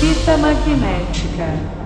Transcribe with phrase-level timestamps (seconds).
[0.00, 1.81] Fita magnética.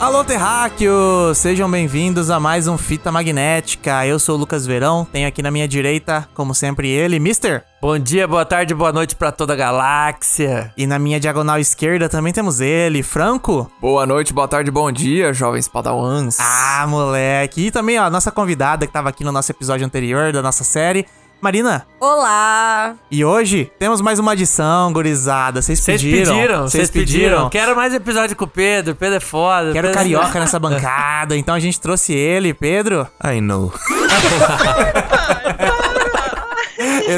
[0.00, 1.38] Alô, terráqueos!
[1.38, 4.06] Sejam bem-vindos a mais um Fita Magnética.
[4.06, 7.64] Eu sou o Lucas Verão, tenho aqui na minha direita, como sempre, ele, Mister.
[7.82, 10.72] Bom dia, boa tarde, boa noite pra toda a galáxia.
[10.76, 13.70] E na minha diagonal esquerda também temos ele, Franco.
[13.80, 16.38] Boa noite, boa tarde, bom dia, jovens padawans.
[16.38, 17.66] Ah, moleque.
[17.66, 20.62] E também, ó, a nossa convidada que tava aqui no nosso episódio anterior da nossa
[20.62, 21.06] série,
[21.40, 21.86] Marina.
[22.00, 22.96] Olá!
[23.10, 25.62] E hoje temos mais uma adição, gurizada.
[25.62, 26.34] Vocês Vocês pediram.
[26.34, 27.48] pediram, vocês pediram.
[27.48, 29.72] Quero mais episódio com o Pedro, Pedro é foda.
[29.72, 33.06] Quero Pedro- carioca nessa bancada, então a gente trouxe ele, Pedro.
[33.24, 33.72] I know.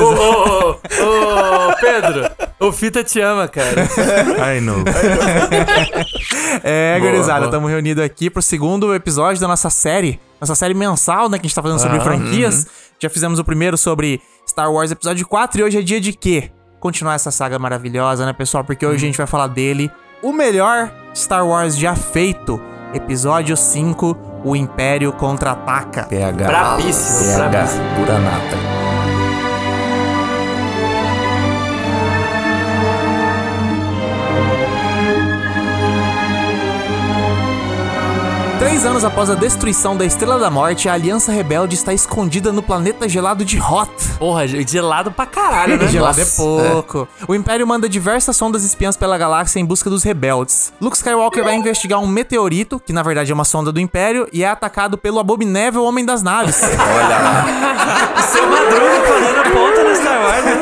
[0.01, 2.30] Ô, ô, ô, ô, Pedro,
[2.61, 3.89] o Fita te ama, cara.
[4.57, 4.83] I know.
[6.63, 10.21] É, Boa, gurizada, estamos reunidos aqui pro segundo episódio da nossa série.
[10.41, 11.39] Nossa série mensal, né?
[11.39, 12.05] Que a gente tá fazendo sobre Aham.
[12.05, 12.67] franquias.
[12.99, 16.51] Já fizemos o primeiro sobre Star Wars Episódio 4 e hoje é dia de quê?
[16.79, 18.65] Continuar essa saga maravilhosa, né, pessoal?
[18.65, 19.91] Porque hoje a gente vai falar dele.
[20.23, 22.61] O melhor Star Wars já feito.
[22.93, 26.05] Episódio 5, O Império Contra-Ataca.
[26.05, 26.47] PH.
[26.47, 27.49] Brabíssimo, PH.
[27.51, 27.85] brabíssimo.
[27.97, 28.80] Pura nata.
[38.61, 42.63] Três anos após a destruição da Estrela da Morte, a Aliança Rebelde está escondida no
[42.63, 44.19] planeta gelado de Hoth.
[44.19, 45.89] Porra, gelado pra caralho, né?
[45.89, 46.43] Gelado é Nossa.
[46.43, 47.09] pouco.
[47.27, 50.75] O Império manda diversas sondas espiãs pela galáxia em busca dos rebeldes.
[50.79, 54.45] Luke Skywalker vai investigar um meteorito, que na verdade é uma sonda do Império, e
[54.45, 56.57] é atacado pelo abominável Homem das Naves.
[58.30, 60.45] Seu Madruga fazendo ponta no Star Wars.
[60.45, 60.61] né?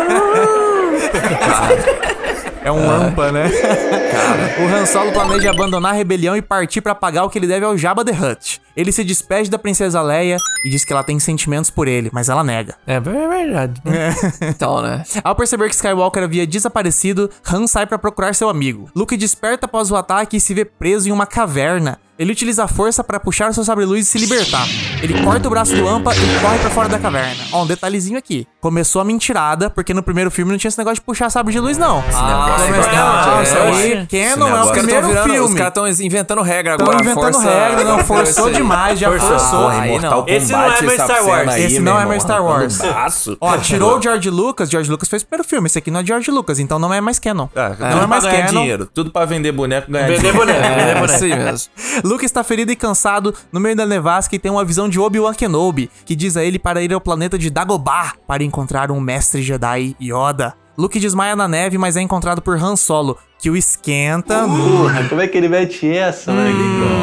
[2.65, 3.49] É um lampa, né?
[4.59, 7.65] O Han Solo planeja abandonar a rebelião e partir pra pagar o que ele deve
[7.65, 8.61] ao Jabba the Hutt.
[8.77, 12.29] Ele se despede da princesa Leia e diz que ela tem sentimentos por ele, mas
[12.29, 12.75] ela nega.
[12.87, 13.81] É, é verdade.
[13.85, 14.15] né?
[14.43, 15.03] Então, né?
[15.25, 18.91] Ao perceber que Skywalker havia desaparecido, Han sai pra procurar seu amigo.
[18.95, 21.99] Luke desperta após o ataque e se vê preso em uma caverna.
[22.19, 24.67] Ele utiliza a força pra puxar seu sabre-luz e se libertar.
[25.03, 27.45] Ele corta o braço do Ampa e corre pra fora da caverna.
[27.53, 28.45] Ó, um detalhezinho aqui.
[28.61, 31.61] Começou a mentirada, porque no primeiro filme não tinha esse negócio de puxar sabre de
[31.61, 32.03] luz, não.
[32.13, 33.43] Ah, Mas, é não, é.
[33.45, 35.49] isso aí, Esse Canon é o negócio- primeiro virando- filme.
[35.49, 37.05] Os caras estão inventando regra Estão agora.
[37.05, 39.29] inventando força- regra, não, forçou demais, já Forçou.
[39.39, 39.61] forçou.
[39.63, 40.25] Porra, Aí não.
[40.27, 41.49] Esse não é essa Star Wars.
[41.55, 43.29] aí, Esse não é mais Star arrancando Wars.
[43.41, 46.05] Ó, tirou o George Lucas, George Lucas fez o primeiro filme, esse aqui não é
[46.05, 47.47] George Lucas, então não é mais canon.
[47.55, 48.47] Ah, não é pra mais canon.
[48.61, 48.89] dinheiro.
[48.93, 50.39] Tudo pra vender boneco ganhar Vender dinheiro.
[50.39, 51.25] boneco, vender É, boneco.
[51.25, 51.69] aí mesmo.
[52.09, 55.35] Luke está ferido e cansado no meio da nevasca e tem uma visão de Obi-Wan
[55.35, 59.43] Kenobi, que diz a ele para ir ao planeta de Dagobah para encontrar um mestre
[59.43, 60.55] Jedi Yoda.
[60.79, 65.21] Luke desmaia na neve, mas é encontrado por Han Solo, que o esquenta, Porra, como
[65.21, 66.51] é que ele mete essa, né?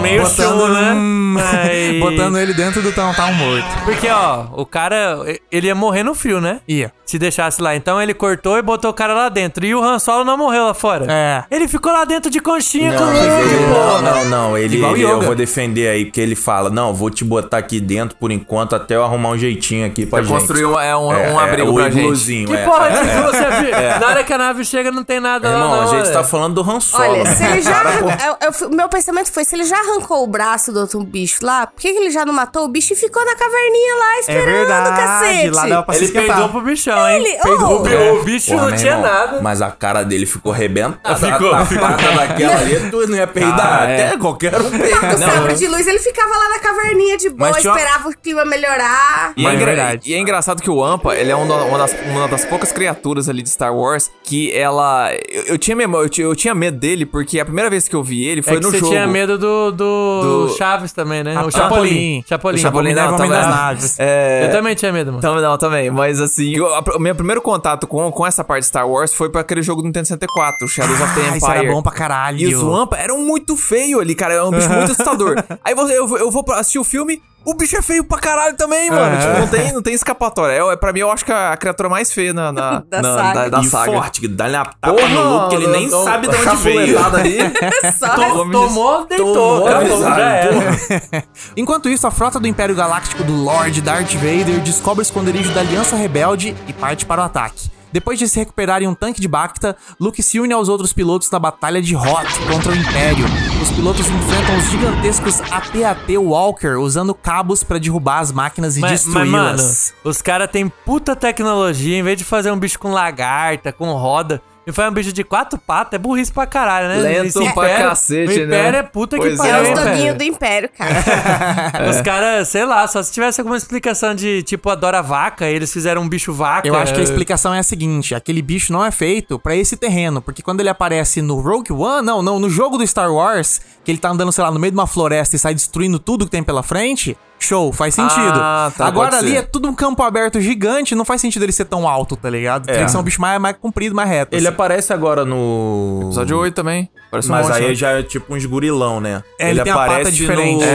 [0.02, 0.92] Meio botando, show, né?
[0.94, 3.66] hum, Mas- botando ele dentro do Town morto.
[3.86, 5.20] Porque, ó, o cara,
[5.52, 6.60] ele ia morrer no frio, né?
[6.68, 6.92] Ia.
[7.06, 7.76] Se deixasse lá.
[7.76, 9.64] Então ele cortou e botou o cara lá dentro.
[9.64, 11.06] E o Han Solo não morreu lá fora.
[11.08, 11.44] É.
[11.52, 14.58] Ele ficou lá dentro de conchinha Não, com ele- não, não, não.
[14.58, 18.18] Ele, ele- eu vou defender aí, porque ele fala: Não, vou te botar aqui dentro
[18.18, 20.32] por enquanto até eu arrumar um jeitinho aqui pra Pra gente.
[20.40, 22.00] construir um, é, um, É, um abrigo é, o pra gente.
[22.00, 22.66] igluzinho, Que é.
[22.66, 24.00] porra de que você viu?
[24.02, 25.82] Na hora que a nave chega, não tem nada lá, Irmão, não.
[25.92, 27.04] a gente tá falando do Han Solo.
[27.04, 27.84] Olha, se ele já.
[28.28, 31.40] Eu- eu fui- meu pensamento foi: se ele já arrancou o braço do outro bicho
[31.46, 34.16] lá, por que, que ele já não matou o bicho e ficou na caverninha lá
[34.16, 35.50] É esperando, verdade, cacete?
[35.52, 37.16] lá dava pra Ele peidou pro bichão, hein?
[37.26, 37.70] Ele- Peidou.
[37.72, 37.76] oh.
[37.76, 39.42] O bi- O bicho Porra, não tinha irmão, nada.
[39.42, 41.16] Mas a cara dele ficou rebentada.
[41.34, 41.88] Ficou, a ficou.
[41.88, 43.82] tapada daquela ali, tu não ia peidar.
[43.84, 44.08] Ah, é.
[44.08, 45.18] Até qualquer um Com o peida.
[45.18, 49.34] sabre de luz, ele ficava lá na caverninha de boa, esperava o clima melhorar.
[49.36, 50.10] E é, Mas é verdade.
[50.10, 53.30] e é engraçado que o Ampa, ele é um uma das, uma das poucas criaturas
[53.30, 55.12] ali de Star Wars que ela.
[55.30, 58.26] Eu, eu tinha memória, eu, tinha- medo dele, porque a primeira vez que eu vi
[58.26, 58.92] ele foi é no você jogo.
[58.92, 61.36] tinha medo do, do, Do- Chaves também, né?
[61.38, 62.24] Ah, o Chapolin.
[62.24, 62.24] Chapolin.
[62.28, 62.56] Chapolin.
[62.58, 63.96] O Chapolin não, Homem também- das Naves.
[64.00, 65.22] É, Eu também tinha medo, mano.
[65.22, 65.90] Também não, também.
[65.92, 69.14] Mas assim, eu- a- o meu primeiro contato com, com essa parte de Star Wars
[69.14, 71.38] foi pra aquele jogo do Nintendo 64, o Shadows of the Ah, Empire.
[71.38, 72.40] isso era bom pra caralho.
[72.40, 74.34] E os Wampa eram muito feios ali, cara.
[74.36, 75.36] É um bicho muito assustador.
[75.64, 78.56] Aí você, eu, vou- eu vou assistir o filme, o bicho é feio pra caralho
[78.56, 79.16] também, mano.
[79.16, 79.20] É.
[79.20, 80.54] Tipo, não tem, não tem escapatória.
[80.54, 83.02] É, é, pra mim, eu acho que a, a criatura mais feia na, na, Da
[83.04, 83.34] na- saga.
[83.42, 83.92] da, da e saga.
[83.94, 87.04] forte, que dá-lhe a tapa Porra, no que ele nem tô- sabe de onde veio.
[87.04, 87.38] ali.
[88.00, 89.34] Só To- Tomou, deitou.
[89.34, 91.24] Tomou, acabou, já era.
[91.58, 95.62] Enquanto isso, a frota do Império Galáctico do Lord Darth Vader descobre o esconderijo da
[95.62, 97.70] Aliança Rebelde e parte para o ataque.
[97.92, 101.32] Depois de se recuperar em um tanque de Bacta, Luke se une aos outros pilotos
[101.32, 103.26] na batalha de Hoth contra o Império.
[103.62, 109.94] Os pilotos enfrentam os gigantescos AT-AT Walker usando cabos pra derrubar as máquinas e destruí-las.
[110.04, 111.98] os caras têm puta tecnologia.
[111.98, 115.24] Em vez de fazer um bicho com lagarta, com roda, e faz um bicho de
[115.24, 116.96] quatro patas, é burrice pra caralho, né?
[116.98, 118.78] Lento Esse pra Império- cacete, o Império né?
[118.80, 119.50] é puta Pois que é.
[119.50, 120.18] É pariu, os hein, doguinhos velho?
[120.18, 120.96] do Império, cara.
[121.90, 126.02] Os caras, sei lá, só se tivesse alguma explicação de, tipo, adora vaca, eles fizeram
[126.02, 126.68] um bicho vaca.
[126.68, 129.76] Eu acho que a explicação é a seguinte: aquele bicho não é feito pra esse
[129.78, 133.62] terreno, porque quando ele aparece no Rogue One, não, não, no jogo do Star Wars,
[133.84, 136.26] que ele tá andando, sei lá, no meio de uma floresta e sai destruindo tudo
[136.26, 138.40] que tem pela frente, show, faz sentido.
[138.40, 139.38] Ah, tá, Agora ali ser.
[139.38, 142.66] é tudo um campo aberto gigante, não faz sentido ele ser tão alto, tá ligado?
[142.66, 144.36] Tem que ser um bicho mais, mais comprido, mais reto.
[144.36, 144.54] Ele assim.
[144.54, 146.02] aparece agora no.
[146.06, 146.90] Episódio 8 também.
[147.16, 149.24] Parece um Mas monte, aí já é tipo uns gurilão, né?
[149.40, 150.66] É, ele tem uma pata diferente.
[150.66, 150.70] no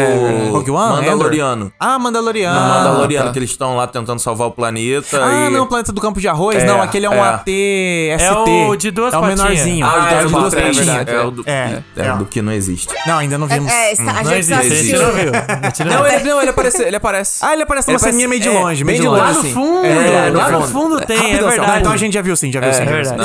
[0.46, 1.70] É, Rogue One, Mandaloriano.
[1.78, 2.58] Ah, Mandaloriano.
[2.60, 3.32] No Mandaloriano, tá.
[3.32, 5.20] que eles estão lá tentando salvar o planeta.
[5.22, 5.50] Ah, e...
[5.50, 6.56] não, Planeta do Campo de Arroz?
[6.62, 7.20] É, não, aquele é um é.
[7.28, 7.50] AT-ST.
[8.24, 9.40] É o de duas É o patinhas.
[9.42, 9.86] menorzinho.
[9.86, 10.96] Ah, o de é o duas de duas patinhas, é patinhas.
[10.96, 11.10] verdade.
[11.10, 12.16] É o do, É, é, é.
[12.16, 12.88] do que não existe.
[13.06, 13.70] Não, ainda não vimos.
[13.70, 15.02] É, está- a Não gente existe, a gente assistiu.
[15.02, 16.82] não gente não ele, não, ele aparece.
[16.82, 17.38] Ele aparece.
[17.44, 19.20] Ah, ele aparece Ele numa ceninha meio de é, longe, bem meio de longe.
[19.22, 19.52] Lá no assim.
[19.52, 20.80] fundo, É, lá no no fundo.
[20.96, 21.70] fundo tem, é Rapidão, verdade.
[21.72, 22.82] Ah, então a gente já viu sim, já viu sim.
[22.82, 23.20] É verdade.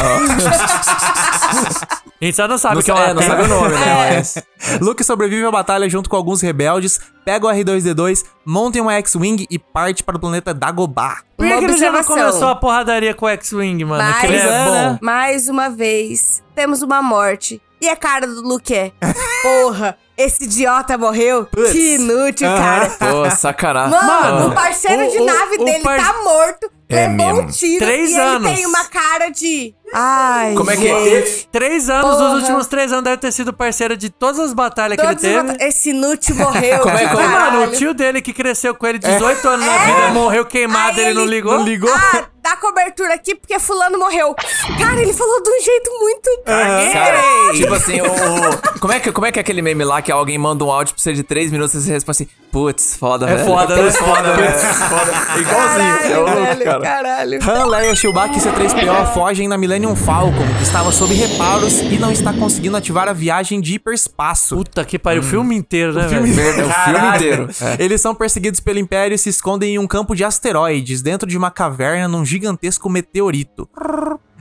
[2.21, 3.80] A gente só não sabe o que é é, não sabe o nome, né?
[4.16, 8.94] Mas- Luke sobrevive à batalha junto com alguns rebeldes, pega o R2-D2, monta em uma
[8.96, 11.18] X-Wing e parte para o planeta Dagobah.
[11.38, 14.04] Por que, ele já não começou a porradaria com o X-Wing, mano?
[14.24, 14.98] Ele é bom.
[15.02, 17.62] mais uma vez, temos uma morte.
[17.81, 18.92] E a cara do Luke é:
[19.44, 21.46] Porra, esse idiota morreu?
[21.46, 22.90] Que inútil, cara.
[22.90, 23.92] Pô, sacanagem.
[24.08, 27.36] Mano, o parceiro o- de o- nave o dele par- tá morto, É levou um
[27.44, 27.51] mesmo.
[27.51, 28.48] tiro Três e anos.
[28.48, 29.75] ele tem uma cara de.
[29.97, 31.45] Ai, Como é que gente.
[31.45, 31.47] é?
[31.51, 32.27] Três anos, Porra.
[32.33, 35.33] os últimos três anos deve ter sido parceiro de todas as batalhas que Todos ele
[35.36, 35.47] teve.
[35.53, 36.80] bata- Esse inútil morreu.
[36.80, 37.63] Como é que- Mano, caralho.
[37.69, 41.13] o tio dele que cresceu com ele 18 anos na vida morreu queimado, Aí ele,
[41.13, 41.57] não ligou?
[41.57, 41.89] Não ligou?
[41.94, 44.36] Ah, dá cobertura aqui porque fulano morreu.
[44.77, 46.30] Cara, ele falou de um jeito muito...
[46.45, 47.21] Cara,
[47.53, 50.38] tipo assim, o, como, é que, como é que é aquele meme lá que alguém
[50.38, 53.36] manda um áudio pra você de 3 minutos e você responde assim, putz, foda, É
[53.36, 53.48] velho.
[53.48, 53.83] foda, né?
[53.83, 55.45] Putz, foda, velho.
[55.45, 56.81] Caralho, é louco, velho, cara.
[56.81, 57.39] caralho.
[57.44, 62.14] Han, Leia, Chewbacca e C-3PO fogem na Millennium Falcon, que estava sob reparos e não
[62.14, 64.56] está conseguindo ativar a viagem de hiperespaço.
[64.56, 66.62] Puta que pariu, o filme inteiro, né, filme velho?
[66.62, 67.50] É o filme inteiro.
[67.62, 67.84] É.
[67.84, 71.38] Eles são perseguidos pelo Império e se escondem em um campo de asteroides, dentro de
[71.38, 73.68] uma caverna num gigantesco meteorito.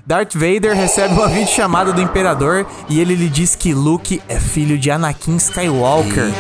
[0.06, 4.76] Darth Vader recebe uma videochamada do Imperador e ele lhe diz que Luke é filho
[4.76, 6.30] de Anakin Skywalker.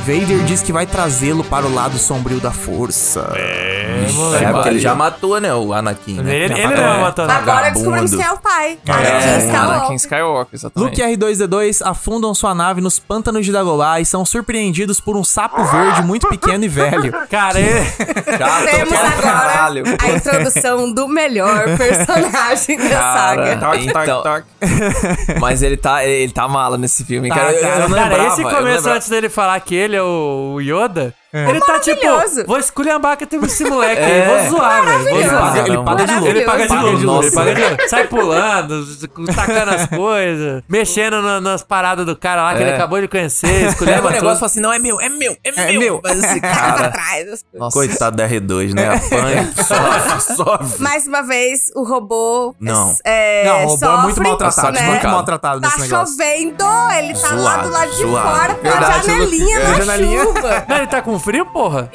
[0.00, 3.32] Vader diz que vai trazê-lo para o lado sombrio da força.
[3.34, 6.34] É, porque ele já matou, né, o Anakin, né?
[6.36, 7.40] Ele, ele não matou nada.
[7.40, 8.78] Agora descobrimos quem é o pai.
[8.86, 9.76] Anakin É, Skywalker.
[9.76, 10.90] Anakin Skywalker, exatamente.
[10.90, 15.24] Luke e R2-D2 afundam sua nave nos pântanos de Dagobah e são surpreendidos por um
[15.24, 17.12] sapo verde muito pequeno e velho.
[17.30, 17.80] Cara, ele...
[18.70, 19.84] Temos agora caralho.
[20.02, 23.52] a introdução do melhor personagem da saga.
[23.54, 23.70] Então,
[25.40, 27.52] mas ele tá, ele tá mala nesse filme, cara.
[27.52, 30.60] Eu, eu não Cara, lembrava, esse começo antes dele falar que ele é o o
[31.42, 34.04] Yoda, ele tá tipo, vou esculhambar que tem esse moleque É.
[34.04, 35.42] aí, vou zoar, velho, vou Ele zoar.
[35.42, 36.26] paga- Ele paga de louco.
[36.28, 36.74] Ele paga de
[37.04, 37.88] louco, ele paga de louco.
[37.88, 38.86] Sai pulando,
[39.34, 42.66] tacando as coisas, mexendo na- nas paradas do cara lá que É.
[42.66, 44.34] ele acabou de conhecer, esculhamba o negócio e tudo.
[44.38, 45.80] fala assim: não, é meu, é meu, é, É meu.
[45.80, 46.00] meu.
[46.02, 46.88] Mas esse Pra cara.
[46.90, 47.22] trás.
[47.28, 47.44] as coisas.
[47.54, 47.74] Nossa.
[47.76, 48.88] Coitado da R2, né?
[48.94, 50.82] Apanha, sofre, sofre.
[50.82, 52.54] Mais uma vez, o robô.
[52.60, 52.94] Não.
[53.04, 54.82] É, Não, o robô é muito sofre, maltratado, né?
[54.88, 56.14] muito maltratado Tá nesse negócio.
[56.14, 56.64] chovendo,
[56.98, 58.28] ele tá lá Zoado, do lado de zoado.
[58.28, 58.56] fora
[59.02, 60.24] janelinha É, na janelinha.
[60.24, 60.64] chuva.
[60.68, 61.90] Não, ele tá com frio, porra?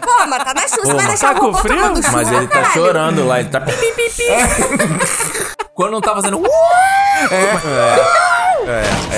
[0.00, 1.76] Pô, mas tá na chuva, você vai deixar tá o com robô frio?
[1.76, 2.72] tomando chuva, Mas ele tá caralho.
[2.72, 3.62] chorando lá, ele tá...
[5.74, 6.40] Quando não tá fazendo.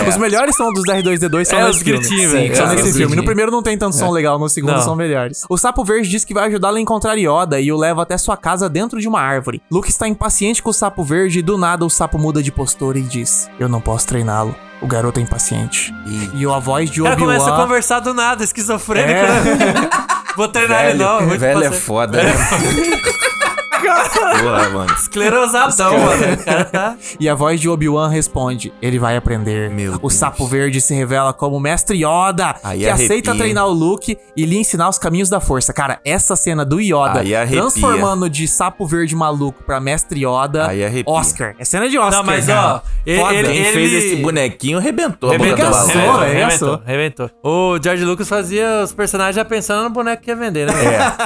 [0.08, 1.98] Os melhores são dos R2D2 são É, nesse os filme.
[2.00, 2.56] gritinhos, Sim, velho.
[2.56, 3.14] são É, nesse os filme.
[3.16, 4.82] No primeiro não tem tanto som legal, no segundo Não.
[4.82, 5.42] são melhores.
[5.48, 8.36] O Sapo Verde diz que vai ajudá-lo a encontrar Yoda e o leva até sua
[8.36, 9.62] casa dentro de uma árvore.
[9.70, 12.98] Luke está impaciente com o Sapo Verde e do nada o sapo muda de postura
[12.98, 14.54] e diz: Eu não posso treiná-lo.
[14.80, 15.92] O garoto é impaciente.
[16.34, 17.62] E a voz de O cara começa a Obi-Wan...
[17.66, 19.22] conversar do nada, esquizofrênico, É.
[19.22, 19.90] né?
[20.36, 21.20] Vou treinar ele não.
[21.26, 22.30] vou velho é foda, né?
[23.90, 24.92] Porra, mano.
[24.92, 26.34] Esclerosadão, mano.
[26.34, 26.96] O cara tá...
[27.18, 29.70] E a voz de Obi-Wan responde: Ele vai aprender.
[29.70, 30.14] Meu o Deus.
[30.14, 33.34] Sapo Verde se revela como Mestre Yoda, Aí que aceita arrepia.
[33.44, 35.72] treinar o Luke e lhe ensinar os caminhos da força.
[35.72, 40.68] Cara, essa cena do Yoda transformando de Sapo Verde maluco pra Mestre Yoda.
[40.68, 41.12] Aí arrepia.
[41.12, 41.54] Oscar.
[41.58, 42.18] É cena de Oscar.
[42.18, 42.74] Não, mas cara.
[42.76, 43.34] ó, ele, Foda.
[43.34, 43.72] ele, Quem ele...
[43.72, 46.18] fez esse bonequinho arrebentou a boca do Rebentou, Arregaçou, maluco.
[46.24, 46.82] rebentou, arregaçou.
[46.84, 47.30] rebentou, rebentou.
[47.42, 50.72] O George Lucas fazia os personagens já pensando no boneco que ia vender, né?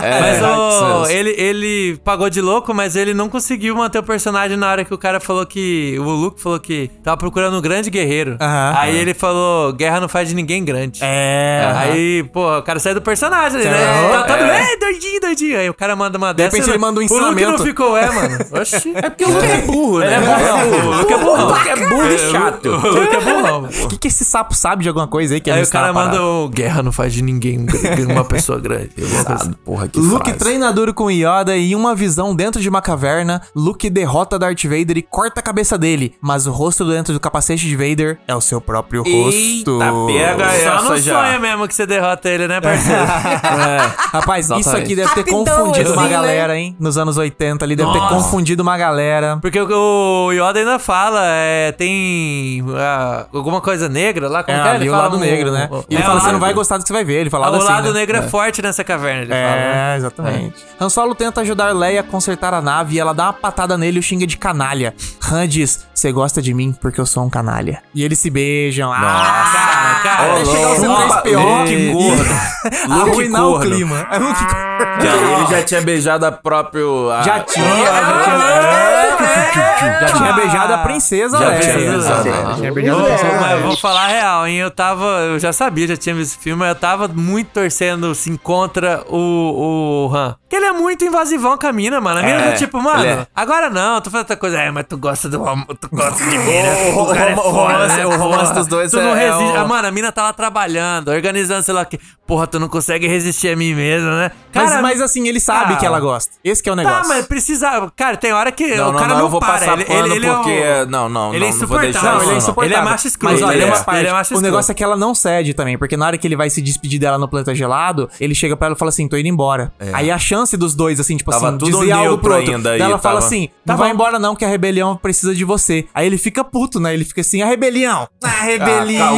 [0.02, 1.07] É, Mas isso o, mesmo.
[1.09, 4.92] ele, ele pagou de louco, mas ele não conseguiu manter o personagem na hora que
[4.92, 5.97] o cara falou que.
[5.99, 8.37] O Luke falou que tava procurando um grande guerreiro.
[8.40, 8.75] Aham.
[8.76, 11.00] Aí ele falou: guerra não faz de ninguém grande.
[11.02, 11.73] É.
[11.76, 14.11] Aí, pô, o cara sai do personagem né?
[14.12, 14.73] Tá todo, É.
[14.73, 15.59] é, doidinho, doidinho.
[15.59, 16.57] Aí o cara manda uma De dessa.
[16.57, 17.50] repente ele manda um O Luke ensinamento.
[17.50, 18.38] não ficou, é, mano.
[18.61, 18.92] Oxi.
[18.95, 20.14] É porque o Luke é burro, né?
[20.14, 20.21] é
[20.66, 20.88] burro.
[20.90, 21.42] O Luke é burro.
[21.42, 22.66] O Luke é burro e chato.
[22.69, 23.69] O Luke é burrão.
[23.85, 26.23] O que, que esse sapo sabe de alguma coisa aí que Aí o cara manda
[26.23, 28.90] o guerra não faz de ninguém um uma pessoa grande.
[29.64, 30.38] Porra, que Luke frase.
[30.38, 34.97] treina duro com Yoda e uma visão dentro de uma caverna, Luke derrota Darth Vader
[34.97, 38.40] e corta a cabeça dele, mas o rosto dentro do capacete de Vader é o
[38.40, 40.06] seu próprio Eita, rosto.
[40.06, 41.14] pega Só essa não já.
[41.20, 43.02] sonha mesmo que você derrota ele, né, parceiro?
[44.11, 44.85] Rapaz, isso Exatamente.
[44.87, 46.16] aqui deve ter Rapidão, confundido uma assim, né?
[46.16, 46.76] galera, hein?
[46.80, 48.14] Nos anos 80 ali, deve ter Nossa.
[48.14, 49.38] confundido uma galera.
[49.42, 54.68] Porque o Yoda ainda fala, é, tem ah, alguma coisa negra lá, como É, que
[54.68, 54.70] é?
[54.70, 55.68] ali o fala lado um- negro, né?
[55.90, 57.20] E ele é, fala, você não vai gostar do que você vai ver.
[57.20, 58.00] Ele fala Ah, o assim, lado né?
[58.00, 58.23] negro é.
[58.23, 59.40] forte nessa caverna, ele fala.
[59.42, 59.92] né?
[59.92, 60.54] É, exatamente.
[60.80, 63.96] Han Solo tenta ajudar Leia a consertar a nave e ela dá uma patada nele
[63.99, 64.94] e o xinga de canalha.
[65.30, 67.82] Han diz, você gosta de mim porque eu sou um canalha.
[67.94, 68.92] E eles se beijam.
[68.92, 71.12] Ah, Cara, cara, Vai chegar o louco.
[71.12, 72.92] C3PO Luke e gordo.
[72.92, 74.06] Arruinar o clima.
[74.10, 75.04] É.
[75.04, 77.10] Já, ele já tinha beijado a próprio...
[77.10, 78.89] a- Já tinha, já tinha,
[79.24, 81.60] já tinha beijado a princesa Já Leia.
[81.60, 82.54] tinha beijado, Já né?
[82.56, 84.56] tinha beijado a princesa Mas eu vou falar a real, hein?
[84.56, 85.04] Eu tava.
[85.04, 90.08] Eu já sabia, já tinha visto esse filme, eu tava muito torcendo assim contra o,
[90.08, 90.36] o Han.
[90.42, 92.18] Porque ele é muito invasivão com a mina, mano.
[92.18, 93.24] A mina É, tá tipo, mano, é.
[93.36, 94.58] agora não, tô fazendo outra coisa.
[94.60, 95.38] É, mas tu gosta do
[95.80, 96.50] tu gosta de mim.
[96.96, 99.14] O- o cara é rom- o romance- né, o romance dos dois Tu é- não
[99.14, 99.56] é resiste.
[99.56, 102.00] o- Ah, mano, a mina tá lá trabalhando, organizando, sei lá o que.
[102.26, 104.30] Porra, tu não consegue resistir a mim mesmo, né?
[104.52, 105.76] Mas, mas assim, ele sabe Ah.
[105.76, 106.32] que ela gosta.
[106.42, 107.08] Esse que é o Tá, negócio.
[107.08, 107.90] mas precisa.
[107.96, 109.52] Cara, tem hora que Não, o não, cara não, não, eu vou para.
[109.52, 110.50] passar ele, pano ele, ele é porque...
[110.87, 112.19] o- Não, não, ele é não, não vou deixar insuportável.
[112.19, 112.79] Não, ele é insuportável.
[112.79, 113.33] Ele é macho escroto.
[113.35, 114.97] Mas olha, ele, é, uma ma- parte, ele é macho o negócio é que ela
[114.97, 118.09] não cede também, porque na hora que ele vai se despedir dela no planeta gelado,
[118.21, 119.73] ele chega pra ela e fala assim, tô indo embora.
[119.93, 122.55] Aí a chance dos dois, assim, tipo Tava assim, dizer algo pro outro.
[122.55, 125.87] ainda ela fala assim, não vai embora não, que a rebelião precisa de você.
[125.95, 126.93] Aí ele fica puto, né?
[126.95, 128.09] Ele fica assim, a rebelião.
[128.23, 129.17] A rebelião.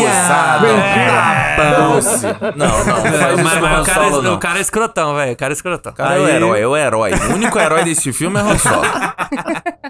[1.94, 2.26] Doce.
[2.56, 4.38] Não, não, não Mas, o o, cara, não.
[4.38, 5.32] o é escrotão, velho.
[5.32, 5.92] O cara é escrotão.
[5.92, 7.12] O cara é o herói, é o herói.
[7.12, 8.82] O único herói desse filme é Han Solo.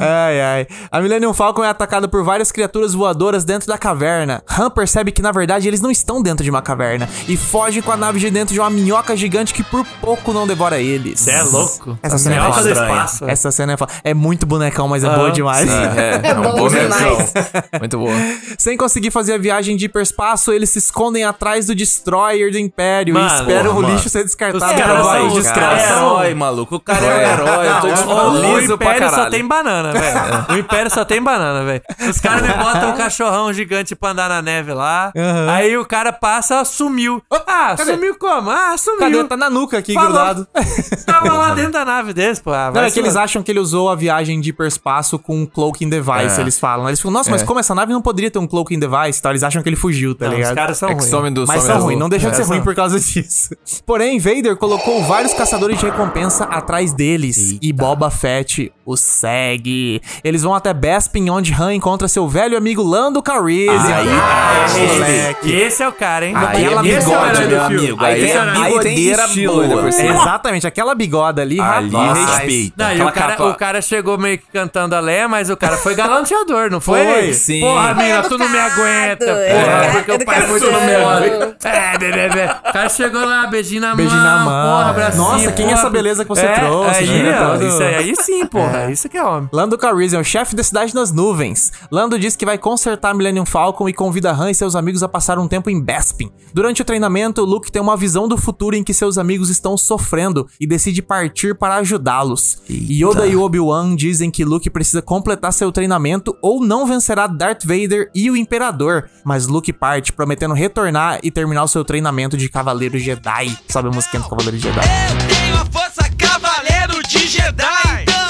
[0.00, 0.66] Ai, ai.
[0.90, 4.42] A Millennium Falcon é atacada por várias criaturas voadoras dentro da caverna.
[4.48, 7.92] Han percebe que, na verdade, eles não estão dentro de uma caverna e foge com
[7.92, 11.20] a nave de dentro de uma minhoca gigante que por pouco não devora eles.
[11.20, 11.98] Você é louco.
[12.02, 12.70] Essa cena é foda.
[12.72, 13.24] espaço.
[13.28, 13.92] Essa cena é, foda.
[14.04, 15.16] é muito bonecão, mas é Aham.
[15.16, 15.68] boa demais.
[15.68, 16.16] Sim, é.
[16.26, 16.82] É bom bonecão.
[16.88, 17.32] demais.
[17.78, 18.12] Muito boa.
[18.58, 23.14] Sem conseguir fazer a viagem de hiperespaço, eles se escondem atrás do Destroyer do Império
[23.14, 23.94] Mano, e esperam porra, o mano.
[23.94, 26.76] lixo ser descartado Os caras são- é herói, maluco.
[26.76, 27.68] O cara é o herói.
[27.68, 28.36] Eu tô te O, falando.
[28.44, 29.32] o liso pra Império só caralho.
[29.32, 30.46] tem banana, velho.
[30.56, 31.82] O Império só tem banana, velho.
[32.08, 35.12] Os caras me botam um cachorrão gigante pra andar na neve lá.
[35.16, 35.50] Aham.
[35.52, 37.22] Aí o cara passa, sumiu.
[37.30, 37.92] Ah, cadê?
[37.94, 38.50] sumiu como?
[38.50, 39.00] Ah, sumiu.
[39.00, 39.24] Cadê?
[39.24, 40.12] Tá na nuca aqui, Falou.
[40.12, 40.48] grudado.
[41.06, 42.52] Tava lá dentro da nave deles, pô.
[42.52, 45.46] Ah, Não, é que eles acham que ele usou a viagem de hiperespaço com um
[45.46, 46.40] cloaking device, É.
[46.40, 46.86] eles falam.
[46.88, 49.18] Eles falam, nossa, mas como essa nave não poderia ter um cloaking device?
[49.18, 50.50] Então eles acham que ele fugiu, tá Não, ligado?
[50.50, 51.10] os caras são É que ruins.
[51.10, 53.50] some do Mas some são ruins, não deixam de É, ser ruim por causa disso.
[53.84, 60.00] Porém, Vader colocou vários caçadores de recompensa atrás deles e Boba Fett os segue.
[60.22, 63.74] Eles vão até Bespin, onde Han encontra seu velho amigo Lando Calrissian.
[63.96, 65.48] Aí, Ah, aí, moleque.
[65.50, 66.34] E esse é o cara, hein?
[66.36, 68.04] Aí é Aquela o bigode, do meu amigo.
[68.04, 69.26] Aí Aí tem- é aí tem bigodeira
[69.68, 69.82] boa.
[69.82, 70.14] por cima.
[70.14, 72.26] Exatamente, aquela bigode ali, Ali rapaz.
[72.38, 72.84] respeita.
[72.84, 75.56] Não, e o cara, capa- o cara chegou meio que cantando a Leia, mas o
[75.56, 77.04] cara foi galanteador, não foi?
[77.04, 77.60] Foi, sim.
[77.60, 81.02] Porra, Foi mina, tu não me aguenta, é, porra, porque o pai é muito educação.
[81.02, 81.56] foda.
[81.64, 82.44] É, bebê, bebê.
[82.68, 84.78] O cara chegou lá, beijinho na Beijinho mão, na mão.
[84.78, 85.24] porra, bracinho.
[85.24, 87.36] Nossa, quem é essa beleza que você É, trouxe, Aí, né?
[87.66, 89.48] isso aí, aí sim, porra, isso que é homem.
[89.52, 91.72] Lando Calrissian, o chefe da cidade nas nuvens.
[91.90, 95.08] Lando diz que vai consertar a Millennium Falcon e convida Han e seus amigos a
[95.08, 96.30] passar um tempo em Bespin.
[96.52, 100.46] Durante o treinamento, Luke tem uma visão do futuro em que seus amigos estão sofrendo
[100.60, 102.62] e decide partir para ajudá-los.
[102.68, 108.10] Yoda e Obi-Wan dizem que Luke precisa completar seu treinamento ou não vencerá Darth Vader
[108.14, 109.08] e o Imperador.
[109.24, 113.56] Mas Luke parte, prometendo retornar e terminar o seu treinamento de Cavaleiro Jedi.
[113.68, 114.80] Sabe a musiquinha do Cavaleiro Jedi?
[114.80, 118.02] Eu tenho a força cavaleiro de Jedi.
[118.02, 118.25] Então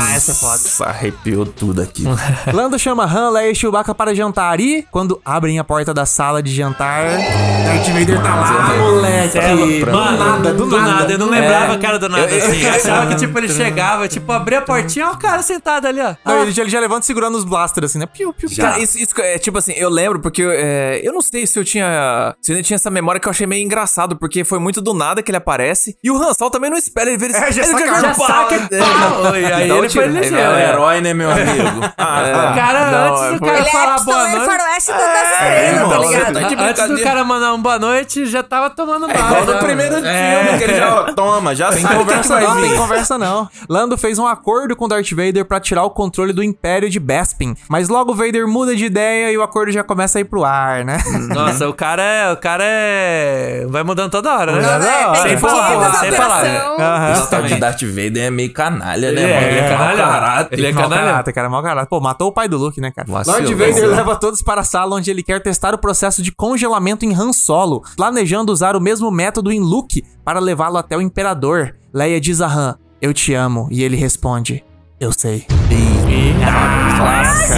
[0.00, 0.90] Ah, essa é foda.
[0.90, 2.04] Arrepiou tudo aqui.
[2.52, 6.42] Lando chama Han, Leia e Chewbacca para jantar e, quando abrem a porta da sala
[6.42, 9.84] de jantar, Darth Vader tá lá, moleque.
[9.84, 11.12] Do Mano, nada, do, nada.
[11.12, 11.78] Eu não lembrava É.
[11.78, 12.62] cara do nada, assim.
[12.62, 16.00] Eu achava que, tipo, ele chegava, tipo, abria a portinha, ó o cara sentado ali,
[16.00, 16.14] ó.
[16.24, 18.06] Não, ele, já, ele já levanta segurando os blasters, assim, né?
[18.06, 18.58] Piu, piu, piu.
[18.64, 21.64] Cara, isso, isso é tipo assim, eu lembro porque é, eu não sei se eu
[21.64, 22.34] tinha.
[22.40, 25.22] Se eu tinha essa memória que eu achei meio engraçado, porque foi muito do nada
[25.22, 25.96] que ele aparece.
[26.02, 27.36] E o Han Solo também não espera, ele vê ele.
[27.36, 28.26] É, já ele saca- já pau.
[28.26, 28.78] saca É.
[28.78, 29.36] pau.
[29.36, 30.36] E aí Dá um ele.
[30.36, 30.68] É o É.
[30.68, 31.80] herói, né, meu amigo?
[31.98, 34.46] Ah, O cara, Não, antes do é, cara Ele é falar boa noite...
[34.86, 36.24] da- das estrelas, tá irmão, ligado?
[36.26, 39.44] você tá de Antes do cara mandar um boa noite, já tava tomando É igual
[39.46, 42.60] no primeiro filme, que ele já ó, toma, já Tem sabe o que conversa não,
[42.60, 43.48] tem conversa não.
[43.68, 47.54] Lando fez um acordo com Darth Vader pra tirar o controle do Império de Bespin,
[47.68, 50.84] mas logo Vader muda de ideia e o acordo já começa a ir pro ar,
[50.84, 50.98] né?
[51.34, 52.32] Nossa, o cara é.
[52.32, 53.66] O cara é.
[53.68, 54.60] Vai mudando toda hora, né?
[54.60, 56.10] É, Sem muita sem.
[57.12, 59.96] Esse tal de Darth Vader é meio canalha, né, Ele é, ele é canalha.
[59.96, 60.58] caráter.
[60.58, 61.02] Ele é Mau canalha.
[61.10, 61.88] caráter, cara, mau caráter.
[61.88, 63.06] Pô, matou o pai do Luke, né, cara?
[63.10, 66.30] Vacilou, Lord Vader leva todos para a sala onde ele quer testar o processo de
[66.30, 71.00] congelamento em Han Solo, planejando usar o mesmo método em Luke para levá-lo até o
[71.00, 71.74] Imperador.
[71.92, 74.64] Leia diz a Han, eu te amo, e ele responde,
[75.00, 75.46] eu sei.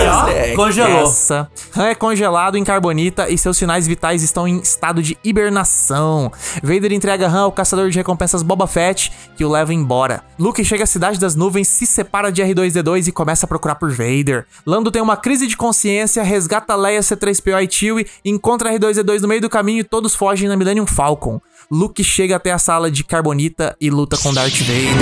[0.09, 1.03] Ó, Congelou.
[1.03, 1.51] Essa.
[1.77, 6.31] Han é congelado em carbonita e seus sinais vitais estão em estado de hibernação.
[6.63, 10.23] Vader entrega Han ao caçador de recompensas Boba Fett, que o leva embora.
[10.39, 13.91] Luke chega à cidade das nuvens, se separa de R2D2 e começa a procurar por
[13.91, 14.47] Vader.
[14.65, 19.41] Lando tem uma crise de consciência, resgata Leia, C3PO e Chewie, encontra R2D2 no meio
[19.41, 21.41] do caminho e todos fogem na Millennium Falcon.
[21.75, 24.93] Luke chega até a sala de carbonita e luta com Darth Vader.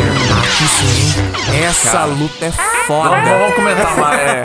[0.63, 1.65] Isso, hein?
[1.65, 2.53] Essa luta é
[2.87, 3.09] foda.
[3.09, 4.21] Vamos, vamos comentar mais.
[4.21, 4.43] É,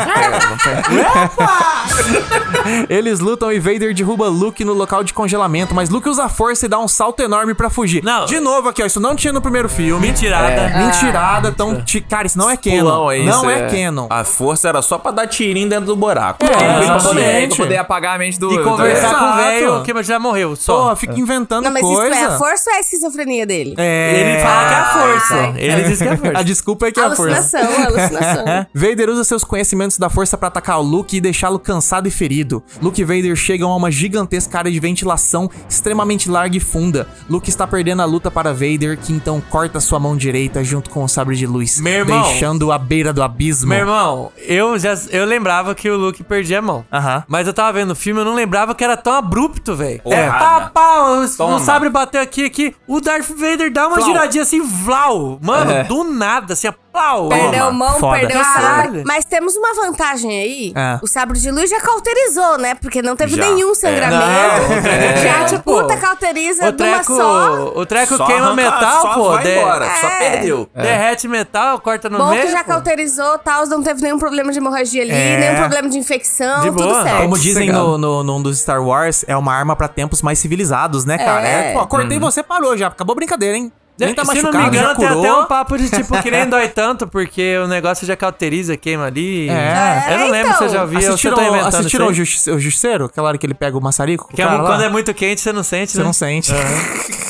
[2.90, 6.30] é, Eles lutam e Vader derruba Luke no local de congelamento, mas Luke usa a
[6.30, 8.04] força e dá um salto enorme pra fugir.
[8.04, 8.26] Não.
[8.26, 10.08] De novo aqui, ó, isso não tinha no primeiro filme.
[10.08, 10.48] Mentirada.
[10.50, 12.80] É, mentirada, então, ti- cara, isso não é canon.
[12.80, 13.70] Pulão não isso é, é.
[13.70, 14.08] canon.
[14.10, 16.44] A força era só pra dar tirinho dentro do buraco.
[16.44, 17.56] É, poder, exatamente.
[17.56, 18.52] pra poder apagar a mente do.
[18.52, 20.56] E conversar com o velho que já morreu.
[20.56, 20.90] Só.
[20.90, 22.15] Pô, fica inventando Não, mas coisa.
[22.16, 23.76] É a força ou é a esquizofrenia dele?
[23.78, 24.20] É.
[24.20, 25.36] Ele fala que é a força.
[25.36, 25.54] Ai.
[25.58, 26.38] Ele diz que é a força.
[26.40, 27.60] A desculpa é que é a força.
[27.60, 28.46] Alucinação, alucinação.
[28.74, 32.64] Vader usa seus conhecimentos da força pra atacar o Luke e deixá-lo cansado e ferido.
[32.82, 37.08] Luke e Vader chegam a uma gigantesca área de ventilação extremamente larga e funda.
[37.30, 41.04] Luke está perdendo a luta para Vader, que então corta sua mão direita junto com
[41.04, 42.22] o sabre de luz, Meu irmão.
[42.24, 43.70] deixando-o à beira do abismo.
[43.70, 46.86] Meu irmão, eu já eu lembrava que o Luke perdia a mão.
[46.92, 47.24] Aham.
[47.28, 50.02] Mas eu tava vendo o filme, eu não lembrava que era tão abrupto, velho.
[50.06, 51.56] É, pá, pá, o, Toma.
[51.56, 52.76] o sabre bateu aqui, aqui.
[52.88, 54.08] O Darth Vader dá uma Flau.
[54.10, 55.40] giradinha assim, vlau.
[55.42, 55.84] Mano, É.
[55.86, 57.30] do nada, assim, ó, plau.
[57.30, 58.20] Perdeu mão, Foda.
[58.20, 59.04] perdeu sabre.
[59.06, 60.74] Mas temos uma vantagem aí.
[60.76, 61.00] É.
[61.02, 62.76] O sabre de luz já cauterizou, né?
[62.76, 63.44] Porque não teve Já.
[63.46, 64.16] nenhum sangramento.
[64.16, 65.18] Não, é.
[65.18, 67.54] Já, tipo, Pô, puta cauteriza O de uma treco, só.
[67.76, 69.30] o treco Só queima arranca- metal, só pô.
[69.32, 70.20] vai de- embora, só É.
[70.20, 70.70] perdeu.
[70.74, 72.44] Derrete metal, corta no Bom meio.
[72.44, 72.72] que já pô.
[72.72, 75.38] cauterizou, tal, não teve nenhum problema de hemorragia ali, É.
[75.40, 77.22] nenhum problema de infecção, De tudo certo.
[77.24, 81.04] Como dizem no, no, num dos Star Wars, é uma arma pra tempos mais civilizados,
[81.06, 81.48] né, cara?
[81.48, 81.72] É.
[81.72, 82.88] É, pô, cortei você, parou já.
[82.88, 83.72] Acabou a brincadeira, hein?
[83.98, 85.24] Nem tá Se não machucado, me engano, já tem curou.
[85.24, 89.06] até um papo de tipo que nem dói tanto, porque o negócio já cauteriza, queima
[89.06, 89.48] ali.
[89.50, 90.06] É.
[90.14, 90.58] Eu não lembro então.
[90.60, 93.06] se eu já vi ou se eu Assistiram, tô inventando assistiram o, justi o Justiceiro?
[93.06, 94.28] Aquela hora que ele pega o maçarico?
[94.32, 94.70] o Que é cara lá?
[94.70, 96.04] quando é muito quente, você não sente, Você né?
[96.04, 96.52] não sente.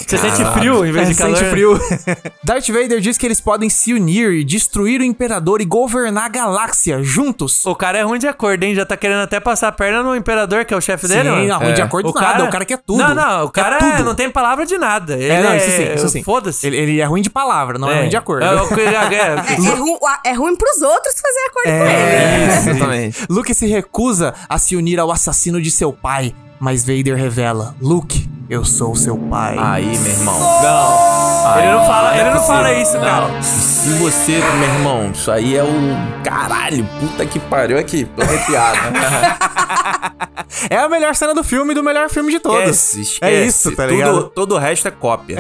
[0.08, 1.38] Você sente frio em vez É, de calor.
[1.38, 1.80] sente frio.
[2.44, 6.30] Darth Vader diz que eles podem se unir e destruir o Imperador e governar a
[6.30, 7.66] galáxia juntos.
[7.66, 8.76] O cara é ruim de acordo, hein?
[8.76, 11.48] Já tá querendo até passar a perna no Imperador, que é o chefe dele, Sim,
[11.48, 12.44] não, ruim de acordo nada.
[12.44, 13.00] O cara quer tudo.
[13.00, 14.04] Não, não, o cara tudo.
[14.04, 15.14] não tem palavra de nada.
[15.16, 16.24] Ele É, não, isso sim, isso sim.
[16.24, 16.55] Foda-se.
[16.64, 18.46] Ele, ele é ruim de palavra, não é, ruim de acordo.
[18.46, 19.18] É, o que já- é,
[19.50, 21.94] É, é ru- é ruim pros outros fazer acordo com ele.
[21.96, 23.26] É, Exatamente.
[23.30, 28.30] Luke se recusa a se unir ao assassino de seu pai, mas Vader revela: Luke,
[28.50, 29.56] eu sou seu pai.
[29.60, 30.40] Aí, meu irmão.
[30.40, 31.58] Não.
[31.58, 33.42] Ele não fala, ele não fala isso, cara.
[33.42, 38.80] Se você, meu irmão, isso aí é o caralho, puta que pariu aqui, tô arrepiado.
[40.70, 42.70] É a melhor cena do filme e do melhor filme de todos.
[42.94, 43.20] Esquece, esquece.
[43.34, 44.24] É isso, tá Tudo- ligado?
[44.30, 45.38] Todo o resto é cópia.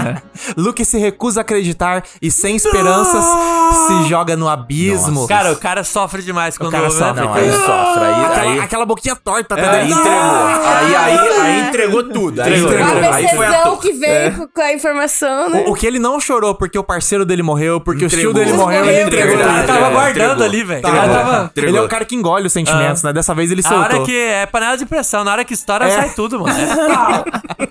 [0.56, 5.26] Luke se recusa a acreditar e, sem esperanças, se joga no abismo.
[5.28, 7.06] Cara, o cara sofre demais quando cara ouve, né?
[7.06, 10.00] sofre, Não, aí sofre, aí, aquela, aí, aquela boquinha torta, tá aí ligado?
[10.00, 10.45] entregou.
[10.46, 12.40] Aí, aí, aí entregou tudo.
[12.40, 12.72] Aí Entregou.
[12.72, 13.12] entregou.
[13.12, 15.64] Aí foi a que veio com a informação, né?
[15.66, 18.30] O, o que ele não chorou porque o parceiro dele morreu, porque Entregou.
[18.30, 19.32] o tio dele morreu, ele Morreu, entregou.
[19.34, 20.44] Ele tava é, guardando entregou.
[20.44, 20.86] ali, velho.
[20.86, 21.12] Ele bom.
[21.12, 21.70] tava- Entregou.
[21.70, 23.12] Ele é o cara que engole os sentimentos, né?
[23.12, 23.84] Dessa vez ele A soltou.
[23.84, 25.90] hora que é panela de pressão, na hora que estoura, É.
[25.90, 26.54] sai tudo, mano.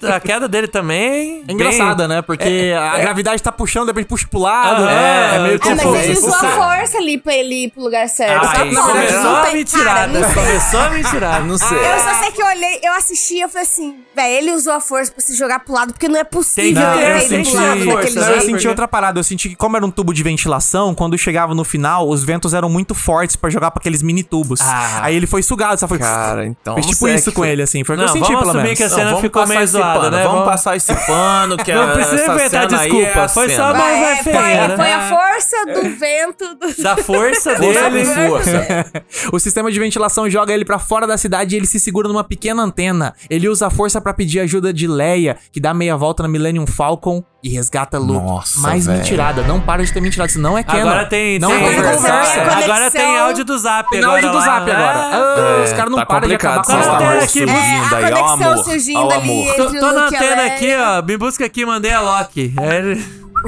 [0.01, 1.43] É a queda dele também.
[1.47, 2.21] É engraçada, né?
[2.21, 4.83] Porque a gravidade tá puxando, de repente puxa pro lado.
[4.87, 5.75] Ah, é, é meio Ah, tipo.
[5.75, 6.45] mas ele usou isso.
[6.45, 8.43] a força ali pra ele ir pro lugar certo.
[8.43, 10.23] Na verdade, começou a mentirada.
[10.23, 10.33] sei.
[10.43, 11.39] Começou a mentirada.
[11.45, 11.77] Não sei.
[11.77, 14.73] Eu só sei que eu olhei, eu assisti e eu falei assim, velho, ele usou
[14.73, 17.51] a força pra se jogar pro lado, porque não é possível ter tem ido que
[17.55, 18.45] pro lado força, Não, eu jeito.
[18.45, 19.19] senti outra parada.
[19.19, 22.53] Eu senti que, como era um tubo de ventilação, quando chegava no final, os ventos
[22.53, 24.59] eram muito fortes pra jogar pra aqueles mini tubos.
[24.61, 24.99] Ah.
[25.03, 25.99] Aí ele foi sugado, só foi.
[25.99, 26.75] Cara, então.
[26.75, 27.83] Fez não tipo sei isso que com ele, assim.
[27.83, 28.77] Foi o que Não, eu senti, pelo menos.
[28.77, 30.23] que a cena vamos ficou meio zoada, pano, né?
[30.23, 33.07] Vamos passar esse pano, que Não a, precisa essa inventar desculpa.
[33.19, 34.75] é Foi só é, foi, feia, né?
[34.75, 36.83] foi a força do vento do...
[36.83, 38.05] Da força dele.
[38.29, 38.85] força.
[39.31, 42.23] o sistema de ventilação joga ele pra fora da cidade e ele se segura numa
[42.23, 43.13] pequena antena.
[43.29, 46.65] Ele usa a força pra pedir ajuda de Leia, que dá meia volta na Millennium
[46.67, 48.25] Falcon e resgata Luke.
[48.25, 48.97] Nossa, Mais velho.
[48.99, 50.81] mentirada, não para de ter mentirada, isso não é canon.
[50.89, 52.09] Agora tem, não tem, é conversa.
[52.39, 54.45] É Agora tem áudio do Zap Tem agora áudio do lá.
[54.45, 54.97] Zap agora.
[54.97, 57.23] Ah, Ah, os caras não tá param de acabar com essa história Wars.
[57.23, 58.63] aqui, É, a aí, ó, conexão amor.
[58.65, 59.55] surgindo ali amor.
[59.55, 60.53] Tô, tô na antena Leia.
[60.55, 61.01] aqui, ó.
[61.03, 62.53] Me busca aqui, mandei a Loki.
[62.59, 62.97] É,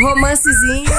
[0.04, 0.86] Romancezinho.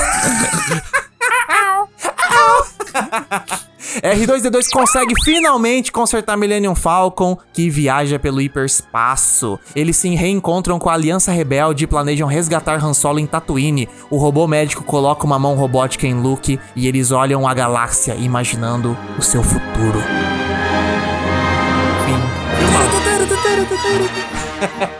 [4.03, 9.59] R2D2 consegue finalmente consertar Millennium Falcon, que viaja pelo hiperespaço.
[9.75, 13.89] Eles se reencontram com a Aliança Rebelde e planejam resgatar Han Solo em Tatooine.
[14.11, 18.97] O robô médico coloca uma mão robótica em Luke e eles olham a galáxia imaginando
[19.19, 20.03] o seu futuro.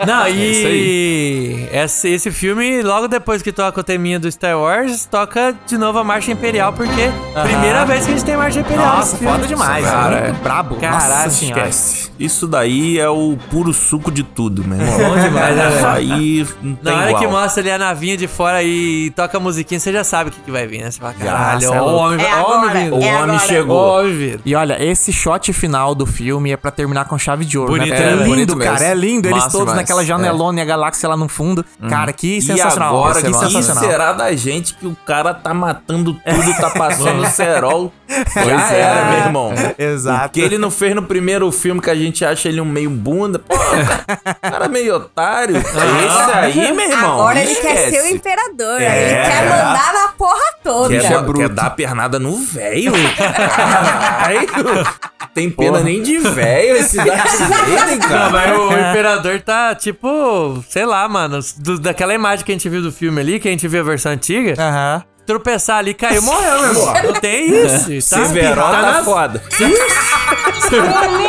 [0.07, 4.59] Não, É isso e esse, esse filme, logo depois que toca o teminha do Star
[4.59, 7.11] Wars, toca de novo a Marcha Imperial, porque
[7.43, 8.97] primeira vez que a gente tem Marcha Imperial.
[8.97, 10.29] Nossa, foda demais, cara, cara.
[10.29, 10.33] é.
[10.33, 10.77] Brabo.
[10.77, 11.45] Caralho, Nossa.
[11.45, 12.09] Esquece.
[12.19, 14.99] Isso daí é o puro suco de tudo, meu irmão.
[14.99, 17.23] Bom demais, né, Isso aí não tem Na hora igual.
[17.23, 20.33] que mostra ali a navinha de fora e toca a musiquinha, você já sabe o
[20.33, 20.91] que, que vai vir, né?
[20.91, 22.05] Você fala, caralho, cê é ó, o louco.
[22.07, 22.91] homem, É o homem.
[22.91, 23.39] O é homem agora.
[23.41, 23.77] chegou.
[23.77, 24.43] O homem vindo.
[24.45, 27.91] E olha, esse shot final do filme é pra terminar com chave de ouro, Bonito,
[27.91, 28.17] né?
[28.17, 28.85] né, É lindo, cara.
[28.85, 29.29] É lindo.
[29.29, 31.65] Eles Massa todos naquela janelona e a galáxia lá no fundo.
[31.89, 32.97] Cara, que E sensacional.
[32.97, 33.85] agora, que que sensacional.
[33.85, 37.93] será da gente que o cara tá matando tudo, tá passando cerol?
[38.33, 38.81] Pois Já é.
[38.81, 39.53] era, meu irmão.
[39.79, 40.27] Exato.
[40.27, 42.89] O que ele não fez no primeiro filme que a gente acha ele um meio
[42.91, 43.39] bunda.
[43.39, 45.57] Pô, o cara é meio otário.
[45.61, 47.13] Esse aí, meu irmão.
[47.15, 48.81] Agora ele quer ser o imperador.
[48.81, 49.03] É.
[49.03, 50.89] Ele quer mandar na porra toda.
[50.89, 52.93] Quer, é quer dar pernada no velho?
[53.17, 54.87] Caralho.
[55.35, 58.31] Tem pena nem de velho esse Darth Vader, Não, cara.
[58.31, 62.83] mas o imperador tá tipo, sei lá, mano, do- daquela imagem que a gente viu
[62.83, 64.55] do filme ali, que a gente viu a versão antiga.
[64.59, 65.03] Aham.
[65.27, 66.95] Tropeçar ali, caiu, morreu, meu irmão.
[67.05, 67.51] Não tem
[67.95, 68.09] isso.
[68.11, 69.43] Tá, Severo tá nas- foda.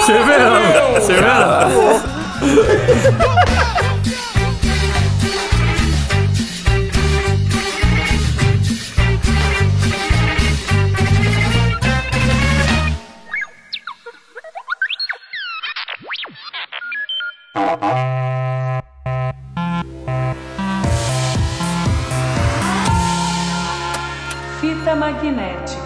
[0.06, 1.02] Severão.
[1.06, 2.02] Severão.
[24.62, 25.80] Fita magnética.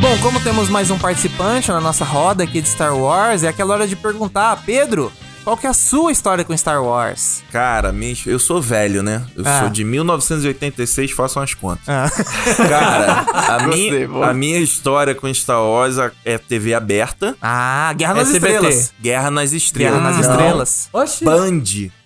[0.00, 3.74] Bom, como temos mais um participante na nossa roda aqui de Star Wars, é aquela
[3.74, 5.12] hora de perguntar, Pedro,
[5.44, 7.42] qual que é a sua história com Star Wars?
[7.50, 9.22] Cara, minha- eu sou velho, né?
[9.36, 9.60] Eu Ah.
[9.60, 11.88] sou de 1986, façam as contas.
[11.88, 12.08] Ah.
[12.68, 18.14] Cara, a, Gostei, minha, a minha história com Star Wars é TV aberta, Ah, Guerra
[18.14, 18.54] nas SBT.
[18.54, 18.92] Estrelas.
[19.00, 19.92] Guerra nas Estrelas.
[20.00, 20.88] Guerra nas Não, Estrelas.
[20.92, 21.24] Oxi.
[21.24, 21.62] Band.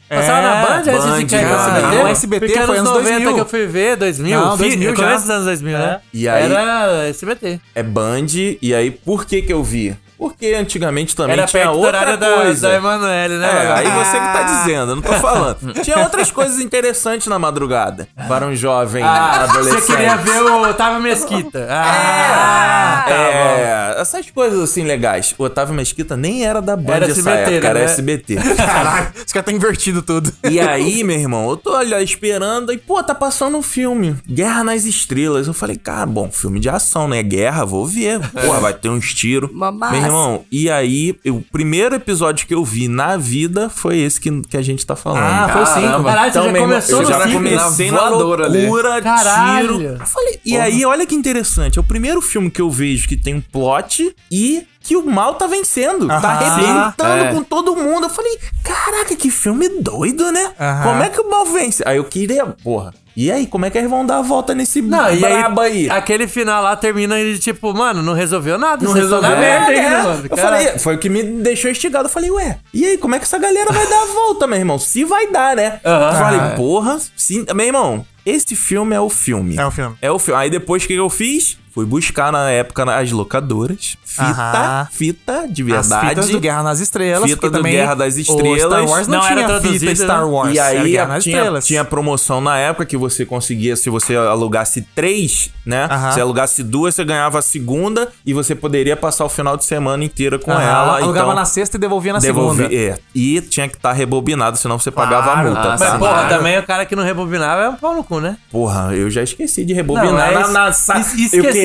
[0.09, 1.57] Passava na Band antes de Band, cair no.
[1.57, 1.97] SBT?
[1.97, 3.35] Não, SBT Porque foi anos anos 90 2000.
[3.35, 4.41] que eu fui ver, 2000.
[4.41, 4.97] Não, fi- 2000 já.
[4.97, 6.01] começo dos anos 2000, né?
[6.15, 7.61] E aí- Era SBT.
[7.75, 8.27] É Band,
[8.63, 9.97] e aí por que que eu vi?
[10.19, 12.69] Porque antigamente também Era tinha outra horário da, coisa.
[12.69, 13.47] da Emanuele, né?
[13.47, 15.75] É, aí você que tá dizendo, eu não tô falando.
[15.85, 19.81] Tinha outras coisas interessantes na madrugada para um jovem Ah, adolescente.
[19.83, 21.67] você queria ver o Otávio Mesquita.
[21.71, 23.17] Ah, tá bom.
[23.17, 25.35] É, essas coisas assim legais.
[25.39, 27.85] O Otávio Mesquita nem era da Band Era essa SBT, época, era né?
[27.85, 28.37] SBT.
[28.57, 30.33] Caralho, os caras tá invertido tudo.
[30.49, 34.65] E aí, meu irmão, eu tô olha, esperando e, pô, tá passando um filme, Guerra
[34.65, 35.47] nas Estrelas.
[35.47, 37.23] Eu falei, cara, bom, filme de ação, né?
[37.23, 38.21] Guerra, vou ver.
[38.31, 39.51] Pô, vai ter uns tiros.
[39.53, 40.06] Massa.
[40.07, 44.43] Meu irmão, e aí, o primeiro episódio que eu vi na vida foi esse que,
[44.43, 45.23] que a gente tá falando.
[45.23, 46.03] Ah, foi sim.
[46.05, 47.33] Caralho, você já irmão, começou eu no já cinco?
[47.35, 48.63] comecei na voadora ali.
[48.67, 49.77] loucura, Caralho.
[49.79, 49.97] tiro.
[50.01, 53.17] Eu falei, e aí, olha que interessante, é o primeiro filme que eu vejo que
[53.17, 56.07] tem um plot e que o mal tá vencendo.
[56.07, 56.29] Tá Aham.
[56.29, 57.33] arrebentando É.
[57.35, 58.05] com todo mundo.
[58.07, 60.53] Eu falei, caraca, que filme doido, né?
[60.85, 61.83] Como é que o mal vence?
[61.85, 62.95] Aí eu queria, porra.
[63.17, 65.45] E aí, como é que eles vão dar a volta nesse Não, e aí?
[65.59, 68.85] aí, aquele final lá termina de tipo, mano, não resolveu nada.
[68.85, 69.31] Não resolveu.
[69.31, 70.03] na merda É, ainda, é.
[70.03, 70.27] mano.
[70.31, 72.07] Eu falei, foi o que me deixou instigado.
[72.07, 74.59] Eu falei, ué, e aí, como é que essa galera vai dar a volta, meu
[74.59, 74.79] irmão?
[74.79, 75.81] Se vai dar, né?
[75.87, 76.07] Aham.
[76.09, 77.47] Eu falei, porra, sim.
[77.55, 79.57] Meu irmão, esse filme é o filme.
[79.57, 79.97] É o filme.
[80.03, 80.39] É o filme.
[80.41, 81.57] Aí depois o que eu fiz?
[81.77, 83.99] Fui buscar na época as locadoras.
[84.03, 84.89] Fita, Aham.
[84.91, 86.09] fita de As verdade.
[86.09, 87.31] fitas do Guerra nas Estrelas.
[87.31, 88.63] Fita do Guerra das Estrelas.
[88.63, 90.25] Star Wars não, Não era tinha traduzido, fita Star né?
[90.33, 90.55] Wars.
[90.55, 91.67] E era aí Guerra nas tinha, Estrelas.
[91.67, 95.87] tinha promoção na época que você conseguia, se você alugasse três, né?
[95.91, 96.13] Aham.
[96.13, 100.03] Se alugasse duas, você ganhava a segunda e você poderia passar o final de semana
[100.03, 100.97] inteira com Aham, ela.
[100.97, 102.75] Alugava então, na sexta e devolvia na devolvi- segunda.
[102.75, 105.49] É, e tinha que estar rebobinado, senão você pagava a Claro.
[105.51, 105.75] multa.
[105.75, 108.39] Ah, Mas, porra, também o cara que não rebobinava é um pau no cu, né?
[108.51, 110.07] Porra, eu já esqueci de rebobinar.
[110.11, 110.95] Não, é na, es- na, sa-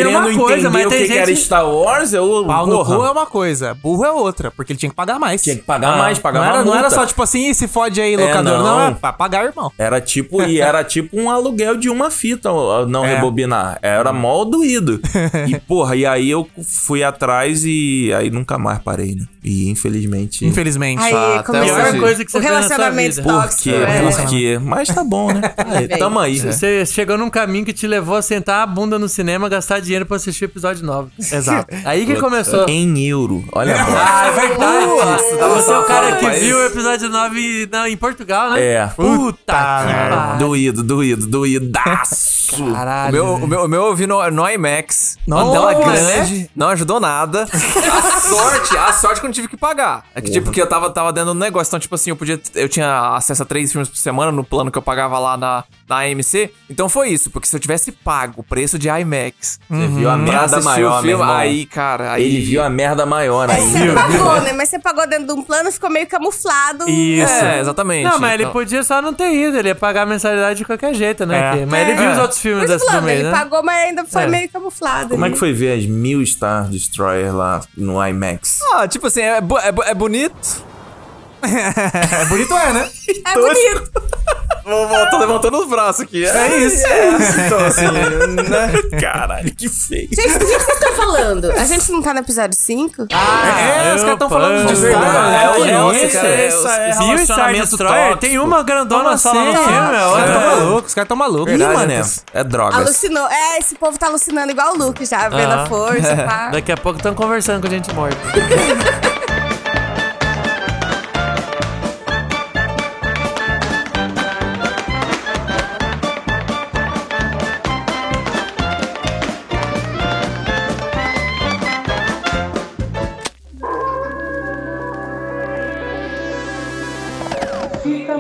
[0.04, 2.44] querendo uma coisa, entender mas o que, que era gente- Star Wars, eu.
[2.46, 5.42] Pau no cu é uma coisa, burro é outra, porque ele tinha que pagar mais.
[5.42, 8.00] Tinha que pagar mais, pagar não, era, não era só tipo assim, "Ih, se fode
[8.02, 8.58] aí, locador.
[8.58, 8.64] não.
[8.64, 8.88] não.
[8.88, 9.72] é pra pagar, irmão.
[9.78, 12.50] Era tipo, e era tipo um aluguel de uma fita,
[12.88, 13.16] não É.
[13.16, 13.78] rebobinar.
[13.82, 15.00] Era mó doído.
[15.48, 19.26] e, porra, e aí eu fui atrás e aí nunca mais parei, né?
[19.44, 20.46] E infelizmente.
[20.46, 21.02] Infelizmente.
[21.02, 22.00] Aí até começou hoje.
[22.00, 23.22] coisa que você o relacionamento.
[23.24, 23.64] Por tóxico.
[23.64, 23.70] quê?
[23.76, 24.02] é.
[24.02, 24.60] Por quê?
[24.62, 25.42] Mas tá bom, né?
[25.58, 25.98] Aí, bem.
[25.98, 26.38] tamo aí.
[26.40, 29.91] Você chegou num caminho que te levou a sentar a bunda no cinema, gastar dinheiro
[30.06, 31.12] pra assistir o episódio 9.
[31.20, 31.76] Exato.
[31.86, 32.66] Aí que começou.
[32.68, 33.44] Em euro.
[33.52, 34.00] Olha a bola.
[34.02, 35.38] Ah, é verdade.
[35.40, 38.62] tava Você é o cara que viu o episódio 9 na- em Portugal, né?
[38.64, 38.88] É.
[38.88, 40.38] Puta que pariu.
[40.40, 42.64] Doído, doído, doídaço.
[42.64, 43.12] O Caralho.
[43.14, 45.18] meu, o, meu, o meu eu vi no, no IMAX.
[45.28, 46.50] Não, tela grande.
[46.56, 47.44] Não ajudou nada.
[47.44, 50.04] a sorte, a sorte que eu não tive que pagar.
[50.14, 51.70] É que, tipo, porque eu tava, tava dando um negócio.
[51.70, 52.40] Então, tipo assim, eu podia.
[52.56, 55.64] Eu tinha acesso a três filmes por semana no plano que eu pagava lá na,
[55.92, 56.50] na AMC.
[56.70, 57.30] Então foi isso.
[57.30, 61.06] Porque se eu tivesse pago o preço de IMAX Você viu a merda maior, o
[61.06, 61.36] meu irmão.
[61.36, 62.14] aí, cara.
[62.14, 63.88] Aí, Ele viu a merda maior Mas aí.
[63.90, 64.54] você pagou, né?
[64.54, 66.90] Mas você pagou dentro de um plano, ficou meio camuflado.
[66.90, 67.34] Isso.
[67.34, 68.06] É, exatamente.
[68.10, 70.66] Não, mas ele Então- podia só não ter ido, ele ia pagar a mensalidade de
[70.66, 71.62] qualquer jeito, né?
[71.62, 71.66] É.
[71.66, 71.96] Mas ele É.
[72.02, 73.38] viu os outros filmes falando, do mês, ele né?
[73.38, 74.28] pagou, mas ainda foi É.
[74.28, 75.10] meio camuflado.
[75.10, 75.34] Como é ali.
[75.34, 78.60] que foi ver as mil Star Destroyer lá no IMAX?
[78.74, 80.64] Ah, tipo assim, é, é, é bonito.
[81.44, 82.90] É bonito, é, né?
[83.26, 83.92] É bonito.
[84.64, 86.24] Vou, vou, tô levantando os braços aqui.
[86.24, 86.84] É isso.
[87.48, 89.00] Então, assim, né?
[89.02, 90.08] Caralho, que feio.
[90.12, 91.52] Gente, do que vocês estão falando?
[91.52, 93.02] A gente não tá no episódio 5?
[93.12, 95.36] é, os caras estão falando de verdade.
[95.36, 98.18] é, Que é, isso, cara, é, essa é E o Star Destroyer tóxico.
[98.20, 99.64] tem uma grandona só lá no assim?
[99.64, 100.34] filme, é Os caras outra.
[100.34, 101.54] tão malucos, os caras tão malucos.
[101.54, 102.06] Ih, mané, né?
[102.34, 102.76] é drogas.
[102.80, 103.28] Alucinou.
[103.30, 105.64] É, esse povo tá alucinando igual o Luke já, vendo Ah.
[105.64, 106.50] a força, pá.
[106.52, 108.16] Daqui a pouco estão conversando com gente morta.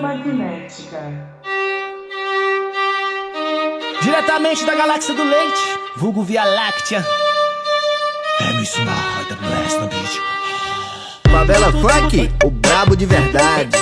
[0.01, 0.99] Magnética.
[4.01, 7.05] Diretamente da galáxia do leite, vulgo Via Láctea.
[8.49, 10.21] Beat.
[11.29, 13.77] Favela Funk, o brabo de verdade.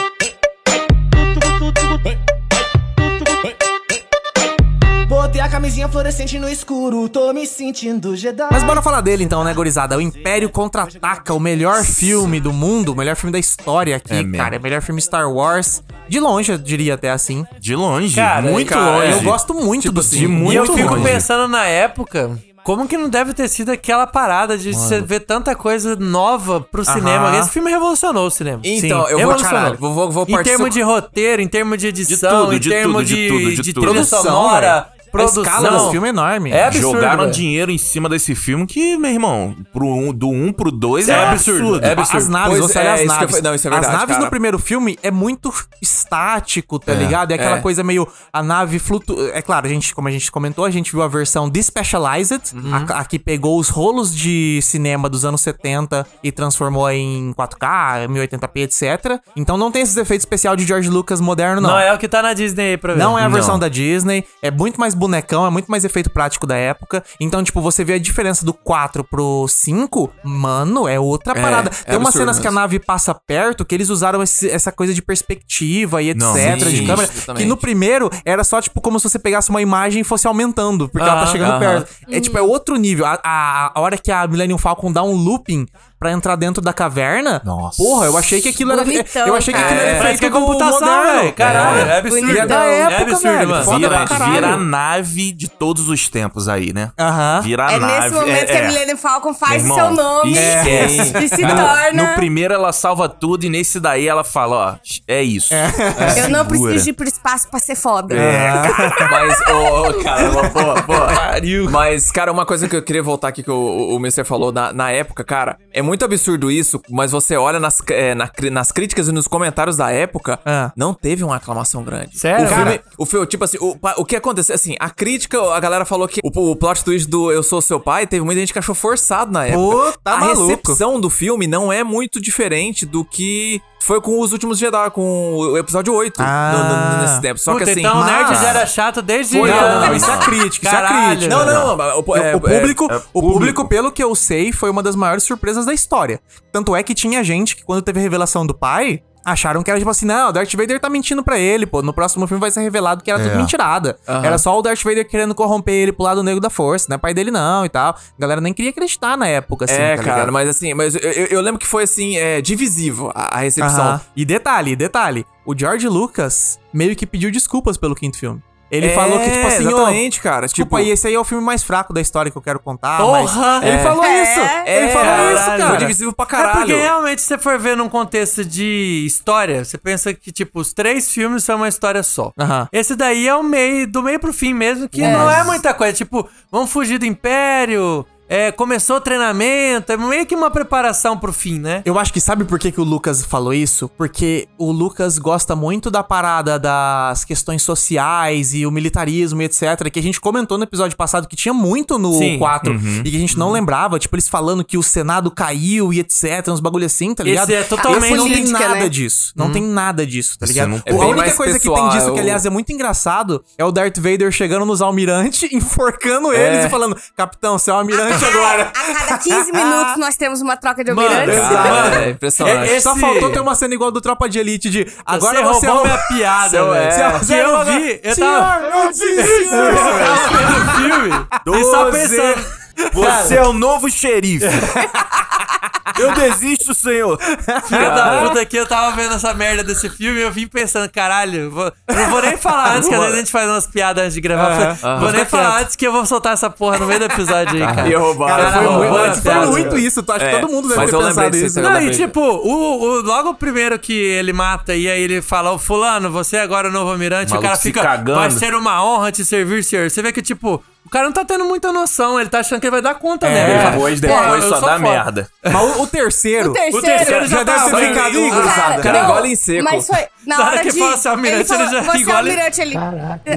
[5.07, 8.47] Botei a camisinha fluorescente no escuro, tô me sentindo Jedi.
[8.51, 9.97] Mas bora falar dele então, né, gurizada?
[9.97, 14.37] O Império Contra-Ataca, o melhor filme do mundo, o melhor filme da história aqui, É
[14.37, 14.57] cara.
[14.57, 15.81] É o melhor filme Star Wars.
[16.09, 17.45] De longe, eu diria até assim.
[17.59, 19.11] De longe, Cara, muito cara, longe.
[19.17, 20.35] Eu gosto muito do de filme.
[20.35, 21.03] muito e eu fico longe.
[21.03, 22.37] pensando na época.
[22.63, 26.83] Como que não deve ter sido aquela parada de você ver tanta coisa nova pro
[26.83, 27.35] cinema?
[27.37, 28.59] Esse filme revolucionou o cinema.
[28.63, 31.87] Então, Sim, eu vou, caralho, vou, vou, vou Em termos de roteiro, em termos de
[31.87, 33.81] edição, tudo, em de termos de de, tudo, de de tudo.
[33.85, 35.29] trilha Produção, sonora, velho.
[35.29, 35.43] A produção.
[35.43, 36.51] escala desse filme é enorme.
[36.51, 36.95] É absurdo.
[36.95, 40.71] Jogaram dinheiro em cima desse filme que, meu irmão, pro um, do 1 um pro
[40.71, 41.79] 2 é, É absurdo.
[41.83, 42.17] é absurdo.
[42.17, 43.25] As naves, Pois você é, olha as naves.
[43.35, 44.23] falei- não, é verdade, as naves cara.
[44.25, 47.31] no primeiro filme é muito estático, tá ligado?
[47.31, 47.61] É aquela é.
[47.61, 48.07] coisa meio.
[48.31, 49.15] A nave flutu...
[49.33, 52.73] É claro, a gente, como a gente comentou, a gente viu a versão Despecialized, Uhum.
[52.73, 58.07] a, a que pegou os rolos de cinema dos anos 70 e transformou em 4K,
[58.07, 59.19] 1080p, etc.
[59.35, 61.69] Então não tem esses efeitos especial de George Lucas moderno, não.
[61.71, 62.99] Não é o que tá na Disney aí pra ver.
[62.99, 63.59] Não é a versão Não.
[63.59, 67.03] da Disney, é muito mais bonecão, é muito mais efeito prático da época.
[67.19, 71.71] Então, tipo, você vê a diferença do 4 pro 5, mano, é outra parada.
[71.85, 72.59] é Tem umas cenas que a mesmo.
[72.59, 76.65] nave passa perto que eles usaram esse- essa coisa de perspectiva e etc, Não, de
[76.77, 77.09] sim, câmera.
[77.11, 77.43] exatamente.
[77.43, 80.89] Que no primeiro era só, tipo, como se você pegasse uma imagem e fosse aumentando,
[80.89, 81.89] porque ela tá chegando perto.
[82.09, 83.05] É tipo, é outro nível.
[83.05, 85.65] A, a, a hora que a Millennium Falcon dá um looping
[85.99, 87.77] pra entrar dentro da caverna, Nossa.
[87.83, 88.83] porra, eu achei que aquilo era.
[88.83, 91.33] Bonitão, eu achei que aquilo era feito que é computação, velho.
[91.33, 92.21] Caralho, é, absurdo.
[92.25, 92.35] bonitão.
[92.35, 93.49] E é da é época, absurdo, velho.
[93.49, 93.65] mano.
[93.65, 96.91] Foda Vira, vira a nave de todos os tempos aí, né?
[96.97, 97.41] Aham.
[97.41, 97.93] Vira a É nave.
[97.99, 102.03] nesse momento que a Millennium Falcon faz Meu seu irmão, nome e se No- torna.
[102.09, 104.75] No primeiro ela salva tudo e nesse daí ela fala, ó,
[105.07, 105.53] é isso.
[105.53, 106.45] Eu não Segura.
[106.45, 108.15] preciso ir pro espaço pra ser foda.
[109.11, 111.69] Mas, ô, ô, cara, pô, pô.
[111.71, 114.91] Mas, cara, uma coisa que eu queria voltar aqui que o, o, falou na, na
[114.91, 119.11] época, cara, é muito absurdo isso, mas você olha nas, é, na nas críticas e
[119.11, 120.71] nos comentários da época, Ah.
[120.75, 122.17] não teve uma aclamação grande.
[122.17, 122.45] Sério?
[122.45, 125.85] O filme, o filme, tipo assim, o, o que aconteceu, assim, a crítica, a galera
[125.85, 128.59] falou que o, o plot twist do Eu Sou Seu Pai, teve muita gente que
[128.59, 129.59] achou forçado na época.
[129.59, 130.47] Pô, tá a maluco.
[130.47, 135.35] recepção do filme não é muito diferente do que foi com Os Últimos Jedi, com
[135.37, 136.51] o episódio 8 Ah.
[136.53, 137.39] no- no- nesse tempo.
[137.39, 137.79] Só Puta, que assim...
[137.79, 139.37] então o Nerds mas- era chato desde...
[139.39, 141.35] Foi, Não, não, não, isso é crítica, isso é Caralho, crítica.
[141.35, 142.03] Não, não, não.
[142.05, 144.95] O, é, o público, é- é o público, pelo que eu sei, foi uma das
[144.95, 146.19] maiores surpresas da história.
[146.51, 149.77] Tanto é que tinha gente que, quando teve a revelação do pai, Acharam que era
[149.79, 151.81] tipo assim, não, o Darth Vader tá mentindo pra ele, pô.
[151.81, 153.37] No próximo filme vai ser revelado que era tudo É.
[153.37, 153.99] mentirada.
[154.07, 154.25] Aham.
[154.25, 156.97] Era só o Darth Vader querendo corromper ele pro lado negro da força, não é
[156.97, 157.89] pai dele não e tal.
[157.93, 160.33] A galera nem queria acreditar na época, assim, é, tá cara, ligado?
[160.33, 163.85] mas assim, mas eu, eu- eu lembro que foi assim, é, divisivo a, a recepção.
[163.85, 164.01] Aham.
[164.15, 168.41] E detalhe, detalhe, o George Lucas meio que pediu desculpas pelo quinto filme.
[168.71, 171.19] Ele É, falou que, tipo assim, ó, exatamente, cara, Desculpa tipo- aí, esse aí é
[171.19, 173.23] o filme mais fraco da história que eu quero contar, Porra!
[173.23, 173.63] mas...
[173.63, 173.83] Ele É.
[173.83, 174.39] falou É, isso!
[174.65, 175.57] ele é, falou isso, caralho.
[175.57, 175.69] cara!
[175.69, 176.77] Foi divisivo pra É porque caralho.
[176.77, 181.11] realmente, se você for ver num contexto de história, você pensa que, tipo, os três
[181.11, 182.31] filmes são uma história só.
[182.71, 185.93] Esse daí é o meio, do meio pro fim mesmo, que não é muita coisa.
[185.93, 191.33] Tipo, vamos fugir do Império, é, começou o treinamento, é meio que uma preparação pro
[191.33, 191.81] fim, né?
[191.83, 193.89] Eu acho que sabe por que, que o Lucas falou isso?
[193.97, 199.89] Porque o Lucas gosta muito da parada das questões sociais e o militarismo e etc.
[199.91, 202.37] Que a gente comentou no episódio passado que tinha muito no Sim.
[202.37, 203.97] 4 e que a gente não lembrava.
[203.97, 206.47] Tipo, eles falando que o Senado caiu e etc.
[206.49, 207.49] Uns bagulho assim, tá Esse ligado?
[207.51, 208.89] é totalmente Esse não tem nada né?
[208.89, 209.33] disso.
[209.35, 210.69] Não tem nada disso, tá ligado?
[210.69, 210.97] não a pode.
[210.97, 213.71] única mais coisa que tem pessoal, disso, é que aliás é muito engraçado, é o
[213.71, 217.77] Darth Vader chegando nos almirantes, enforcando eles e falando: Capitão, você é o
[218.25, 218.71] almirante agora.
[218.75, 221.39] A cada 15 minutos nós temos uma troca de Mano, almirantes.
[221.49, 222.71] Cara, é impressionante.
[222.71, 225.59] É- Só Esse- faltou ter uma cena igual do Tropa de Elite de agora você
[225.59, 226.91] você, roubou é minha piada, Seu- velho.
[226.91, 227.19] é.
[227.19, 229.03] Que eu vi, eu tava, eu disse,
[229.51, 232.59] eu tava filme e só pensando...
[232.93, 234.45] Você é o novo xerife.
[235.97, 237.19] Eu desisto, senhor.
[237.67, 240.89] Filha da puta que eu tava vendo essa merda desse filme e eu vim pensando,
[240.91, 243.47] caralho, eu vou- eu não vou nem falar antes, que às vezes a gente faz
[243.49, 244.51] umas piadas antes de gravar.
[244.51, 244.75] Aham.
[244.75, 247.55] Falei, Vou nem falar antes que eu vou soltar essa porra no meio do episódio
[247.55, 247.87] aí, cara.
[247.89, 248.35] E roubaram.
[248.35, 250.03] Cara, foi, Caralho, muito, foi muito isso.
[250.03, 251.59] tu- Acho que É, todo mundo deve ter pensado isso.
[251.59, 255.21] eu Não, e tipo, o, o- logo o primeiro que ele mata e aí ele
[255.21, 258.19] fala, ô fulano, você é agora o novo almirante, O o cara fica, cagando.
[258.19, 259.89] vai ser uma honra te servir, senhor.
[259.89, 262.65] Você vê que, tipo, o cara não tá tendo muita noção, ele tá achando que
[262.67, 263.51] ele vai dar conta, É, né?
[263.61, 265.29] Ele Depois, "Pô, depois só sou dá foda." merda.
[265.43, 266.49] Mas o, o terceiro...
[266.49, 268.81] O terceiro, O terceiro já já deve ter ficado O- engraçado.
[268.81, 269.63] cara não, engole em seco.
[269.63, 270.79] Mas foi na hora que de...
[270.79, 272.75] fala seu almirante, ele, ele já você é engole- almirante, ele...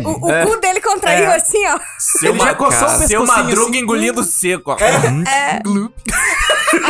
[0.04, 1.36] O, o cu dele contraiu É.
[1.36, 1.78] assim, ó.
[2.26, 3.06] Ele já coçou o cara.
[3.06, 3.78] Seu madruga assim.
[3.78, 4.76] engolindo seco, ó.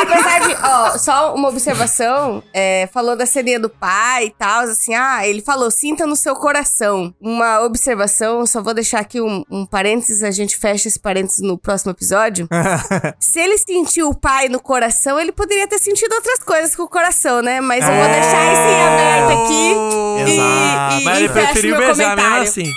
[0.00, 4.94] Apesar de, ó, só uma observação, é, falou da ceninha do pai e tal, assim,
[4.94, 7.12] ah, ele falou, sinta no seu coração.
[7.20, 11.56] Uma observação, só vou deixar aqui um, um parênteses, a gente fecha esse parênteses no
[11.58, 12.48] próximo episódio.
[13.20, 16.88] Se ele sentiu o pai no coração, ele poderia ter sentido outras coisas com o
[16.88, 17.60] coração, né?
[17.60, 21.76] Mas eu vou deixar isso em aberto aqui e, e, Mas e ele fecho preferiu
[21.78, 22.42] meu beijar mesmo comentário.
[22.42, 22.72] assim.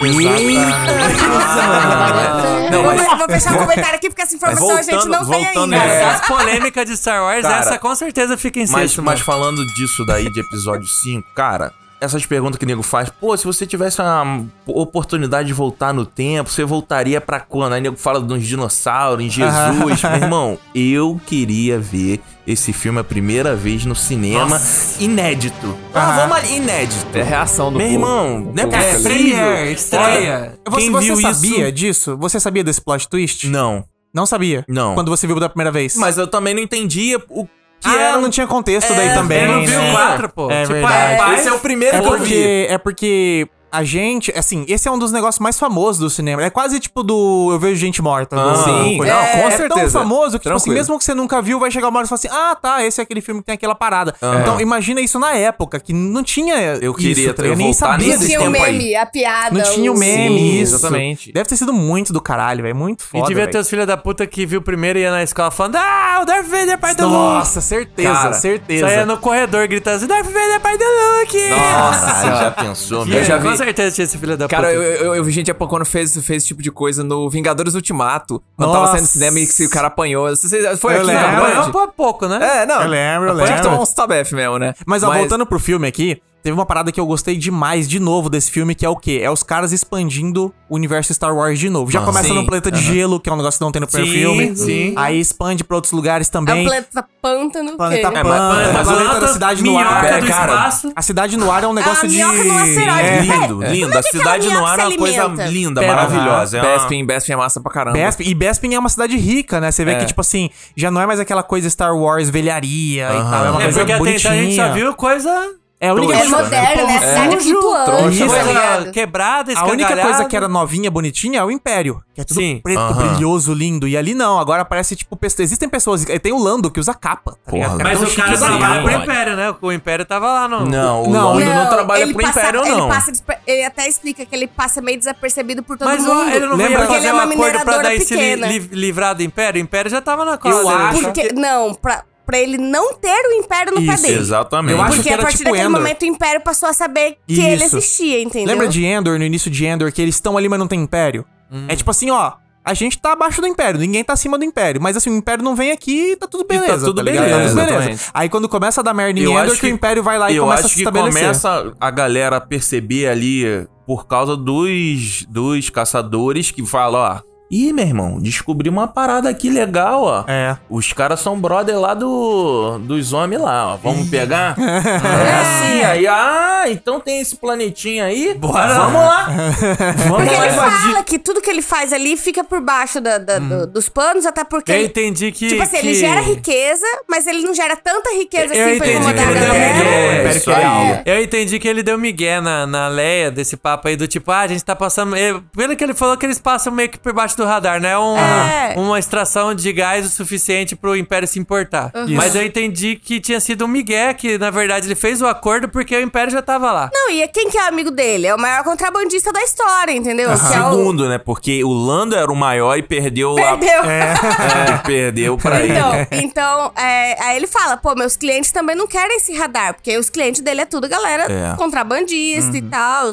[2.71, 5.43] Não, vou, vou fechar o comentário aqui, porque essa informação a gente voltando- não tem
[5.45, 5.85] voltando ainda.
[5.85, 9.03] nessa- As polêmicas de Star Wars, Cara, essa com certeza fica em Mas, sexto.
[9.03, 11.73] mas falando disso daí de episódio 5, cara,
[12.05, 16.05] essas perguntas que o nego faz, pô, se você tivesse uma oportunidade de voltar no
[16.05, 17.73] tempo, você voltaria pra quando?
[17.73, 20.01] Aí o nego fala dos dinossauros, em Jesus.
[20.03, 24.61] Meu irmão, eu queria ver esse filme a primeira vez no cinema,
[24.99, 25.75] inédito.
[25.93, 26.17] Ah, Aham.
[26.27, 27.07] vamos ali, inédito.
[27.17, 27.99] É a reação do Meu povo.
[27.99, 29.11] irmão, não é possível.
[29.11, 30.59] Estreia, estreia.
[30.67, 31.71] Você, Quem você viu sabia isso?
[31.71, 32.17] disso?
[32.17, 33.47] Você sabia desse plot twist?
[33.49, 34.63] Não, Não sabia?
[34.67, 34.93] Não.
[34.95, 35.95] Quando você viu da primeira vez?
[35.97, 37.47] mas eu também não entendia o
[37.81, 38.17] que ah, era.
[38.17, 39.43] não tinha contexto É, daí também.
[39.43, 39.89] Eu não vi né?
[39.89, 40.49] o 4, pô.
[40.51, 41.21] É tipo, verdade.
[41.21, 42.17] ah, Esse é o primeiro É que eu vi.
[42.19, 46.41] porque, é porque a gente, assim, esse é um dos negócios mais famosos do cinema.
[46.41, 48.33] É quase tipo do Eu Vejo Gente Morta.
[48.33, 48.95] do- Ah, sim.
[48.97, 49.11] coisa.
[49.13, 49.99] É, com é tão certeza.
[49.99, 52.15] famoso que, tipo assim, mesmo que você nunca viu, vai chegar uma hora e falar
[52.19, 54.15] assim: ah, tá, esse é aquele filme que tem aquela parada.
[54.41, 56.55] Então, imagina isso na época, que não tinha.
[56.81, 57.59] Eu queria isso, tá ligado?
[57.59, 58.71] eu nem sabia nesse Não desse tinha o tempo aí.
[58.77, 59.57] meme, a piada.
[59.59, 60.75] Não tinha o meme, Sim, isso.
[60.75, 61.33] exatamente.
[61.33, 62.75] Deve ter sido muito do caralho, velho.
[62.77, 63.27] Muito E foda.
[63.27, 63.51] devia velho.
[63.51, 66.25] ter os filhos da puta que viu primeiro e ia na escola falando: Ah, o
[66.25, 67.13] Darth Vader é pai do Luke.
[67.15, 68.87] Nossa, certeza, Cara, certeza.
[68.87, 71.49] Saia no corredor gritando assim: Darth Vader é pai do Luke.
[71.49, 72.39] Nossa Ah, senhora.
[72.39, 73.23] já pensou, Eu meu?
[73.23, 73.49] já vi.
[73.49, 74.73] Com certeza tinha esse filho da Cara, puta.
[74.79, 77.29] eu, eu, eu vi gente há pouco quando fez, fez esse tipo de coisa no
[77.29, 78.41] Vingadores Ultimato.
[78.55, 78.79] Quando Nossa.
[78.79, 80.29] tava saindo no cinema e que o cara apanhou.
[80.29, 81.21] Você- Foi Eu aqui lembro.
[81.27, 82.61] na Apanhou pouco, né?
[82.61, 82.81] É, não.
[82.81, 83.63] Eu lembro, eu Tinha que lembro.
[83.69, 84.73] tomar uns tabef mesmo, né?
[84.85, 88.29] Mas, ó, voltando pro filme aqui, teve uma parada que eu gostei demais de novo
[88.29, 89.19] desse filme, que é o quê?
[89.23, 91.89] É os caras expandindo o universo Star Wars de novo.
[91.89, 92.35] Já Ah, começa sim.
[92.35, 94.55] no planeta de gelo, que é um negócio que não tem no primeiro Sim, filme.
[94.55, 94.93] sim.
[94.95, 96.61] Aí expande pra outros lugares É também.
[96.61, 97.75] o planeta pântano.
[97.75, 100.19] Planeta que- É, Pântano, mas- mas- planeta da cidade no ar.
[100.21, 100.51] do cara.
[100.53, 100.93] espaço.
[100.95, 102.17] A cidade no ar é um negócio a de.
[102.23, 102.29] no
[102.59, 103.07] asteroide.
[103.07, 103.21] É.
[103.21, 103.71] Lindo, É.
[103.71, 103.93] lindo.
[103.93, 106.57] É A cidade no ar é uma coisa linda, Pera, maravilhosa.
[106.59, 107.97] É uma- Bespin, Bespin é massa pra caramba.
[107.97, 108.23] Bespin.
[108.23, 109.71] E Bespin é uma cidade rica, né?
[109.71, 109.95] Você vê É.
[109.95, 113.31] que, tipo assim, já não é mais aquela coisa Star Wars velharia e Aham.
[113.31, 113.45] tal.
[113.45, 114.19] É uma É coisa porque até bonitinha.
[114.19, 116.37] então a gente só viu coisa É a única É coisa.
[116.37, 116.97] moderna, né?
[116.97, 122.01] A cidade é tá quebrada, A única coisa que era novinha, bonitinha, é o Império.
[122.13, 122.61] Que é tudo Sim.
[122.63, 122.93] preto, Aham.
[123.09, 123.85] brilhoso, lindo.
[123.87, 125.19] E ali não, agora parece tipo.
[125.39, 126.05] Existem pessoas.
[126.21, 127.31] Tem o Lando que usa capa.
[127.31, 127.77] Tá Porra?
[127.83, 128.45] Mas o cara chique assim.
[128.57, 128.91] trabalha pro.
[129.03, 129.55] Império, né?
[129.61, 130.65] O Império tava lá no...
[130.65, 132.87] Não, o Não, Lando não, trabalha ele pro passa- Império, ele não.
[132.87, 136.11] passa despe- ele até explica que ele passa meio desapercebido por todo Mas mundo.
[136.11, 138.13] ó, ele não Lembra ia que fazer ele é um uma acordo pra daí se
[138.15, 138.47] li- pequena.
[138.47, 139.59] li- livrar do Império?
[139.59, 140.73] O Império já tava na cola Eu dele.
[140.83, 141.01] acho.
[141.01, 144.17] Porque, não, pra, pra ele não ter o Império no pé Isso, dele.
[144.19, 144.73] exatamente.
[144.73, 145.81] Eu acho Porque que a era partir tipo daquele Endor.
[145.81, 147.77] momento o Império passou a saber que ele Isso.
[147.77, 148.47] existia, entendeu?
[148.53, 151.25] Lembra de Endor, no início de Endor, que eles estão ali, mas não tem Império?
[151.51, 151.65] Hum.
[151.67, 152.33] É tipo assim, ó.
[152.67, 154.81] A gente tá abaixo do Império, ninguém tá acima do Império.
[154.81, 156.83] Mas assim, o Império não vem aqui e tá tudo beleza.
[156.87, 157.25] tudo ligado?
[157.25, 157.75] beleza, Tá tudo beleza.
[157.77, 158.09] exatamente.
[158.11, 160.17] Aí quando começa a dar merda em Eu Endor, acho que, que- o Império vai
[160.17, 161.21] lá e eu começa acho a se que estabelecer.
[161.21, 163.43] começa a galera a perceber ali
[163.85, 167.34] por causa dos, dos caçadores que falam, ó.
[167.49, 170.23] Ih, meu irmão, descobri uma parada aqui legal, ó.
[170.27, 170.57] É.
[170.69, 173.77] Os caras são brother lá do, dos homens lá, ó.
[173.77, 174.55] Vamos pegar?
[174.59, 178.33] é assim, aí, ah, então tem esse planetinha aí?
[178.33, 178.67] Bora.
[178.73, 179.25] Vamos lá.
[179.95, 180.77] Vamos Porque lá ele invadir.
[180.81, 184.25] fala que tudo que ele faz ali fica por baixo da- da- do- dos panos,
[184.25, 184.71] até porque.
[184.71, 185.47] Eu ele- entendi que.
[185.47, 188.87] Tipo assim, ele que- gera riqueza, mas ele não gera tanta riqueza Eu assim pra
[188.87, 189.73] entendi que incomodar ele a deu galera.
[189.75, 190.25] migué.
[190.25, 191.01] É, isso aí.
[191.05, 194.39] Eu entendi que ele deu migué na, na Leia desse papo aí do tipo, ah,
[194.41, 195.15] a gente tá passando.
[195.15, 197.97] eh, Pelo que ele falou, que eles passam meio que por baixo do radar, né?
[197.97, 198.73] Um, É.
[198.77, 201.91] Uma extração de gás o suficiente pro Império se importar.
[202.09, 205.69] Mas eu entendi que tinha sido um migué, que na verdade ele fez o acordo
[205.69, 206.89] porque o Império já tava lá.
[206.93, 208.27] Não, e quem que é amigo dele?
[208.27, 210.27] É o maior contrabandista da história, entendeu?
[210.29, 211.17] Que é o- Segundo, né?
[211.17, 213.83] Porque o Lando era o maior e perdeu, Perdeu.
[213.85, 215.73] É, perdeu pra ele.
[215.73, 219.97] Então, então é, aí ele fala, pô, meus clientes também não querem esse radar, porque
[219.97, 221.55] os clientes dele é tudo galera É.
[221.55, 223.11] contrabandista e tal,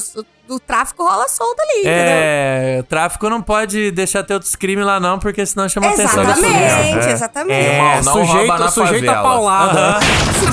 [0.49, 1.93] o, tráfico rola solto ali, entendeu?
[1.97, 6.24] É, o tráfico não pode deixar ter outros crimes lá não, porque senão chama atenção
[6.24, 6.32] da.
[6.32, 7.12] Exatamente, É.
[7.12, 7.66] exatamente.
[7.66, 9.22] Irmão, não sujeito, rouba na sujeito a favela.
[9.22, 9.80] paulada.
[9.80, 10.01] Aham.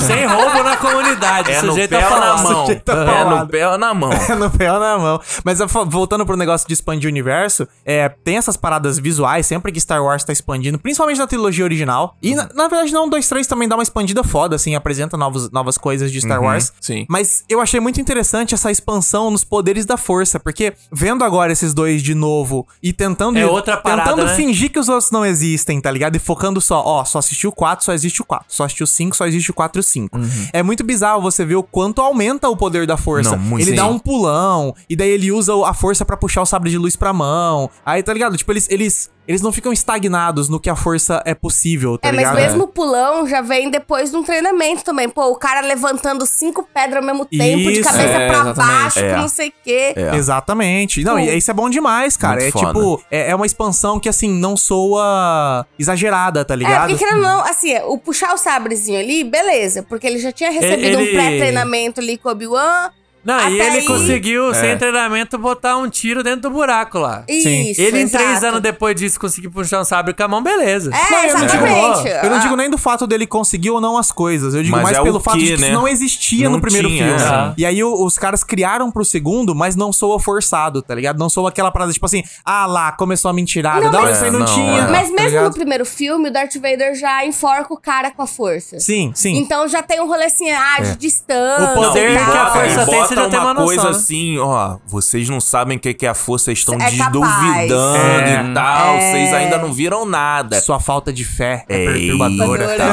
[0.00, 2.42] Sem roubo na comunidade, É no sujeito pé a ou na falar.
[2.42, 2.60] mão.
[2.66, 3.36] Sujeito a É paulada.
[3.40, 4.10] no pé ou na mão.
[4.30, 5.20] É no pé ou na mão.
[5.44, 9.72] Mas vo- voltando pro negócio de expandir o universo, é, tem essas paradas visuais sempre
[9.72, 12.16] que Star Wars tá expandindo, principalmente na trilogia original.
[12.22, 15.50] E na, na verdade, não, 2, 3 também dá uma expandida foda, assim, apresenta novos,
[15.50, 16.72] novas coisas de Star Wars.
[16.80, 17.04] sim.
[17.08, 21.74] Mas eu achei muito interessante essa expansão nos poderes da força, porque vendo agora esses
[21.74, 23.38] dois de novo e tentando.
[23.38, 24.34] É outra parada, Tentando né?
[24.34, 26.16] fingir que os outros não existem, tá ligado?
[26.16, 28.46] E focando só, ó, só assistiu o 4, só existe o 4.
[28.48, 30.20] Só assistiu o 5, só existe o 4 e o 5.
[30.52, 33.36] É muito bizarro você ver o quanto aumenta o poder da força.
[33.36, 33.90] Não, muito ele dá sim.
[33.90, 37.12] um pulão, e daí ele usa a força pra puxar o sabre de luz pra
[37.12, 37.70] mão.
[37.84, 38.36] Aí, tá ligado?
[38.36, 42.10] Tipo, eles, eles, eles não ficam estagnados no que a força é possível, tá É,
[42.10, 42.34] mas ligado?
[42.36, 45.08] mesmo o pulão já vem depois de um treinamento também.
[45.08, 48.56] Pô, o cara levantando cinco pedras ao mesmo tempo, de Isso, cabeça é, pra exatamente.
[48.56, 49.14] baixo, É.
[49.14, 49.92] que não sei o quê.
[49.96, 50.16] É.
[50.16, 51.04] Exatamente.
[51.04, 52.40] Não, e isso é bom demais, cara.
[52.40, 52.66] Muito é foda.
[52.74, 56.88] tipo, é, é uma expansão que, assim, não soa exagerada, tá É, ligado?
[56.88, 59.82] porque querendo não, assim, o puxar o sabrezinho ali, beleza.
[59.84, 62.90] Porque ele já tinha recebido Ele- um pré-treinamento ali com o Obi-Wan.
[63.24, 64.76] Não, e Até ele aí- conseguiu, sem É.
[64.76, 67.22] treinamento, botar um tiro dentro do buraco lá.
[67.28, 68.46] Isso, Ele, em três exato.
[68.46, 70.90] anos depois disso, conseguiu puxar um sabre com a mão, beleza.
[70.94, 72.08] É, Não, eu não digo- exatamente.
[72.24, 74.54] Eu não digo nem do fato dele conseguir ou não as coisas.
[74.54, 75.66] Eu digo Mas mais é pelo fato que, de que né?
[75.68, 77.22] isso não existia Não no primeiro tinha, filme.
[77.22, 77.52] é.
[77.58, 81.18] E aí o- os caras criaram pro segundo, mas não soa forçado, tá ligado?
[81.18, 83.90] Não soa aquela parada tipo assim, ah lá, começou a mentirada.
[83.90, 84.80] Não, mas- isso aí não, É, não, tinha.
[84.82, 84.86] é.
[84.90, 85.44] Mas tá mesmo ligado?
[85.48, 88.80] no primeiro filme, o Darth Vader já enforca o cara com a força.
[88.80, 89.36] Sim, sim.
[89.36, 91.70] Então já tem um rolê assim, ah, de distância.
[91.72, 93.90] O poder e que a força tem, você já tem uma noção, coisa né?
[93.90, 94.76] assim, ó.
[94.86, 97.12] Vocês não sabem o que que é a força, vocês estão É de capaz.
[97.12, 98.42] duvidando É.
[98.50, 98.96] e tal.
[98.98, 100.60] Vocês ainda não viram nada.
[100.60, 102.76] Sua falta de fé é, Ei, perturbadora.
[102.76, 102.84] tá.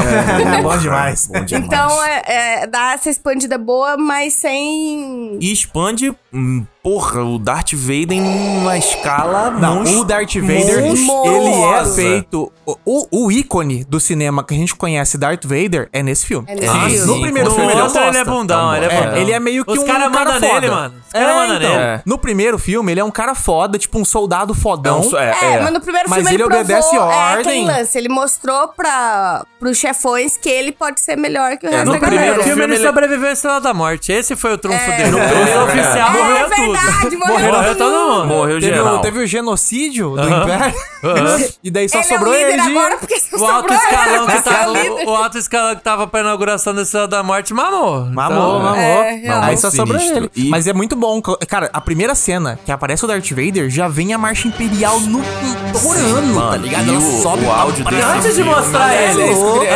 [0.58, 1.28] É bom demais.
[1.28, 1.66] Bom demais.
[1.66, 2.22] Então é,
[2.64, 5.38] é, dá essa expandida boa, mas sem.
[5.40, 12.02] E expande, hum, porra, o Darth Vader numa escala Não, monstru- o Darth Vader, monstruosa.
[12.02, 12.52] ele é feito.
[12.86, 16.46] O, o, ícone do cinema que a gente conhece, Darth Vader, é nesse filme.
[16.50, 16.98] É nesse Ah, filme.
[17.06, 19.18] No primeiro No filme ele é um ele é bundão, ele é É, bundão.
[19.18, 20.54] ele é meio que Os um cara cara mandam foda.
[20.62, 20.94] nele, mano.
[21.06, 21.70] Os cara É, mandam então.
[21.70, 21.82] nele.
[21.82, 22.02] É.
[22.06, 25.02] No primeiro filme, ele é um cara foda, tipo um soldado fodão.
[25.02, 25.62] Não, é, É, é.
[25.62, 27.40] mas no primeiro Mas filme ele ele, obedece provou, É, ordem.
[27.64, 27.98] aquele lance.
[27.98, 32.00] Ele mostrou pra, pros chefões que ele pode ser melhor que o resto no da
[32.00, 32.44] No primeiro galera.
[32.44, 34.12] filme, filme, ele sobreviveu à Estrela da Morte.
[34.12, 34.98] Esse foi o trunfo É.
[34.98, 35.12] dele.
[35.12, 35.28] No É.
[35.28, 36.77] primeiro oficial É, morreu é tudo.
[36.78, 38.26] Verdade, morreu Morreu todo mundo.
[38.28, 38.96] Morreu Teve geral.
[38.96, 40.22] o, teve o genocídio do.
[40.30, 40.74] Império.
[41.64, 44.42] e daí só ele sobrou é o ele agora porque só O alto, escalão que
[44.42, 45.08] tava, líder.
[45.08, 48.06] o alto escalão que tava pra inauguração da Estrela da Morte mamou.
[48.06, 48.78] Mamou, Então, mamou.
[49.04, 49.44] É, real.
[49.44, 49.98] Aí só Sinistro.
[50.00, 50.32] sobrou ele.
[50.36, 51.22] E- Mas é muito bom.
[51.48, 55.22] Cara, a primeira cena que aparece o Darth Vader já vem a marcha imperial no
[55.74, 56.90] torando, tá ligado?
[56.90, 59.24] Ela o- sobe o áudio pra- desse Antes de mostrar é ele,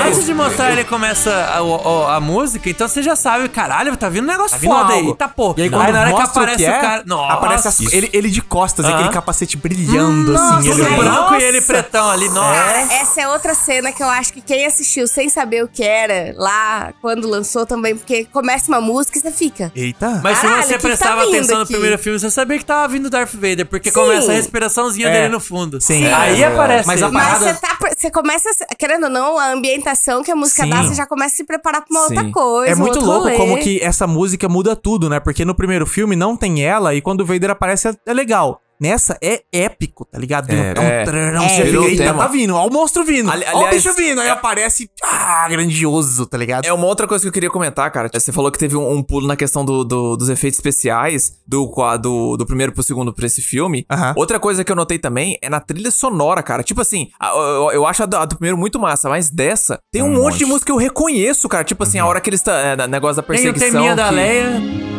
[0.07, 4.09] antes de mostrar ele começa a, o- a música, então você já sabe, caralho, tá
[4.09, 5.09] vindo um negócio Tá vindo foda algo.
[5.09, 5.53] aí, tá pô.
[5.57, 7.67] E aí quando na hora que mostra o aparece que o, é, cara, nossa, aparece
[7.67, 10.69] as- ele, ele de costas, aquele capacete brilhando, assim.
[10.71, 12.53] tudo Ele, branco e ele pretão ali, nossa.
[12.53, 15.83] Cara, essa é outra cena que eu acho que quem assistiu sem saber o que
[15.83, 19.71] era lá quando lançou também, porque começa uma música e você fica.
[19.75, 20.19] Eita.
[20.23, 21.73] Mas Caralho, se você que prestava tá atenção no aqui?
[21.73, 23.99] primeiro filme, você sabia que tava vindo Darth Vader, porque Sim.
[23.99, 25.11] começa a respiraçãozinha É.
[25.11, 25.79] dele no fundo.
[25.81, 26.05] Sim.
[26.05, 26.47] Aí É.
[26.47, 27.77] aparece Mas a Mas parada- você tá.
[27.97, 30.69] Você começa, querendo ou não, a ambientação que a música Sim.
[30.69, 32.15] dá, você já começa a se preparar pra uma Sim.
[32.17, 32.71] outra coisa.
[32.71, 33.37] É muito louco rolê.
[33.37, 35.19] como que essa música muda tudo, né?
[35.19, 38.59] Porque no primeiro filme não tem ela e quando o Vader aparece é, é legal.
[38.79, 40.49] Nessa é épico, tá ligado?
[40.49, 41.03] É, um é.
[41.05, 42.23] trarão, É, você virou fica, tema.
[42.23, 44.89] tá vindo, ó o monstro vindo, Ali- ó o aliás, bicho vindo, aí é- aparece,
[45.03, 46.65] ah, grandioso, tá ligado?
[46.65, 48.09] É uma outra coisa que eu queria comentar, cara.
[48.11, 51.71] Você falou que teve um, um pulo na questão do, do- dos efeitos especiais do,
[52.01, 53.85] do, do primeiro pro segundo pra esse filme.
[53.87, 54.13] Aham.
[54.17, 56.63] Outra coisa que eu notei também é na trilha sonora, cara.
[56.63, 60.01] Tipo assim, eu, eu acho a do, a do primeiro muito massa, mas dessa tem
[60.01, 60.37] um, Um monte, monte.
[60.39, 61.63] de música que eu reconheço, cara.
[61.63, 62.57] Tipo assim, a hora que eles tá.
[62.57, 63.71] É, negócio da Tem o perseguição.
[63.73, 64.90] teminha da que- Leia.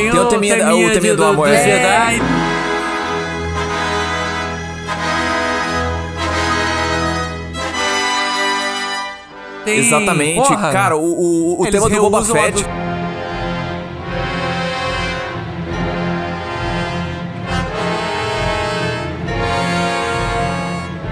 [0.00, 1.62] Tem, Tem o teminha da- o teminha do amor, é.
[1.64, 2.20] Jedi.
[9.64, 10.36] Tem- Exatamente.
[10.36, 10.72] Porra.
[10.72, 11.00] Cara, o,
[11.58, 12.62] o, o tema do Boba Fett.
[12.62, 12.89] do-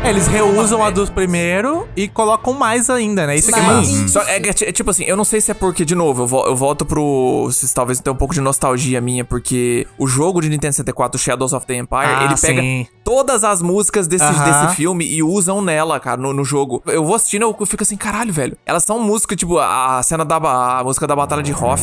[0.09, 3.37] eles reusam a do primeiro e colocam mais ainda, né?
[3.37, 3.89] Isso que é Mais.
[3.91, 4.09] massa.
[4.09, 6.27] Só é, que é, tipo assim, eu não sei se é porque, de novo, eu,
[6.27, 7.49] vo- eu volto pro.
[7.53, 11.53] se Talvez tenha um pouco de nostalgia minha, porque o jogo de Nintendo 64, Shadows
[11.53, 12.87] of the Empire, Ah, ele pega sim.
[13.05, 14.63] todas as músicas desse, Aham.
[14.63, 16.83] desse filme e usam nela, cara, no, no jogo.
[16.87, 18.57] Eu vou assistindo eu fico assim, caralho, velho.
[18.65, 20.37] Elas são músicas, tipo, a, a cena da.
[20.37, 21.83] a música da Batalha de Hoth.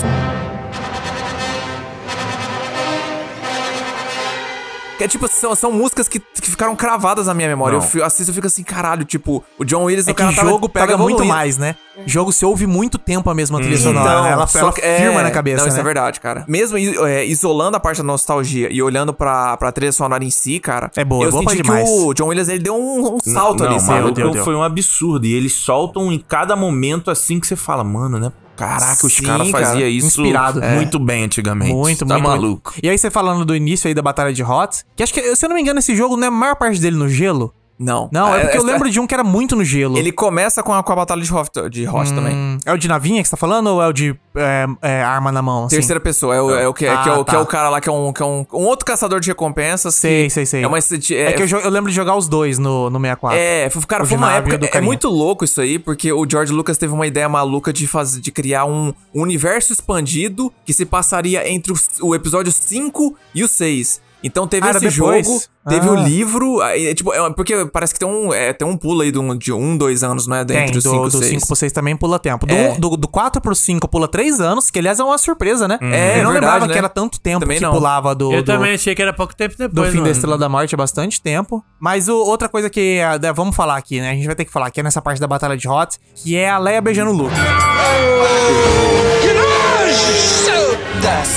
[5.04, 7.76] É tipo, são, são músicas que, que ficaram cravadas na minha memória.
[7.76, 7.88] Eu, Não.
[7.88, 10.50] fi- assisto e fico assim, caralho, tipo, o John Willis, É o que o tava-
[10.50, 11.34] jogo tava pega muito evoluindo.
[11.34, 11.76] mais, né?
[12.06, 14.26] Jogo se ouve muito tempo a mesma trilha sonora, Então?
[14.28, 15.82] Ela, só ela que- é, firma na cabeça, Não, isso né?
[15.82, 16.44] é verdade, cara.
[16.48, 20.60] Mesmo é, isolando a parte da nostalgia e olhando pra, pra trilha sonora em si,
[20.60, 20.92] cara.
[20.96, 21.88] É boa, eu é boa senti demais.
[21.88, 23.76] que o John Williams ele deu um, um salto não, ali.
[23.78, 23.94] o sabe?
[24.00, 24.44] maluco Deu, deu.
[24.44, 25.26] foi um absurdo.
[25.26, 28.32] E eles soltam em cada momento assim que você fala, mano, né?
[28.56, 29.66] Caraca, os caras cara.
[29.66, 30.62] faziam isso Inspirado.
[30.62, 31.74] muito bem antigamente.
[31.74, 32.28] Muito, tá muito.
[32.28, 32.72] maluco.
[32.72, 32.86] muito.
[32.86, 35.46] E aí você falando do início aí da Batalha de Hots, que acho que, se
[35.46, 37.54] eu não me engano, esse jogo não é a maior parte dele no gelo.
[37.78, 38.10] Não.
[38.12, 39.98] Não, é porque eu lembro de um que era muito no gelo.
[39.98, 42.34] Ele começa com a, com a batalha de Hoth, de Hoth também.
[42.34, 45.04] Hum, é o de navinha que você tá falando ou é o de é, é,
[45.04, 45.66] arma na mão?
[45.66, 45.76] assim?
[45.76, 47.42] Terceira pessoa, é o, é o que, é, que é Ah, o, que é tá.
[47.42, 49.96] o cara lá que é um, que é um, um outro caçador de recompensas.
[49.96, 50.64] Sei, sei, sei.
[50.64, 50.78] É uma.
[50.78, 53.38] É, É que eu, eu lembro de jogar os dois no, no 64.
[53.38, 54.58] É, cara, O foi uma época.
[54.58, 57.88] do É muito louco isso aí, porque o George Lucas teve uma ideia maluca de
[57.88, 63.44] fazer, de criar um universo expandido que se passaria entre o, o episódio 5 e
[63.44, 64.05] o 6.
[64.24, 65.26] Então teve Ah, esse depois?
[65.28, 65.92] jogo, teve Ah.
[65.92, 69.02] o livro, aí, é, tipo, é, porque parece que tem um, é, tem um pulo
[69.02, 70.44] aí de um, de um, dois anos, não é?
[70.44, 71.26] Tem, Entre do, o 5 e o do 6.
[71.28, 72.48] 5 pro 6 também pula tempo.
[72.48, 72.72] Do, É.
[72.72, 75.78] um- do, do 4 pro 5 pula 3 anos, que aliás é uma surpresa, né?
[75.82, 76.74] É, eu não verdade, lembrava né?
[76.74, 77.72] que era tanto tempo Também que não.
[77.72, 79.90] pulava do, Eu do, também achei que era pouco tempo do depois.
[79.90, 80.12] fim da mano.
[80.12, 81.64] Estrela da Morte é bastante tempo.
[81.80, 84.10] Mas o- outra coisa que é, né, vamos falar aqui, né?
[84.12, 86.50] A gente vai ter que falar é nessa parte da Batalha de Hot, que é
[86.50, 87.36] a Leia beijando o Luke.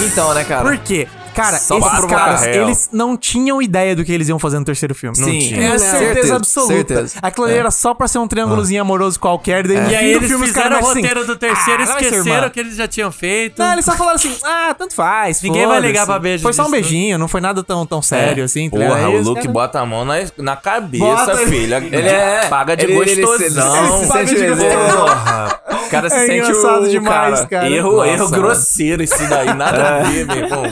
[0.07, 0.63] Então, né, cara?
[0.65, 1.07] Por quê?
[1.39, 4.95] Cara, Só esses caras, eles não tinham ideia do que eles iam fazer no terceiro
[4.95, 5.17] filme.
[5.17, 5.23] Sim.
[5.23, 5.63] Não tinha.
[5.75, 6.75] É certeza, Certeza, absoluta.
[6.75, 7.19] certeza.
[7.23, 7.59] Aquilo ali É.
[7.59, 9.67] era só pra ser um triângulozinho amoroso qualquer.
[9.67, 11.37] Daí no E fim aí do eles filme os caras fizeram o assim, roteiro do
[11.37, 13.59] terceiro e "Ah, esqueceram irmã." o que eles já tinham feito.
[13.61, 15.41] Não, eles só falaram assim, ah, tanto faz.
[15.43, 16.73] Ninguém vai ligar pra beijo Foi só um né?
[16.81, 18.69] beijinho, não foi nada tão, tão sério assim.
[18.69, 18.95] tá ligado?
[18.97, 21.77] Porra, Aí o Luke bota a mão na, na cabeça, Bota- filha.
[21.77, 23.77] Ele é- Paga de ele- gostosão.
[23.77, 24.57] ele se sente.
[24.97, 25.61] Porra.
[25.87, 27.47] O cara se É sente engraçado o demais, cara.
[27.47, 27.71] cara.
[27.71, 29.55] Erro, Nossa, erro grosseiro isso daí.
[29.55, 30.63] Nada a ver, meu irmão.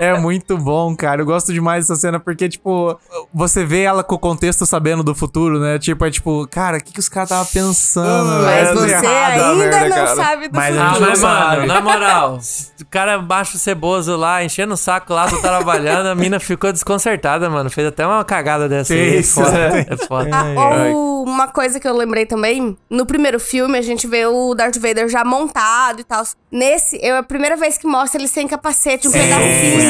[0.00, 1.22] É muito bom, cara.
[1.22, 2.98] Eu gosto demais dessa cena porque, tipo,
[3.32, 5.78] você vê ela com o contexto sabendo do futuro, né?
[5.78, 8.42] Tipo, é tipo, cara, o que, que os caras estavam pensando?
[8.44, 8.80] Mas velho?
[8.80, 10.16] você Errado a ainda merda, não cara.
[10.16, 11.10] sabe do Mas a Ah, gente futuro.
[11.10, 12.38] mas, não mano, na moral,
[12.80, 16.72] o cara baixa o ceboso lá, enchendo o saco lá, tô trabalhando, a mina ficou
[16.72, 17.70] desconcertada, mano.
[17.70, 19.18] Fez até uma cagada dessa aí.
[19.18, 19.58] É foda.
[19.58, 19.86] é.
[19.94, 20.30] É foda.
[20.32, 24.54] Ah, ou uma coisa que eu lembrei também, no primeiro filme a gente vê o
[24.54, 26.22] Darth Vader já montado e tal.
[26.50, 29.10] Nesse, é a primeira vez que mostra ele sem capacete, um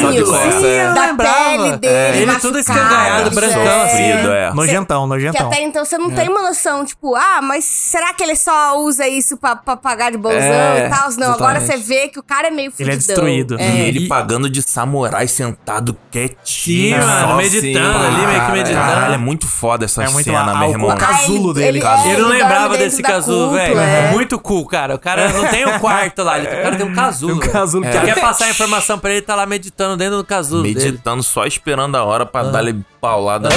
[0.01, 0.93] só de pedacinho costas, é.
[0.93, 1.33] da lembrava.
[1.45, 1.93] pele dele.
[1.93, 2.09] É.
[2.15, 3.89] Ele machucado, todo escangalhado, isso brancão, é.
[3.89, 4.53] Sofrido, é.
[4.53, 5.47] Nojentão, Que nojentão.
[5.47, 9.07] até então você não tem uma noção, tipo, ah, mas será que ele só usa
[9.07, 11.09] isso pra, pra pagar de bonzão É, e tal?
[11.17, 11.65] Não, agora exatamente.
[11.85, 13.57] você vê que o cara é meio Ele é destruído.
[13.59, 16.45] E ele pagando de samurai sentado quietinho.
[16.45, 18.85] Sim, mano, Só meditando assim, ali, meio que meditando.
[18.85, 20.89] Caralho, é muito foda essa É muito cena, a- meu o- irmão.
[20.89, 22.07] o casulo ele- dele, ele- cara.
[22.07, 23.79] é, Eu não lembrava desse da casulo, cúpula, velho.
[23.79, 24.11] é.
[24.11, 24.95] Muito cool, cara.
[24.95, 27.35] O cara não tem um quarto lá, ele- o cara tem um casulo.
[27.35, 27.51] Um velho.
[27.51, 30.73] casulo é- quer passar a informação pra ele, tá lá meditando dentro do casulo dele.
[30.75, 33.49] Meditando, só esperando a hora pra dar-lhe paulada.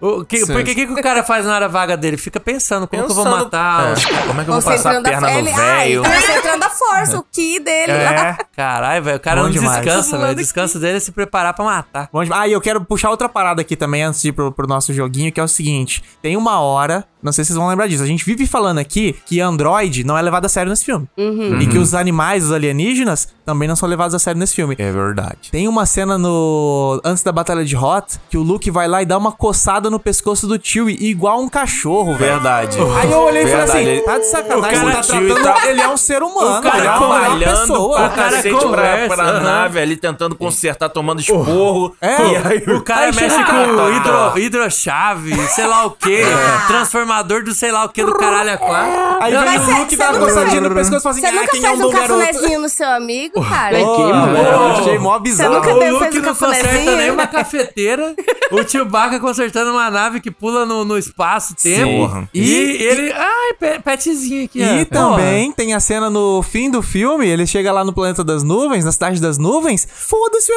[0.00, 2.16] O que, porque o que, que o cara faz na hora vaga dele?
[2.16, 3.92] Fica pensando, como que eu vou Pensando- matar?
[3.92, 6.02] É, como é que eu vou passar a perna no velho?
[6.02, 7.92] tá concentrando a força o ki dele.
[7.92, 8.36] É.
[8.56, 9.16] Caralho, velho.
[9.16, 9.84] O cara Bom não demais.
[9.84, 10.32] descansa, velho.
[10.32, 12.08] O descanso dele é se preparar pra matar.
[12.12, 12.42] Bom demais.
[12.42, 14.92] Ah, e eu quero puxar outra parada aqui também antes de ir pro, pro nosso
[14.92, 18.02] joguinho, que é o seguinte: tem uma hora, não sei se vocês vão lembrar disso,
[18.02, 21.08] a gente vive falando aqui que Android não é levado a sério nesse filme.
[21.16, 24.74] E que os animais, os alienígenas, também não são levados a sério nesse filme.
[24.78, 25.50] É verdade.
[25.50, 27.00] Tem uma cena no.
[27.04, 29.98] Antes da Batalha de Hot, que o Luke vai lá e dá uma coçada no
[29.98, 32.34] pescoço do Chewie, igual um cachorro, velho.
[32.34, 32.78] Verdade.
[33.00, 33.62] Aí eu olhei e falei
[33.96, 35.42] assim: tá de sacanagem, O você tá tratando.
[35.42, 37.96] tá- Ele é um ser humano, O cara ele é uma malhando pessoa.
[37.96, 39.40] pra O cara cacete pra, pra aham.
[39.40, 41.96] nave ali, tentando consertar, tomando esporro.
[42.00, 42.16] É.
[42.16, 46.22] E aí O cara Aí mexe com hidro, hidrochave, sei lá o quê.
[46.68, 49.18] Transformador do sei lá o quê do caralho a quatro.
[49.20, 51.32] Aí vem o Luke dá uma nunca coçadinha no pescoço e fala assim: Você ah,
[51.32, 53.78] nunca quem é faz um cafunézinho no seu amigo, cara?
[53.78, 54.78] Mano.
[54.78, 55.54] achei mó Você bizarro.
[55.54, 58.14] nunca O deu Luke fez um não conserta nem uma cafeteira.
[58.50, 62.06] o Chewbacca consertando uma nave que pula no, no espaço, tempo.
[62.08, 62.28] Porra.
[62.32, 62.42] E,
[62.82, 63.12] ele.
[63.12, 64.74] Ai, pe- petzinho aqui, ó.
[64.76, 68.42] E também tem a cena no fim do filme, ele chega lá no planeta das
[68.42, 69.86] nuvens, na cidade das nuvens.
[69.90, 70.54] Foda-se o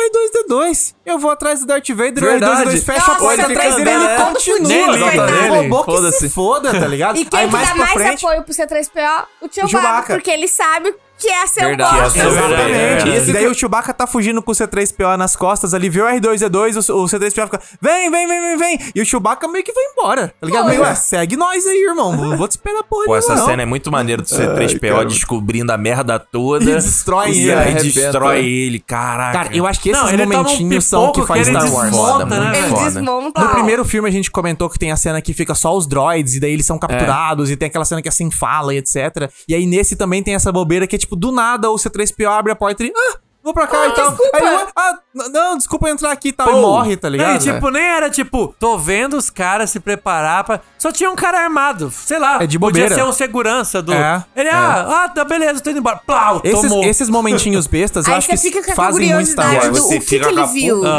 [0.50, 0.94] R2D2.
[1.06, 2.62] Eu vou atrás do Darth Vader, Verdade.
[2.64, 4.68] o R2D2 fecha a porta atrás tá dele e ele continua.
[5.12, 6.30] Tá nele, O robô que se foda-se.
[6.30, 7.18] foda, tá ligado?
[7.18, 8.26] E quem Aí que mais dá mais frente...
[8.26, 9.26] apoio pro C3PO?
[9.42, 10.14] O Chewbacca, Chewbacca.
[10.16, 11.96] porque ele sabe que é seu Verdade.
[12.02, 12.14] bosta.
[12.14, 12.72] Que é seu Exatamente.
[12.72, 13.30] verdade.
[13.30, 16.90] E daí o Chewbacca tá fugindo com o C3PO nas costas ali, vê o R2D2,
[16.90, 18.92] o, o C3PO fica, vem, vem, vem, vem, vem.
[18.94, 20.64] E o Chewbacca meio que vai embora, tá ligado?
[20.64, 20.88] Pô, Meio, é.
[20.88, 22.16] ué, segue nós aí, irmão.
[22.16, 25.72] Não vou te esperar porra Pô, essa nenhuma, cena é muito maneira do C3PO descobrindo
[25.72, 26.64] a merda toda.
[26.64, 29.38] E destrói e ele, aí destrói ele, caraca.
[29.46, 31.90] Cara, eu acho que esses Não, momentinhos são o que faz Star Wars.
[31.92, 32.60] desmonta, Foda, né?
[32.60, 32.84] Ele foda.
[32.84, 33.42] desmonta.
[33.42, 36.36] No primeiro filme a gente comentou que tem a cena que fica só os droids
[36.36, 39.32] e daí eles são capturados e tem aquela cena que é sem fala e etc.
[39.48, 42.52] E aí nesse também tem essa bobeira que é tipo, do nada o C3PO abre
[42.52, 44.10] a porta e ah, vou pra cá e tal.
[44.10, 44.38] desculpa.
[44.38, 45.00] Aí ah,
[45.32, 46.50] não, desculpa entrar aqui e tal.
[46.50, 47.30] E morre, tá ligado?
[47.30, 50.60] Não, e, tipo, nem era tipo, tô vendo os caras se preparar pra.
[50.78, 51.92] Só tinha um cara armado.
[51.92, 52.42] Sei lá.
[52.42, 52.96] É de Podia bobeira.
[52.96, 53.94] ser um segurança do.
[53.94, 55.98] É, Ele, ah, ah, tá beleza, tô indo embora.
[56.06, 56.84] Plau, esses, tomou.
[56.84, 59.68] esses momentinhos bestas eu acho que fica fazem muito Star curiosidade Wars.
[59.70, 60.86] do- Você o que fica que ele viu?
[60.86, 60.90] É.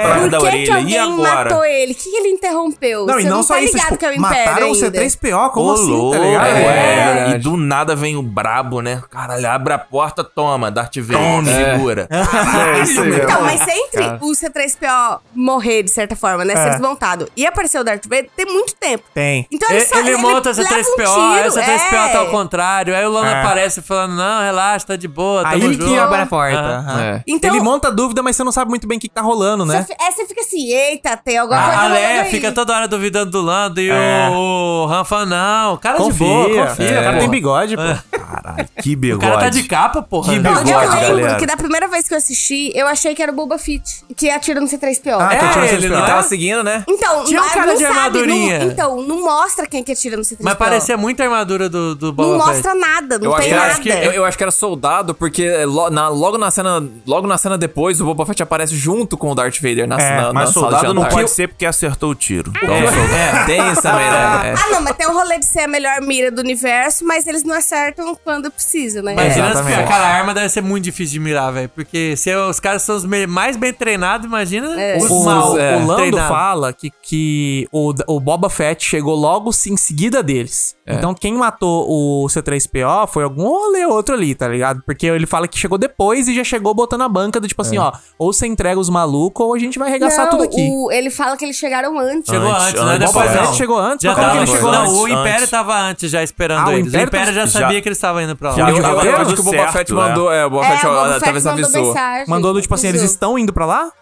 [0.00, 0.76] atrás Por da que, que orelha.
[0.76, 1.44] alguém E agora?
[1.50, 1.92] matou ele?
[1.92, 3.06] O que, que ele interrompeu?
[3.06, 4.70] Não, Você e não não só tá isso, ligado tipo, que é o Império mataram
[4.70, 4.90] o ainda.
[4.90, 6.46] C3PO, como Ô, assim, louco, tá ligado?
[6.46, 7.30] é, É.
[7.34, 9.02] E do nada vem o brabo, né?
[9.10, 12.08] Caralho, abre a porta, toma, Darth Vader, segura.
[12.10, 13.57] É isso aí, Então, mesmo.
[13.58, 16.54] Mas se entre o C3PO morrer, de certa forma, né?
[16.54, 16.56] É.
[16.56, 19.04] Ser desmontado e aparecer o Darth Vader, tem muito tempo.
[19.14, 19.46] Tem.
[19.50, 22.08] Então ele, Ele, só, ele monta essa leva um 3PO, tiro, essa 3PO é.
[22.12, 22.94] tá ao contrário.
[22.94, 23.40] Aí o Lando É.
[23.40, 25.84] aparece falando: não, relaxa, tá de boa, tamo Aí junto.
[25.86, 26.58] que abre a porta.
[26.58, 27.00] Aham.
[27.02, 27.22] É.
[27.26, 29.20] Então- Ele monta a dúvida, mas você não sabe muito bem o que, que tá
[29.22, 29.82] rolando, né?
[29.86, 32.30] Você, é, você fica assim, eita, tem alguma coisa A rolando Leia aí.
[32.30, 34.28] fica toda hora duvidando do Lando e É.
[34.30, 37.00] o, o Han fala, não, cara Confia, de boa, confia.
[37.00, 37.82] o cara tem bigode, pô.
[38.18, 39.26] Caralho, que O bigode.
[39.26, 40.32] cara tá de capa, porra.
[40.32, 41.36] Que bigode, eu lembro galera.
[41.38, 44.28] que da primeira vez que eu assisti, eu achei que era o Boba Fett, que
[44.28, 45.16] atira no C3PO.
[45.18, 45.90] Ah, É, que atira no ele C3PO.
[45.90, 46.06] não é?
[46.06, 46.84] tava seguindo, né?
[46.86, 48.58] Então, Tinha um mas cara não de sabe, armadurinha.
[48.58, 50.44] não- então, não mostra quem que atira no C3PO.
[50.44, 52.52] Mas parecia muito a armadura do, do Boba Não Fett.
[52.54, 53.66] mostra nada, não Eu tem nada.
[53.72, 57.26] acho que, eu, eu acho que era soldado, porque lo- na- logo, na cena, logo
[57.26, 60.32] na cena depois, o Boba Fett aparece junto com o Darth Vader na, É, na,
[60.32, 62.52] Mas na soldado sala de não pode ser porque acertou o tiro.
[62.62, 64.50] Então, É, soldado- é, tem isso também, né?
[64.50, 64.54] É.
[64.58, 67.44] Ah, não, mas tem o rolê de ser a melhor mira do universo, mas eles
[67.44, 69.12] não acertam quando precisa, né?
[69.12, 69.88] Imagina, Exatamente.
[69.88, 71.68] cara, a arma deve ser muito difícil de mirar, velho.
[71.68, 74.96] Porque se os caras são os me- mais bem treinados, imagina É.
[74.98, 76.28] os O, mal o Lando treinados.
[76.28, 80.76] fala que, que o, o Boba Fett chegou logo em seguida deles.
[80.90, 84.82] Então quem matou o C3PO foi algum rolê outro ali, tá ligado?
[84.86, 87.76] Porque ele fala que chegou depois e já chegou botando a banca do tipo assim,
[87.76, 90.66] ó, ou você entrega os malucos ou a gente vai arregaçar Não, tudo aqui.
[90.70, 92.30] o- ele fala que eles chegaram antes.
[92.32, 92.92] Chegou Antes, antes, né?
[92.98, 93.44] Depois Boba não.
[93.44, 94.02] Fett chegou antes?
[94.02, 94.94] Já Mas como que ele chegou não, antes?
[94.96, 95.50] o Império Antes.
[95.50, 96.86] tava antes já esperando Ah, o eles.
[96.86, 98.56] O Império Império já já- sabia que eles estavam indo pra lá.
[98.56, 99.94] Já Eu, eu, tava eu acho que o Boba Fett é.
[99.94, 100.32] mandou.
[100.32, 101.94] É, o Boba É, Fett o ó, Fett talvez mandou avisou.
[102.26, 103.17] Mandou do tipo assim, eles.
[103.18, 103.92] Estão indo pra lá?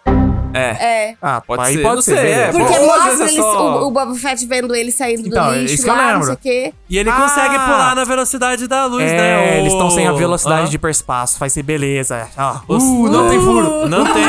[0.57, 0.77] É.
[1.11, 1.15] É.
[1.21, 2.17] Ah, Pode aí ser, pode ser.
[2.17, 5.47] é, Porque às mostra é eles, só- o, o Boba Fett vendo ele saindo Então,
[5.47, 6.25] do é lixo isso que eu lá, não lembro.
[6.25, 6.73] sei o quê.
[6.89, 7.13] E ele Ah!
[7.13, 9.59] consegue pular na velocidade da luz, É, né?
[9.59, 10.69] eles estão sem a O- velocidade Aham.
[10.69, 12.27] de hiperespaço, vai ser beleza.
[12.37, 13.87] Ó, Os- uh, não tem furo.
[13.87, 14.25] Não tem.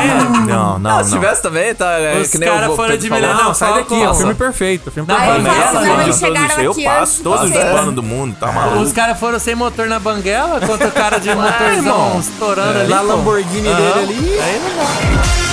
[0.46, 1.92] Não, não, Não, se tivesse também, tá?
[1.98, 3.10] É, Os o caras foram de.
[3.10, 4.14] Millennium Não, sai daqui, ó.
[4.14, 4.90] Filme perfeito.
[4.90, 6.18] Filme perfeito.
[6.18, 8.78] Chegaram eu passo todos os planos do mundo, tá maluco?
[8.82, 12.88] Os caras foram sem motor na banguela, contra o cara de motorzão estourando ali.
[12.88, 13.00] Na.
[13.08, 14.38] Lamborghini dele ali.
[14.40, 15.47] Aí não dá.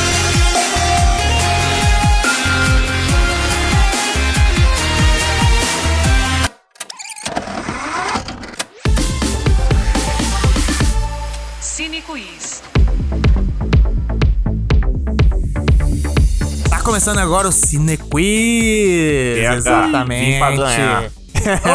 [16.96, 19.38] Começando agora o Cine Quiz.
[19.38, 20.32] Exatamente.
[20.32, 21.12] vim pra ganhar.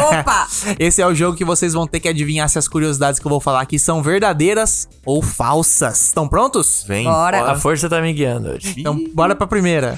[0.09, 0.47] Opa!
[0.79, 3.29] Esse é o jogo que vocês vão ter que adivinhar se as curiosidades que eu
[3.29, 6.07] vou falar aqui são verdadeiras ou falsas.
[6.07, 6.83] Estão prontos?
[6.87, 7.03] Vem.
[7.03, 7.51] Bora.
[7.51, 8.73] A força tá me guiando hoje.
[8.79, 9.95] Então, bora pra primeira.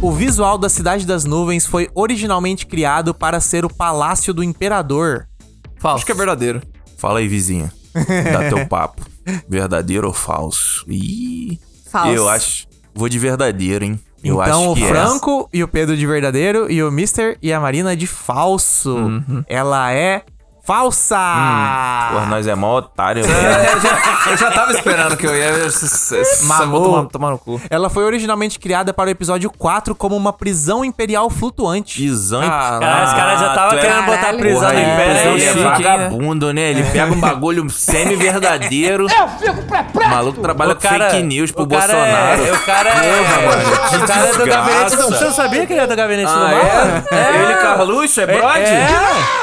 [0.00, 5.28] O visual da Cidade das Nuvens foi originalmente criado para ser o Palácio do Imperador.
[5.78, 5.96] Falso.
[5.96, 6.62] Acho que é verdadeiro.
[6.96, 7.70] Fala aí, vizinha.
[8.32, 9.02] Dá teu papo.
[9.46, 10.82] Verdadeiro ou falso?
[10.88, 11.60] Ih.
[11.90, 12.14] Falso.
[12.14, 12.67] Eu acho.
[12.98, 14.00] Vou de verdadeiro, hein?
[14.24, 14.88] Eu então acho o que é.
[14.88, 18.96] Franco e o Pedro de verdadeiro e o Mister e a Marina de falso.
[18.96, 19.44] Uhum.
[19.46, 20.24] Ela é
[20.78, 21.16] falsa!
[22.12, 23.70] Porra, nós é mó otário, É, velho.
[23.70, 25.44] eu, já, eu já tava esperando que eu ia.
[25.46, 25.68] eu-
[26.46, 26.70] Maluco.
[26.70, 27.58] Vou tomar, tomar no cu.
[27.70, 31.96] Ela foi originalmente criada para o episódio 4 como uma prisão imperial flutuante.
[32.02, 35.12] Pisão e Cara, os caras já tava é- querendo botar prisão Porra, no aí, império
[35.14, 36.60] prisão aí, de é chique, vaga- vagabundo, né?
[36.70, 39.06] Ele pega um bagulho semi-verdadeiro.
[39.40, 42.44] Eu fico O maluco trabalha O com cara- fake news pro o Bolsonaro.
[42.46, 43.46] É, o cara é.
[43.46, 45.02] mano, que o cara é do gabinete do.
[45.08, 47.18] Você não sabia que ele é do gabinete do Ah, mal?
[47.18, 47.42] é?
[47.42, 48.58] Ele, Carluxo, é brode?
[48.60, 48.88] É.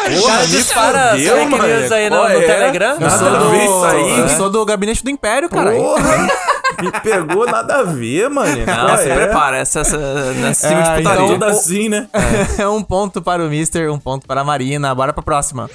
[0.05, 0.37] O Porra,
[0.75, 1.79] cara dispara fudeu, fake mano.
[1.79, 2.41] news aí no, Qual no é?
[2.41, 2.93] Telegram.
[2.93, 4.35] Eu Nada sou, do, isso aí, eu né?
[4.37, 5.71] sou do gabinete do Império, cara.
[5.71, 6.27] Porra,
[6.81, 8.65] me pegou nada a ver, mano.
[8.65, 9.15] Não, se é?
[9.15, 9.57] prepara.
[9.57, 9.97] Essa, essa,
[10.33, 11.35] nesse time de Ah, putaria.
[11.35, 12.07] então- assim, né?
[12.57, 14.93] É um ponto para o Mister, um ponto para a Marina.
[14.93, 15.69] Bora pra próxima.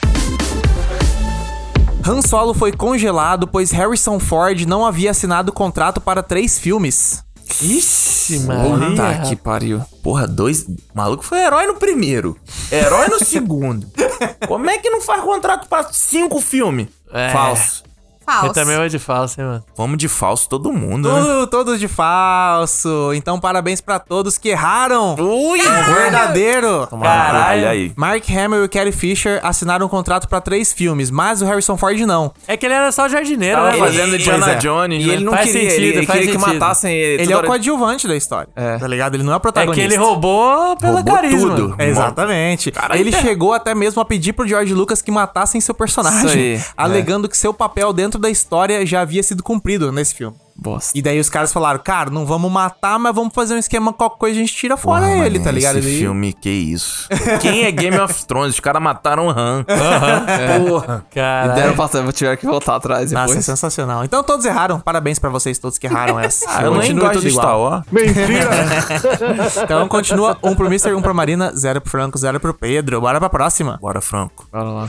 [2.07, 7.23] Han Solo foi congelado pois Harrison Ford não havia assinado contrato para três filmes.
[7.61, 9.83] Ixi, Puta que pariu.
[10.03, 10.63] Porra, dois.
[10.63, 12.37] O maluco foi herói no primeiro.
[12.71, 13.87] Herói no segundo.
[14.47, 16.89] Como é que não faz contrato pra cinco filmes?
[17.13, 17.33] É.
[17.33, 17.83] Falso.
[18.31, 18.47] Falso.
[18.47, 19.65] Eu também vou de falso, hein, mano.
[19.77, 21.47] Vamos de falso todo mundo, né?
[21.51, 23.13] Todos de falso.
[23.15, 25.15] Então, parabéns pra todos que erraram.
[25.19, 25.59] Ui!
[25.61, 26.87] Verdadeiro.
[27.01, 27.93] Caralho, aí.
[27.97, 31.99] Mark Hamill e Kelly Fisher assinaram um contrato pra três filmes, mas o Harrison Ford
[32.01, 32.33] não.
[32.47, 34.55] É que ele era só jardineiro, Tava né, fazendo Indiana é.
[34.57, 35.15] Jones, E né?
[35.15, 36.61] ele não Faz queria, sentido, ele, ele faz queria que sentido.
[36.61, 37.23] matassem ele.
[37.23, 38.79] Ele é o coadjuvante da história, É.
[38.79, 39.15] tá ligado?
[39.15, 39.81] Ele não é o É protagonista.
[39.89, 41.57] que ele roubou pelo Roubou carisma.
[41.57, 41.75] tudo.
[41.79, 42.71] É, Exatamente.
[42.71, 43.21] Caralho, ele é.
[43.21, 47.29] chegou até mesmo a pedir pro George Lucas que matassem seu personagem, Isso aí, alegando
[47.29, 50.37] que seu papel dentro da história já havia sido cumprido nesse filme.
[50.63, 50.93] Bosta.
[50.99, 54.19] E daí os caras falaram, cara, não vamos matar, mas vamos fazer um esquema, qualquer
[54.19, 55.79] coisa a gente tira fora Porra, ele, tá ligado?
[55.79, 57.09] Esse Daí- filme, que isso?
[57.41, 58.53] Quem é Game of Thrones?
[58.53, 59.65] Os caras mataram o Han.
[59.65, 61.07] Porra.
[61.11, 63.45] E Cara, deram pra vou tiver que voltar atrás Nossa, é depois.
[63.47, 64.05] sensacional.
[64.05, 64.79] Então todos erraram.
[64.81, 66.45] Parabéns pra vocês todos que erraram essa.
[66.47, 67.61] Ah, eu nem gosto tudo de Star igual.
[67.63, 67.85] Wars.
[69.65, 73.01] Então continua um pro Mister, um pra Marina, zero pro Franco, zero pro Pedro.
[73.01, 73.79] Bora pra próxima.
[73.81, 74.47] Bora, Franco.
[74.53, 74.89] Bora lá.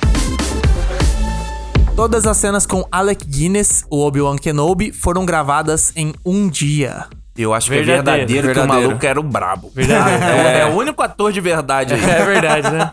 [1.96, 7.06] Todas as cenas com Alec Guinness, o Obi-Wan Kenobi, foram gravadas em um dia.
[7.38, 8.88] Eu acho que Verdadeiro, é verdadeiro, que o verdadeiro.
[8.88, 9.72] maluco era o brabo.
[9.74, 10.24] Verdadeiro.
[10.24, 12.04] É, é o único ator de verdade aí.
[12.04, 12.92] é verdade, né?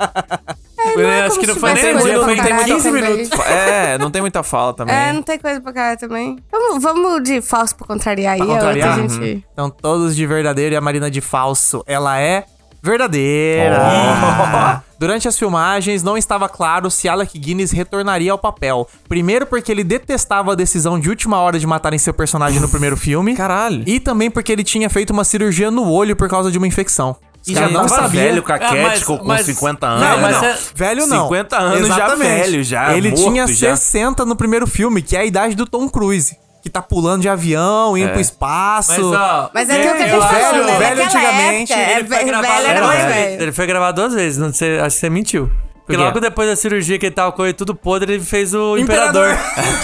[0.96, 3.02] não é acho que não foi nem um dia, pra tem caralho 15 também.
[3.02, 3.40] minutos.
[3.40, 4.94] É, não tem muita fala também.
[4.94, 6.38] É, não tem coisa pra cara também.
[6.50, 8.38] Vamos, vamos de falso pra contrariar aí.
[8.38, 8.98] Pra a outra contrariar?
[8.98, 9.08] Uhum.
[9.08, 9.44] gente...
[9.52, 11.82] Então todos de verdadeiro e a Marina de falso.
[11.86, 12.44] Ela é
[12.82, 14.82] verdadeira.
[14.98, 18.88] Durante as filmagens, não estava claro se Alec Guinness retornaria ao papel.
[19.08, 22.96] Primeiro porque ele detestava a decisão de última hora de matarem seu personagem no primeiro
[22.96, 23.36] filme.
[23.36, 23.84] Caralho.
[23.86, 27.14] E também porque ele tinha feito uma cirurgia no olho por causa de uma infecção.
[27.46, 28.22] E Já já não tava sabia.
[28.22, 30.02] velho, Ah, mas- ficou com mas- 50 anos.
[30.02, 30.44] Não, Velho, mas não.
[30.44, 31.22] é- velho não.
[31.22, 33.76] 50 anos já velho, já, Ele morto tinha já.
[33.76, 36.36] 60 no primeiro filme, que é a idade do Tom Cruise.
[36.68, 38.90] Que tá pulando de avião, indo pro espaço.
[38.92, 40.78] Mas, ó, Mas é aquilo que a eu falou, velho- né?
[40.78, 43.42] velho antigamente, época, ele é, foi velho duas velho.
[43.42, 45.50] Ele foi gravar duas vezes, não sei, acho que você mentiu.
[45.86, 46.04] Porque quê?
[46.04, 49.30] logo depois da cirurgia que ele tava com ele tudo podre, ele fez o Imperador.
[49.30, 49.78] Imperador.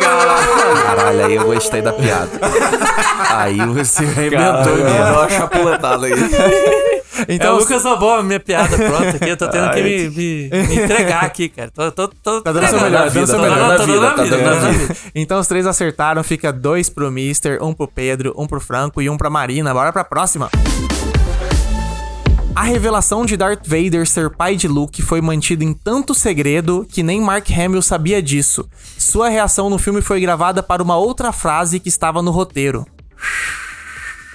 [0.84, 2.28] Caralho, aí eu gostei da piada.
[3.30, 5.04] aí você arrebentou Caralho, mesmo.
[5.04, 6.12] deu uma chapuletada aí.
[7.28, 10.08] É, Então, o Lucas roubou a minha piada pronta aqui, eu tô tendo que me,
[10.10, 11.70] me- me entregar aqui, cara.
[11.70, 13.10] Tô, tô, tô Tá dando seu melhor, melhor.
[13.10, 13.76] vida, tá dando
[14.28, 14.86] dando vida.
[14.86, 14.96] vida.
[15.14, 19.08] Então os três acertaram, fica dois pro Mister, um pro Pedro, um pro Franco e
[19.10, 19.72] um pra Marina.
[19.72, 20.50] Bora pra próxima.
[22.56, 27.02] A revelação de Darth Vader ser pai de Luke foi mantida em tanto segredo que
[27.02, 28.68] nem Mark Hamill sabia disso.
[28.96, 32.86] Sua reação no filme foi gravada para uma outra frase que estava no roteiro.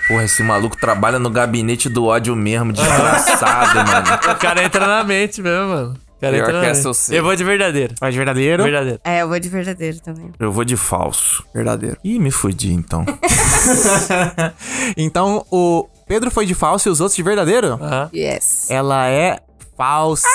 [0.09, 4.33] Porra, esse maluco trabalha no gabinete do ódio mesmo, desgraçado, mano.
[4.33, 5.89] O cara entra na mente mesmo, mano.
[6.17, 6.79] O cara Pior entra na que mente.
[6.79, 7.19] essa eu sei.
[7.19, 7.93] Eu vou de verdadeiro.
[7.99, 8.63] Vai de verdadeiro?
[8.63, 8.99] Verdadeiro.
[9.05, 10.31] É, eu vou de verdadeiro também.
[10.39, 11.45] Eu vou de falso.
[11.53, 11.95] Verdadeiro.
[12.03, 13.05] Ih, me fudi então.
[14.97, 17.73] então o Pedro foi de falso e os outros de verdadeiro?
[17.81, 18.09] Aham.
[18.13, 18.69] Yes.
[18.69, 19.37] Ela é
[19.79, 20.27] falsa.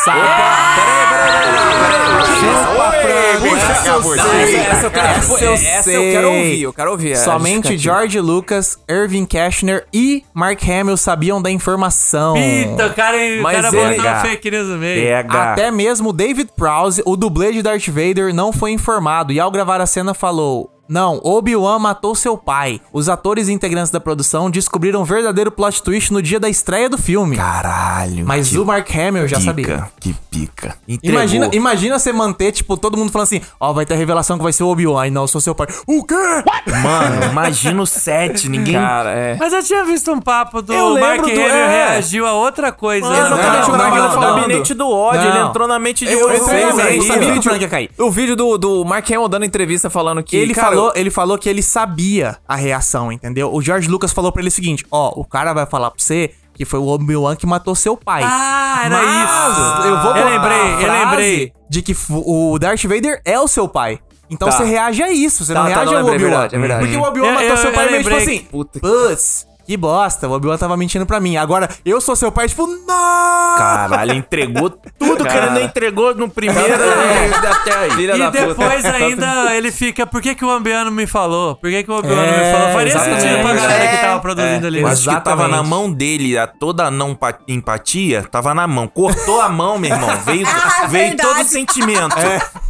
[3.40, 4.22] Puxa, eu puxa.
[4.22, 4.56] sei.
[4.56, 6.12] Essa eu quero, Essa eu essa eu sei.
[6.12, 7.12] quero ouvir, eu quero ouvir.
[7.12, 7.76] a Somente.
[7.76, 12.36] George Lucas, Irving Cashner e Mark Hamill sabiam da informação.
[12.38, 15.02] Eita, o cara, o Mas cara ele- botou fake news no meio.
[15.02, 15.52] Pega.
[15.52, 19.80] Até mesmo David Prowse, o dublê de Darth Vader, não foi informado e ao gravar
[19.80, 22.80] a cena falou: Não, Obi-Wan matou seu pai.
[22.92, 26.88] Os atores e integrantes da produção descobriram um verdadeiro plot twist no dia da estreia
[26.90, 27.36] do filme.
[27.36, 28.24] Caralho.
[28.26, 29.88] Mas o Mark Hamill já pica, sabia.
[29.98, 30.76] Que pica.
[30.86, 31.18] Entregou.
[31.18, 34.42] Imagina, imagina você manter, tipo, todo mundo falando assim, ó, vai ter a revelação que
[34.42, 35.02] vai ser o Obi-Wan.
[35.04, 35.66] Aí não, eu sou seu pai.
[35.86, 36.14] O quê?
[36.14, 38.74] Mano, imagina o set, ninguém...
[38.74, 39.36] Cara, é.
[39.38, 41.66] Mas eu tinha visto um papo do Eu Mark do- Hamill é.
[41.92, 43.06] reagiu a outra coisa.
[43.06, 45.48] Exatamente, Não, o Mark Hamill gabinete do ódio, ele Não.
[45.48, 46.96] entrou na mente de Eu- eu sei, aí.
[46.98, 47.42] eu sabia que o.
[47.42, 47.90] Frank ia cair.
[47.98, 50.36] O vídeo do, do Mark Hamill dando entrevista falando que.
[50.36, 53.52] Ele, cara, falou, ele falou que ele sabia a reação, entendeu?
[53.52, 56.30] O George Lucas falou pra ele o seguinte: ó, o cara vai falar pra você
[56.54, 58.22] que foi o Obi-Wan que matou seu pai.
[58.24, 59.88] Ah, era Mas isso.
[59.88, 61.52] Eu vou Eu lembrei, eu lembrei.
[61.68, 63.98] De que o Darth Vader é o seu pai.
[64.30, 64.56] Então Tá.
[64.56, 66.18] você reage a isso, você Tá, não tá, reage não ao Obi-Wan.
[66.18, 66.80] verdade, é verdade.
[66.86, 68.38] Porque o Obi-Wan matou eu- seu pai eu meio tipo assim,
[68.80, 71.36] putz, que bosta, o Obi-Wan tava mentindo pra mim.
[71.36, 73.56] Agora, eu sou seu pai, tipo, não!
[73.56, 77.28] Caralho, entregou tudo que ele não entregou no primeiro É.
[77.30, 77.90] e até aí.
[77.92, 78.46] Filha E da puta.
[78.46, 81.54] depois ainda ele fica, por que, que o Ambiano me falou?
[81.56, 82.74] Por que, que o Ambiano É, me falou?
[82.74, 83.20] Faria exatamente.
[83.22, 84.00] sentido pra galera que É.
[84.00, 84.80] tava produzindo ali.
[84.80, 88.66] Eu acho que tava na mão dele, a toda a não pa- empatia tava na
[88.66, 88.86] mão.
[88.88, 90.10] Cortou a mão, meu irmão.
[90.24, 91.28] Veio, Ah, veio verdade.
[91.28, 92.16] todo o sentimento.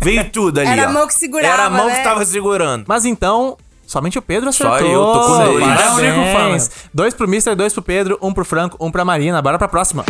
[0.00, 0.92] Veio tudo ali, Era a ó.
[0.92, 1.98] mão que segurava, Era a mão né?
[1.98, 2.84] que tava segurando.
[2.86, 3.56] Mas então,
[3.94, 4.76] somente o Pedro acertou.
[4.78, 5.64] eu tô com dois.
[5.64, 6.70] Parabéns.
[6.92, 9.40] Dois pro Mister, dois pro Pedro, um pro Franco, um pra Marina.
[9.40, 10.04] Bora pra próxima.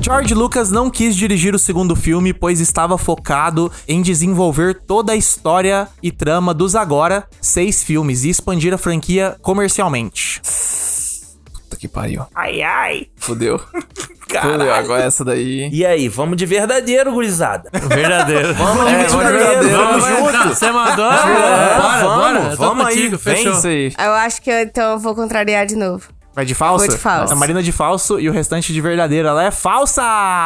[0.00, 5.16] George Lucas não quis dirigir o segundo filme, pois estava focado em desenvolver toda a
[5.16, 10.40] história e trama dos agora seis filmes e expandir a franquia comercialmente.
[11.80, 12.26] Que pariu.
[12.34, 13.06] Ai, ai.
[13.16, 13.58] Fudeu.
[14.30, 15.70] Fudeu, agora essa daí.
[15.72, 17.70] E aí, vamos de verdadeiro, gurizada.
[17.72, 18.52] Verdadeiro.
[18.52, 20.48] Vamos É, de vamos de verdadeiro, vamos Não, junto.
[20.50, 21.10] Você mandou?
[21.10, 22.38] É, bora, vamos, bora.
[22.38, 23.34] Eu tô vamos aí, contigo, vem.
[23.36, 23.70] fechou.
[23.70, 23.92] Aí.
[23.98, 26.06] Eu acho que eu, então eu vou contrariar de novo.
[26.40, 26.86] Vai de falso?
[26.86, 27.32] Vou de falso.
[27.34, 29.28] A Marina de falso e o restante de verdadeiro.
[29.28, 30.02] Ela é falsa!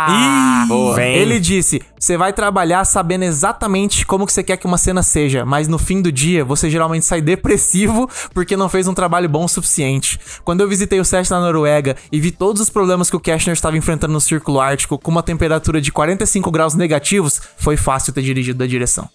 [0.08, 1.00] Ih, Boa.
[1.00, 5.44] Ele disse: você vai trabalhar sabendo exatamente como que você quer que uma cena seja,
[5.44, 9.44] mas no fim do dia você geralmente sai depressivo porque não fez um trabalho bom
[9.44, 10.18] o suficiente.
[10.44, 13.54] Quando eu visitei o set na Noruega e vi todos os problemas que o Kashner
[13.54, 18.22] estava enfrentando no Círculo Ártico com uma temperatura de 45 graus negativos, foi fácil ter
[18.22, 19.08] dirigido da direção.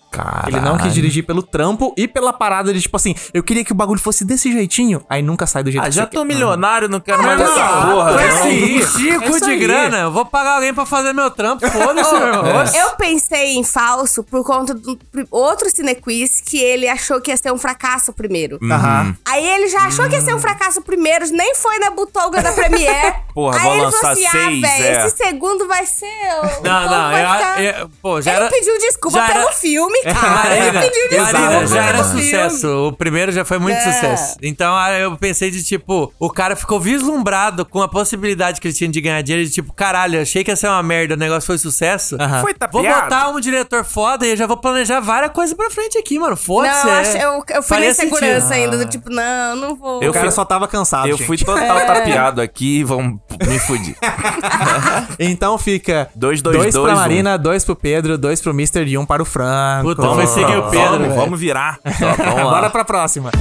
[0.47, 3.71] Ele não quis dirigir pelo trampo e pela parada de tipo assim, eu queria que
[3.71, 6.21] o bagulho fosse desse jeitinho, aí nunca sai do jeito Ah, que já você tô
[6.21, 6.25] quer.
[6.27, 8.09] milionário, não quero mais Não, essa porra.
[8.11, 8.29] com não.
[8.29, 9.59] esse É rico isso de aí.
[9.59, 12.45] grana, eu vou pagar alguém pra fazer meu trampo, foda-se, meu irmão.
[12.75, 14.97] Eu pensei em falso por conta do
[15.31, 18.59] outro cinequiz que ele achou que ia ser um fracasso primeiro.
[18.63, 19.15] Aham.
[19.27, 22.51] Aí ele já achou que ia ser um fracasso primeiro, nem foi na butonga da
[22.51, 23.15] Premiere.
[23.33, 25.05] Porra, Aí vou ele lançar falou assim, seis, ah, velho, é.
[25.07, 26.05] esse segundo vai ser...
[26.05, 28.49] o Não, não, vai eu, ficar- eu- pô, já Ele era...
[28.49, 30.29] pediu desculpa já pelo era- filme, cara.
[30.29, 32.67] Marina, Ele pediu desculpa Marina, já era sucesso.
[32.87, 33.93] O primeiro já foi muito É.
[33.93, 34.37] sucesso.
[34.41, 38.73] Então aí eu pensei de tipo, o cara ficou vislumbrado com a possibilidade que ele
[38.75, 39.47] tinha de ganhar dinheiro.
[39.47, 42.15] De tipo, caralho, achei que ia ser uma merda, o negócio foi sucesso.
[42.19, 42.41] Aham.
[42.41, 43.03] Foi Vou tapeado.
[43.03, 46.31] botar um diretor foda e eu já vou planejar várias coisas pra frente aqui, mano.
[46.31, 46.87] Não, Foda-se.
[46.87, 46.99] eu, é.
[46.99, 48.53] acho, eu, eu fui na insegurança sentido.
[48.73, 49.97] ainda, do tipo, não, não vou.
[49.97, 51.27] O cara fui- só tava cansado, Eu gente.
[51.27, 53.01] fui total tapeado aqui, vão
[53.47, 53.95] me fudir.
[55.19, 56.99] Então fica Dois, dois, dois dois, pra um.
[56.99, 59.83] Marina, dois pro Pedro, dois pro Mister e um para o Franco.
[59.89, 61.79] Puta, foi seguir o Pedro, vamos, vamos virar.
[61.99, 63.31] Vamos Bora pra próxima.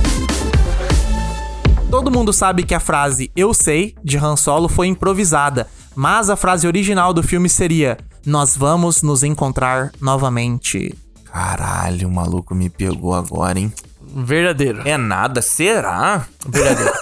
[1.90, 6.36] Todo mundo sabe que a frase Eu sei, de Han Solo, foi improvisada, mas a
[6.36, 10.94] frase original do filme seria Nós vamos nos encontrar novamente.
[11.24, 13.72] Caralho, o maluco me pegou agora, hein?
[14.14, 14.82] Verdadeiro.
[14.86, 16.26] É nada, será?
[16.46, 16.92] Verdadeiro.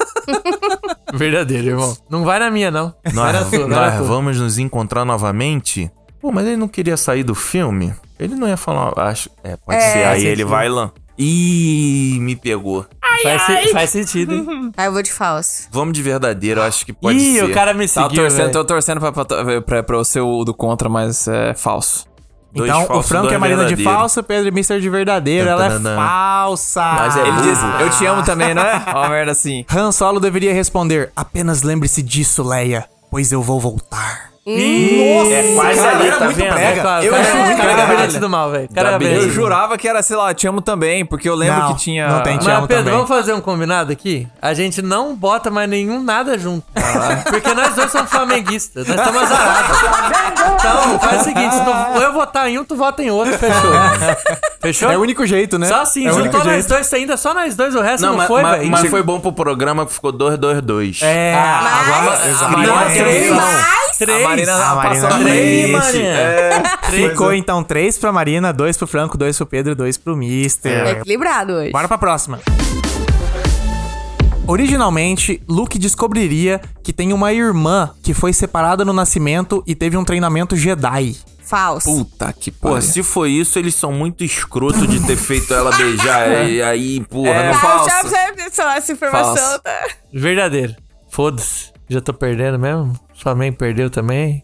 [1.14, 1.96] Verdadeiro, irmão.
[2.10, 2.92] Não vai na minha, não.
[3.04, 4.06] vai na Nós, na nós tua.
[4.06, 5.90] vamos nos encontrar novamente?
[6.20, 7.94] Pô, mas ele não queria sair do filme?
[8.18, 9.30] Ele não ia falar, acho.
[9.44, 10.04] É, pode É, ser.
[10.04, 10.90] Aí ele vai lá.
[11.18, 12.86] Ih, me pegou.
[13.22, 14.72] Faz, se- faz sentido, hein?
[14.76, 15.68] Aí eu vou de falso.
[15.70, 17.44] Vamos de verdadeiro, eu acho que pode Ih, ser.
[17.44, 20.44] o cara me Tava seguiu, torcendo, tô torcendo pra, pra, pra, pra eu ser o
[20.44, 22.04] do contra, mas é falso.
[22.52, 25.48] Dois então o falsos, Franco é Marina de falso, Pedro e Mister de verdadeiro.
[25.48, 26.82] Ela é falsa.
[26.82, 28.82] Mas é Ele diz, eu te amo também, não é?
[28.94, 29.64] Ó, uma merda assim.
[29.74, 34.30] Han Solo deveria responder Apenas lembre-se disso, Leia, pois eu vou voltar.
[34.48, 36.52] É quase cara, ali, era tá muito vendo?
[36.54, 36.78] brega.
[36.78, 37.06] É quase.
[37.06, 37.86] Eu cara, acho muito cara, brega.
[37.88, 38.68] gabinete do mal, velho.
[38.72, 41.80] Cara, Eu jurava que era, sei lá, te amo também, porque eu lembro Não, que
[41.80, 42.06] tinha.
[42.08, 42.94] não tem te Mas, amo Pedro, também.
[42.94, 44.26] vamos fazer um combinado aqui?
[44.40, 46.64] A gente não bota mais nenhum nada junto.
[47.28, 48.86] Porque nós dois somos flamenguistas.
[48.86, 49.78] Nós estamos azarados.
[50.54, 53.36] Então, faz o seguinte: se tu- eu votar em um, tu vota em outro.
[53.36, 53.72] Fechou.
[54.62, 54.90] Fechou?
[54.92, 55.66] É o único jeito, né?
[55.66, 56.68] Só assim, é juntou nós jeito.
[56.68, 58.70] dois ainda, só nós dois, o resto não, Não, mas, foi, mas- velho.
[58.70, 61.02] mas foi bom pro programa que ficou 2-2-2.
[61.02, 63.30] É, Mas- a Marina Não, três.
[63.30, 63.96] Mas...
[64.36, 65.86] Marina A Marina passou três.
[65.90, 66.06] três.
[66.06, 66.90] É.
[66.90, 70.86] Ficou então três pra Marina, dois pro Franco, dois pro Pedro, dois pro Mister.
[70.86, 71.70] É equilibrado hoje.
[71.72, 72.40] Bora pra próxima.
[74.48, 80.04] Originalmente, Luke descobriria que tem uma irmã que foi separada no nascimento e teve um
[80.04, 81.16] treinamento Jedi.
[81.42, 81.86] Falso.
[81.88, 82.82] Puta que Pô, pariu.
[82.82, 86.28] se foi isso, eles são muito escroto de ter feito ela beijar.
[86.48, 87.88] e aí, porra, É, não Ah, falso.
[87.88, 89.60] já já- sei lá, essa informação Falso.
[89.62, 89.86] tá.
[90.12, 90.74] Verdadeiro.
[91.10, 91.72] Foda-se.
[91.88, 92.94] Já tô perdendo mesmo?
[93.22, 94.42] Flamengo perdeu também?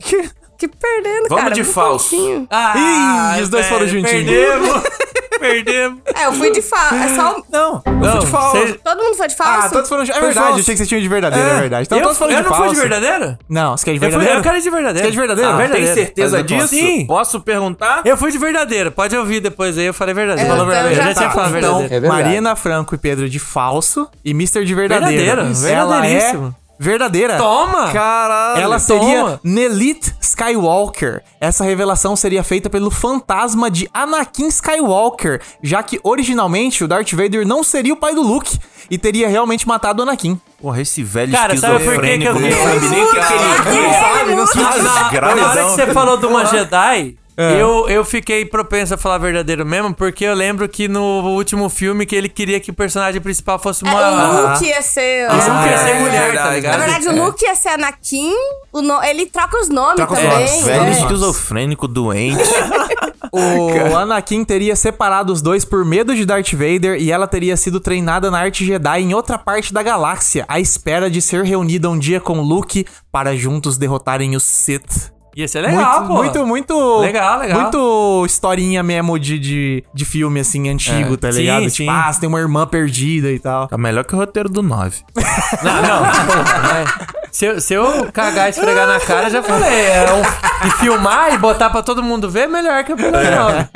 [0.59, 1.55] Que perdendo, Vamos cara.
[1.57, 2.47] de muito falso.
[2.49, 4.11] Ah, Ih, os dois foram juntinhos.
[4.31, 4.83] Perdemos.
[5.41, 5.99] perdemos.
[6.15, 6.95] É, eu fui de falso.
[6.95, 7.43] É só.
[7.51, 8.67] Não, eu Não, fui de falso.
[8.69, 9.67] cê- Todo mundo foi de falso?
[9.67, 10.11] Ah, todos foram de...
[10.13, 10.51] É verdade, falso.
[10.51, 11.87] eu achei que você tinha de verdadeiro, é, verdade.
[11.87, 12.65] Então eu todos foram eu de não falso.
[12.67, 13.39] fui de verdadeiro?
[13.49, 14.39] Não, você quer de Eu, fui, verdadeiro?
[14.39, 14.99] eu quero ir de verdadeiro.
[14.99, 15.51] Você quer de verdadeiro?
[15.51, 16.01] Ah, Tem Tem verdadeiro.
[16.07, 16.69] certeza eu disso?
[16.69, 17.07] Sim.
[17.07, 18.03] Posso perguntar?
[18.05, 18.93] Eu fui de verdadeiro.
[18.93, 19.87] Pode ouvir depois aí.
[19.87, 20.49] Eu falei verdadeiro.
[20.49, 21.03] É, Falou então verdadeiro.
[21.03, 21.35] já Eu já tinha tá.
[21.35, 22.03] falado Então, verdadeiro.
[22.07, 22.23] verdade.
[22.23, 24.65] Marina, Franco e Pedro de falso e Mr.
[24.65, 25.25] de verdadeiro.
[25.25, 26.55] Verdadeiro, Ela é verdadeiríssimo.
[26.79, 27.37] Verdadeira.
[27.37, 27.93] Toma!
[27.93, 28.61] Caralho.
[28.61, 29.41] Ela seria toma.
[29.45, 31.23] Nelit Skywalker.
[31.41, 37.47] Essa revelação seria feita pelo fantasma de Anakin Skywalker, já que originalmente o Darth Vader
[37.47, 38.59] não seria o pai do Luke
[38.91, 40.41] e teria realmente matado o Anakin.
[40.61, 43.95] Porra, esse velho Cara, sabe por que que eu não sabe nem o que, ele
[43.95, 44.47] sabe, não
[44.83, 47.61] na- na hora que você falou de uma Jedi, É.
[47.63, 52.05] eu, eu fiquei propenso a falar verdadeiro mesmo, porque eu lembro que no último filme
[52.05, 54.29] que ele queria que o personagem principal fosse É, uma.
[54.49, 55.31] o Luke ia ser.
[55.31, 56.79] Eles não Ah, queriam ser é mulher, tá ligado?
[56.79, 58.33] Na verdade, o Luke ia ser Anakin.
[58.71, 60.39] O no- Ele troca os nomes Troca os também.
[60.47, 60.65] nomes.
[60.65, 60.91] Velho é.
[60.91, 62.43] esquizofrênico, doente.
[63.35, 67.81] O Anakin teria separado os dois por medo de Darth Vader e ela teria sido
[67.81, 71.99] treinada na arte Jedi em outra parte da galáxia, à espera de ser reunida um
[71.99, 75.11] dia com Luke para juntos derrotarem os Sith.
[75.35, 76.15] Ia ser legal, muito, pô.
[76.15, 76.99] muito, muito.
[77.01, 77.61] Legal, legal.
[77.63, 81.17] Muito historinha mesmo de, de, de filme, assim, antigo, É.
[81.17, 81.63] tá Sim, ligado?
[81.71, 81.85] sim.
[81.85, 83.67] Tipo, ah, você tem uma irmã perdida e tal.
[83.69, 85.03] Tá melhor que o roteiro do 9.
[85.63, 86.03] Não, não.
[86.03, 89.73] Mas se, eu, se eu cagar e esfregar na cara, já falei.
[89.87, 93.69] É um- e filmar e botar pra todo mundo ver, melhor que o episódio nove.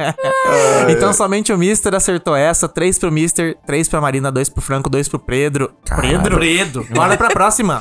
[0.90, 2.68] Então somente o Mister acertou essa.
[2.68, 5.72] Três pro Mister, três pra Marina, dois pro Franco, dois pro Pedro.
[6.00, 6.36] Pedro?
[6.36, 6.86] Predo.
[6.90, 7.80] Bora pra próxima.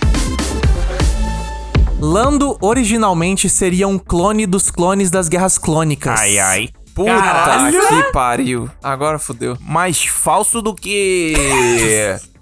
[2.07, 6.19] Lando originalmente seria um clone dos clones das Guerras Clônicas.
[6.21, 6.69] Ai, ai.
[6.93, 7.81] Puta Caralho.
[7.81, 8.69] que pariu.
[8.83, 9.57] Agora fodeu.
[9.59, 11.33] Mais falso do que.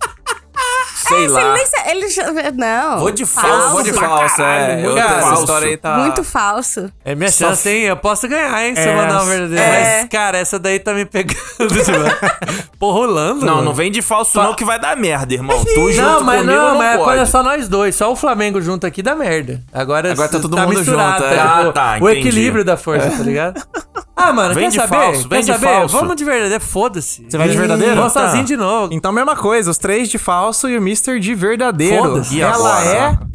[1.04, 1.56] Sei Ele lá.
[1.88, 2.99] Ele já- Não.
[2.99, 3.49] Vou de falso.
[3.49, 4.74] falso, Vou de falso, é.
[4.86, 5.41] Eu, muito essa falso.
[5.41, 5.97] história aí tá.
[5.97, 6.91] Muito falso.
[7.04, 7.82] É minha Só chance, hein?
[7.84, 8.76] Eu posso ganhar, hein?
[8.76, 9.62] Se eu É, mandar uma verdadeira.
[9.64, 10.01] é.
[10.01, 11.36] Mas, cara, essa daí tá me pegando.
[11.60, 13.45] tipo, Pô, rolando.
[13.45, 13.66] Não, mano.
[13.66, 15.64] não vem de falso não que vai dar merda, irmão.
[15.66, 17.04] Tu junto Não, mas comigo não, não mas pode.
[17.04, 19.62] quando é só nós dois, só o Flamengo junto aqui dá merda.
[19.74, 21.36] Agora, Agora tá todo tá mundo misturado, junto, é.
[21.38, 22.20] tá, tipo, Ah, tá, o entendi.
[22.28, 23.62] equilíbrio da força, tá ligado?
[24.16, 24.95] Ah, mano, Vem quer de saber?
[24.95, 25.66] falso, quer vem de saber?
[25.66, 25.97] falso.
[25.97, 27.26] Vamos de verdadeiro, foda-se.
[27.28, 27.95] Você vai de verdadeiro?
[27.95, 28.28] Vou Tá.
[28.28, 28.93] sozinho de novo.
[28.93, 32.22] Então, mesma coisa, os três de falso e o Mister de verdadeiro.
[32.32, 32.86] E Ela agora?
[33.30, 33.34] é.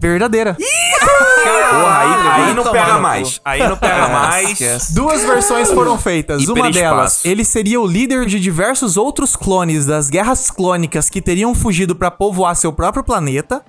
[0.00, 0.56] Verdadeira.
[0.56, 3.40] Porra, aí, aí não pega mais.
[3.44, 4.50] Aí não pega mais.
[4.50, 4.92] Esquece.
[4.94, 6.42] Duas versões foram feitas.
[6.48, 6.80] Uma Hiperespaço.
[6.80, 11.94] delas, ele seria o líder de diversos outros clones das guerras clônicas que teriam fugido
[11.94, 13.62] pra povoar seu próprio planeta.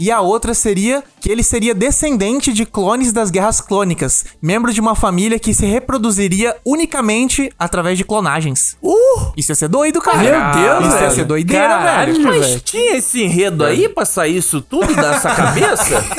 [0.00, 4.80] E a outra seria que ele seria descendente de clones das guerras clônicas, membro de
[4.80, 8.76] uma família que se reproduziria unicamente através de clonagens.
[8.82, 9.32] Uh!
[9.36, 10.16] Isso ia ser doido, cara.
[10.18, 10.30] Meu
[10.64, 11.10] Deus, Isso ia velho.
[11.12, 12.24] ser doideira, Caralho, velho.
[12.26, 12.60] Mas velho.
[12.60, 16.02] tinha esse enredo aí pra sair isso tudo dessa cabeça?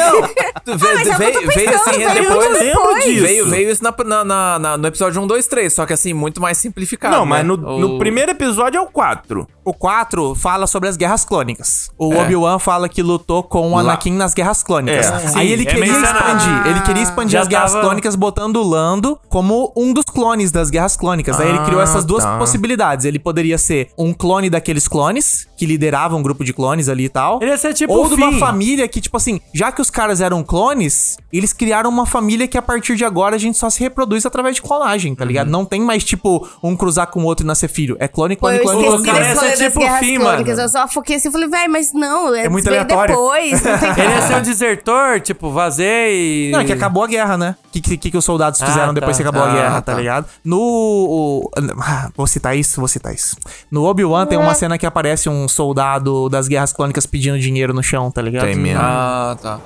[0.63, 2.49] Tu veio, mas é o que eu tô veio, veio pensando, assim veio depois.
[2.49, 3.03] muito lembro depois.
[3.05, 3.23] disso.
[3.23, 6.13] Veio, veio isso na, na- na- na- no episódio 1, 2, 3, só que assim,
[6.13, 7.15] muito mais simplificado.
[7.15, 7.47] Não, mas né?
[7.47, 9.47] no, O- no primeiro episódio é o 4.
[9.65, 11.89] O 4 fala sobre as guerras clônicas.
[11.97, 12.21] O É.
[12.21, 15.05] Obi-Wan fala que lutou com o Anakin nas guerras clônicas.
[15.07, 16.17] É, sim, Aí ele é queria mencionado.
[16.37, 16.67] expandir.
[16.67, 20.51] Ele queria expandir Já as guerras tava- clônicas botando o Lando como um dos clones
[20.51, 21.39] das guerras clônicas.
[21.39, 22.37] Aí ele criou Ah, essas duas tá.
[22.37, 23.05] possibilidades.
[23.05, 27.09] Ele poderia ser um clone daqueles clones, que liderava um grupo de clones ali e
[27.09, 27.39] tal.
[27.41, 29.89] Ele ia ser tipo Ou o de uma família que, tipo assim, já que os
[29.89, 33.69] caras eram clones, eles criaram uma família que a partir de agora a gente só
[33.69, 35.49] se reproduz através de clonagem, tá ligado?
[35.49, 37.95] Não tem mais, tipo, um cruzar com o outro e nascer filho.
[37.99, 39.19] É clone, Pô, clone, eu clone, clone.
[39.19, 40.55] esse é tipo fim, clônicas.
[40.57, 40.61] mano.
[40.61, 43.15] Eu só foquei assim e falei, velho, mas não, é, muito veio aleatório.
[43.15, 43.60] depois.
[43.63, 43.71] Não
[44.03, 46.51] Ele ia ser um desertor, tipo, vazei e...
[46.51, 47.55] Não, é que acabou a guerra, né?
[47.67, 48.99] O que, que, que os soldados Ah, fizeram tá.
[48.99, 49.97] depois que acabou a Ah, guerra, tá, tá.
[49.97, 50.25] ligado?
[50.43, 50.57] No.
[50.59, 53.35] o- ah, vou citar isso, vou citar isso.
[53.69, 57.81] No Obi-Wan tem uma cena que aparece um soldado das guerras clônicas pedindo dinheiro no
[57.83, 58.45] chão, tá ligado?
[58.45, 58.81] Tem mesmo.
[58.81, 59.59] Ah, tá.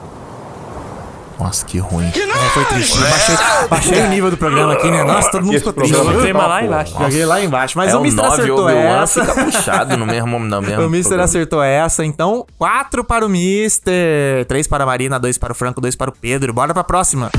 [1.40, 2.08] Nossa, que ruim.
[2.08, 2.98] É, foi triste.
[2.98, 3.36] Baixei,
[3.70, 5.04] baixei o nível do programa aqui, né?
[5.04, 5.96] Nossa, todo mundo ficou triste.
[5.96, 6.96] O clima lá embaixo.
[6.98, 7.78] Joguei lá embaixo.
[7.78, 9.26] Mas é o Mister acertou essa.
[9.26, 11.24] fica puxado no mesmo, no mesmo O Mister programa.
[11.26, 15.82] acertou essa, então 4 para o Mister, 3 para a Marina, 2 para o Franco,
[15.82, 16.54] 2 para o Pedro.
[16.54, 17.30] Bora pra próxima.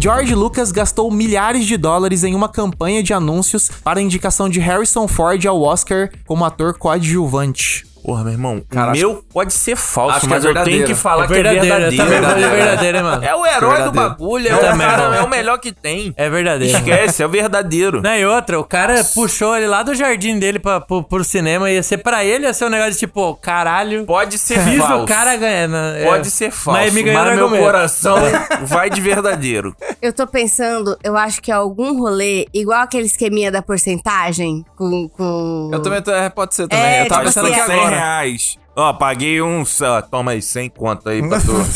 [0.00, 4.60] George Lucas gastou milhares de dólares em uma campanha de anúncios para a indicação de
[4.60, 7.87] Harrison Ford ao Oscar como ator coadjuvante.
[8.08, 11.24] Porra, meu irmão, Cara, o meu pode ser falso, mas é eu tenho que falar
[11.24, 12.50] É que é verdadeiro, eu verdadeiro.
[12.50, 13.22] de verdadeiro, hein, mano.
[13.22, 16.14] É o herói do bagulho, é Eu o, também, cara, é o melhor que tem.
[16.16, 16.74] É verdadeiro.
[16.74, 18.00] Esquece, é o verdadeiro.
[18.00, 21.70] Não, e outra, o cara puxou ele lá do jardim dele pra, pro, pro cinema,
[21.70, 24.06] ia ser pra ele, ia ser um negócio de tipo, caralho.
[24.06, 25.04] Pode ser Fiz falso.
[25.04, 25.76] o cara ganhando.
[25.76, 26.06] é.
[26.06, 28.16] Pode ser falso, Mas me ganhou mas meu coração
[28.64, 29.76] vai de verdadeiro.
[30.00, 35.10] Eu tô pensando, eu acho que é algum rolê, igual aquele esqueminha da porcentagem, com.
[35.10, 35.68] com...
[35.74, 36.82] Eu também tô, é, pode ser também.
[36.86, 37.97] É, eu tava tipo pensando assim, aqui é- 100 agora.
[37.98, 38.58] Reais.
[38.78, 41.66] Ó, paguei uns, ó, toma aí, 100 conto aí pra tu.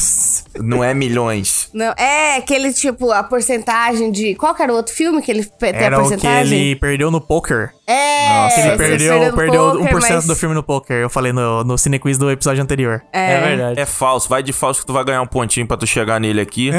[0.63, 1.69] Não é milhões.
[1.73, 4.35] Não, é aquele tipo, a porcentagem de.
[4.35, 6.59] Qual que era o outro filme que ele tem Era a o que porcentagem?
[6.61, 7.73] ele perdeu no poker.
[7.87, 10.97] É, Que ele perdeu, no perdeu poker, 1% mas- do filme no poker.
[10.99, 13.03] Eu falei no, no Cinequiz do episódio anterior.
[13.13, 13.81] É verdade.
[13.81, 16.41] É falso, vai de falso que tu vai ganhar um pontinho pra tu chegar nele
[16.41, 16.71] aqui.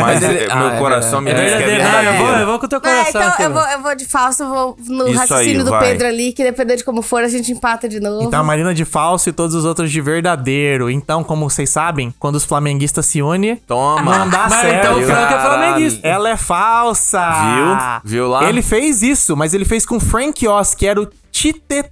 [0.00, 1.84] Mas ele- é- ah, meu é coração me É diz que é verdadeiro.
[1.92, 3.80] Não, eu vou, eu vou com o teu Ah, coração então aqui, eu vou, eu
[3.82, 5.88] vou de falso, eu vou no Isso raciocínio aí, do vai.
[5.88, 8.24] Pedro ali, que dependendo de como for, a gente empata de novo.
[8.28, 10.90] Então a Marina de falso e todos os outros de verdadeiro.
[10.90, 14.18] Então, como vocês sabem, quando os flamenguistas se unem, Toma.
[14.18, 14.78] não dá Mas certo.
[14.78, 16.06] então o Franco é flamenguista.
[16.06, 17.30] Ela é falsa.
[17.30, 18.10] Viu?
[18.10, 18.48] Viu lá?
[18.48, 21.84] Ele fez isso, mas ele fez com Frank Oz, que era o tite...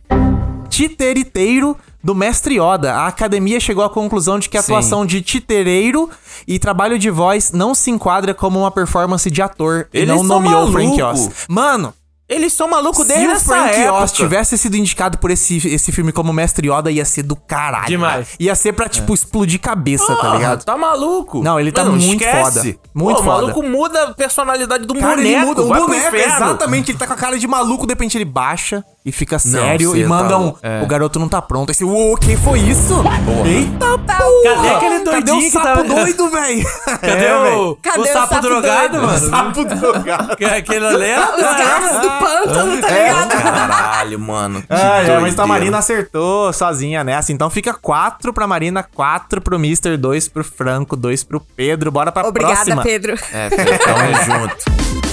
[0.69, 2.95] titeriteiro do mestre Yoda.
[2.95, 4.73] A academia chegou à conclusão de que a Sim.
[4.73, 6.11] atuação de titereiro
[6.49, 10.25] e trabalho de voz não se enquadra como uma performance de ator e Eles não
[10.25, 11.21] nomeou o Frank maluco.
[11.21, 11.31] Oz.
[11.49, 11.95] Mano,
[12.29, 14.03] Eles são malucos se desde o essa Frank época.
[14.05, 17.87] Oz tivesse sido indicado por esse, esse filme como Mestre Yoda, ia ser do caralho.
[17.89, 18.29] Demais.
[18.41, 20.65] Ia ser pra, tipo, explodir cabeça, tá Porra, ligado?
[20.65, 21.43] Tá maluco?
[21.43, 22.63] Não, ele tá muito foda.
[22.63, 23.27] Muito Pô, O foda.
[23.27, 25.29] maluco muda a personalidade do Cara, boneco.
[25.29, 26.91] ele muda o boneco, exatamente.
[26.93, 30.03] Ele tá com a cara de maluco, de repente ele baixa e fica sério e
[30.03, 30.43] tá manda um.
[30.45, 30.61] louco.
[30.83, 31.71] O garoto não tá pronto.
[31.71, 33.03] Aí você, uou, quem foi isso?
[33.45, 34.55] Eita Tá, porra!
[34.55, 36.65] Cadê aquele Cadê o doidinho que sapo tava- doido, velho?
[37.01, 39.07] Cadê o, Cadê o o sapo, sapo drogado, doido?
[39.07, 39.19] mano?
[39.31, 40.37] Sapo drogado.
[40.37, 41.19] Que- Aquele ali é...
[41.21, 43.29] Os gatos do pântano, tá ligado?
[43.43, 44.65] Caralho, mano.
[44.69, 45.47] Ah, é, mas a doideira.
[45.47, 47.33] Marina acertou sozinha nessa.
[47.33, 51.91] Então fica 4 pra Marina, 4 pro Mister, 2 pro Franco, 2 pro Pedro.
[51.93, 52.83] Bora pra Obrigada, próxima.
[52.83, 53.15] Pedro.
[53.33, 55.12] É, Pedro, Tamo junto.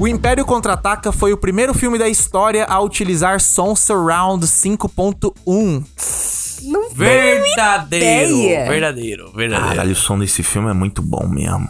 [0.00, 5.84] O Império Contra-Ataca foi o primeiro filme da história a utilizar som surround 5.1.
[6.62, 8.30] Não Verdadeiro.
[8.30, 8.68] ideia.
[8.70, 9.68] Verdadeiro, verdadeiro.
[9.68, 11.68] Caralho, o som desse filme é muito bom mesmo.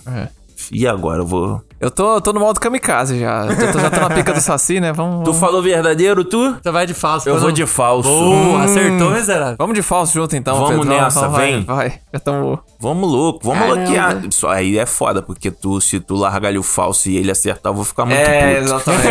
[0.71, 1.63] E agora, eu vou...
[1.81, 3.47] Eu tô, tô no modo kamikaze já.
[3.47, 4.93] Eu tô, já tô na pica do Saci, né?
[4.93, 6.57] Vamos, Tu vamos, falou verdadeiro, tu?
[6.61, 7.29] Você vai de falso.
[7.29, 8.09] Eu vou não- de falso.
[8.09, 9.57] Boa, acertou, miserável.
[9.57, 10.57] vamos de falso junto então.
[10.59, 10.89] Vamos Pedro.
[11.03, 11.65] nessa, vai, vem.
[11.65, 12.59] Vai, Já tamo...
[12.81, 13.81] Vamos louco, vamos Caramba.
[13.85, 14.23] loquear.
[14.31, 17.71] Só aí é foda, porque tu, se tu largar ali o falso e ele acertar,
[17.71, 18.65] eu vou ficar muito É, puto.
[18.65, 19.09] exatamente.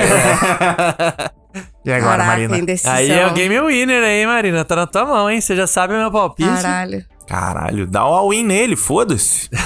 [1.83, 2.57] E agora, Caraca, Marina?
[2.57, 2.93] indecisão.
[2.93, 4.63] Aí é o game winner aí, Marina.
[4.65, 5.39] Tá na tua mão, hein?
[5.41, 6.47] Você já sabe o meu palpite.
[6.49, 7.05] Caralho.
[7.25, 9.49] Caralho, dá um all-in nele, foda-se.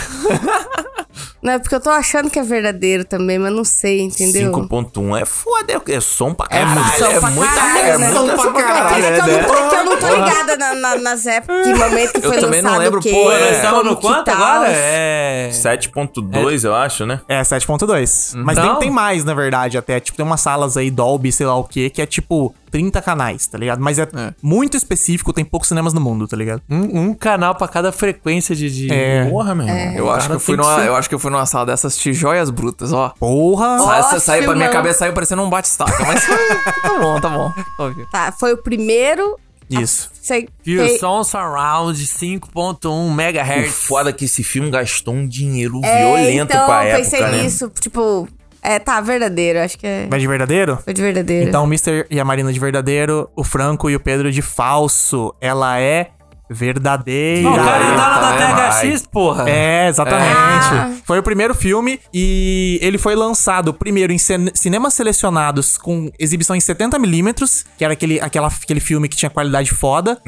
[1.42, 4.52] Não, é porque eu tô achando que é verdadeiro também, mas não sei, entendeu?
[4.52, 6.98] 5.1 é foda, é- é som pra caralho.
[6.98, 8.12] som É, pra muito, caralho, é né?
[8.12, 9.04] muito Som som pra É caralho.
[9.04, 12.12] que eu não tô, que eu não tô ligada na- na- nas épocas, que momento
[12.14, 14.08] que Eu foi também não lançado lembro, quê, pô, nós É, estamos no como que
[14.08, 14.68] quanto agora?
[14.72, 15.50] É...
[15.52, 17.22] 7.2, eu acho, né?
[17.28, 18.34] É, 7.2.
[18.36, 20.00] Mas tem, Então- tem mais, na verdade, até.
[20.00, 23.46] Tipo, tem umas salas aí, Dolby, sei lá o que, que é tipo 30 canais,
[23.48, 23.80] tá ligado?
[23.82, 24.08] Mas é,
[24.42, 26.62] muito específico, tem poucos cinemas no mundo, tá ligado?
[26.70, 28.70] Um, um canal pra cada frequência de...
[28.72, 28.92] de...
[28.94, 29.26] É.
[29.30, 29.94] Porra, meu irmão.
[29.96, 30.88] Eu acho, que eu, fui numa, ser.
[30.88, 33.10] eu acho que eu fui numa sala dessas de joias brutas, ó.
[33.20, 33.78] Porra!
[33.78, 36.24] Sa- Nossa, saiu pra minha cabeça, saiu parecendo um bate-estaca, mas
[36.82, 37.52] tá bom, tá bom.
[37.78, 38.06] Ok.
[38.12, 39.38] Tá, foi o primeiro.
[39.70, 40.10] Isso.
[40.22, 40.86] Sei, Viu?
[40.86, 43.74] sei- Som Surround 5.1 O MHz.
[43.88, 47.44] foda é que esse filme gastou um dinheiro é, violento então, pra época, pensei né?
[47.44, 48.28] nisso, tipo,
[48.62, 50.08] é, tá, verdadeiro, acho que é.
[50.10, 50.78] Vai de verdadeiro?
[50.84, 51.48] Foi de verdadeiro.
[51.50, 55.34] Então o Mister e a Marina de verdadeiro, o Franco e o Pedro de falso.
[55.42, 56.12] Ela é
[56.54, 57.42] verdadeira.
[57.44, 59.50] Não, o cara tava na né, THX, porra.
[59.50, 60.36] É, exatamente.
[60.36, 60.92] Ah.
[61.06, 66.56] Foi o primeiro filme e ele foi lançado primeiro em cin- cinemas selecionados com exibição
[66.56, 70.22] em 70mm, que era aquele, aquela, aquele filme que tinha qualidade foda,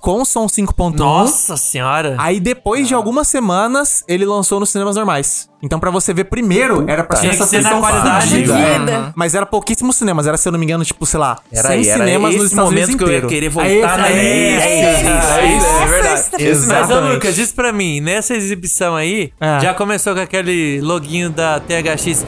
[0.00, 0.96] com som 5.1.
[0.98, 2.14] Nossa senhora.
[2.18, 5.49] Aí depois de algumas semanas, ele lançou nos cinemas normais.
[5.62, 9.12] Então pra você ver primeiro, era pra ser essa sessão qualidade de É.
[9.14, 11.70] Mas era pouquíssimos cinemas, era se eu não me engano, tipo, sei lá, Era 100
[11.78, 13.28] aí, era cinemas nos Estados Unidos que eu ia inteiro.
[13.28, 14.20] querer É voltar esse, na é.
[14.20, 16.10] É isso, é isso, é verdade.
[16.10, 17.14] Nossa, Mas, ô Exatamente.
[17.14, 19.60] Lucas, diz pra mim, nessa exibição aí, É.
[19.60, 22.24] já começou com aquele loginho da THX.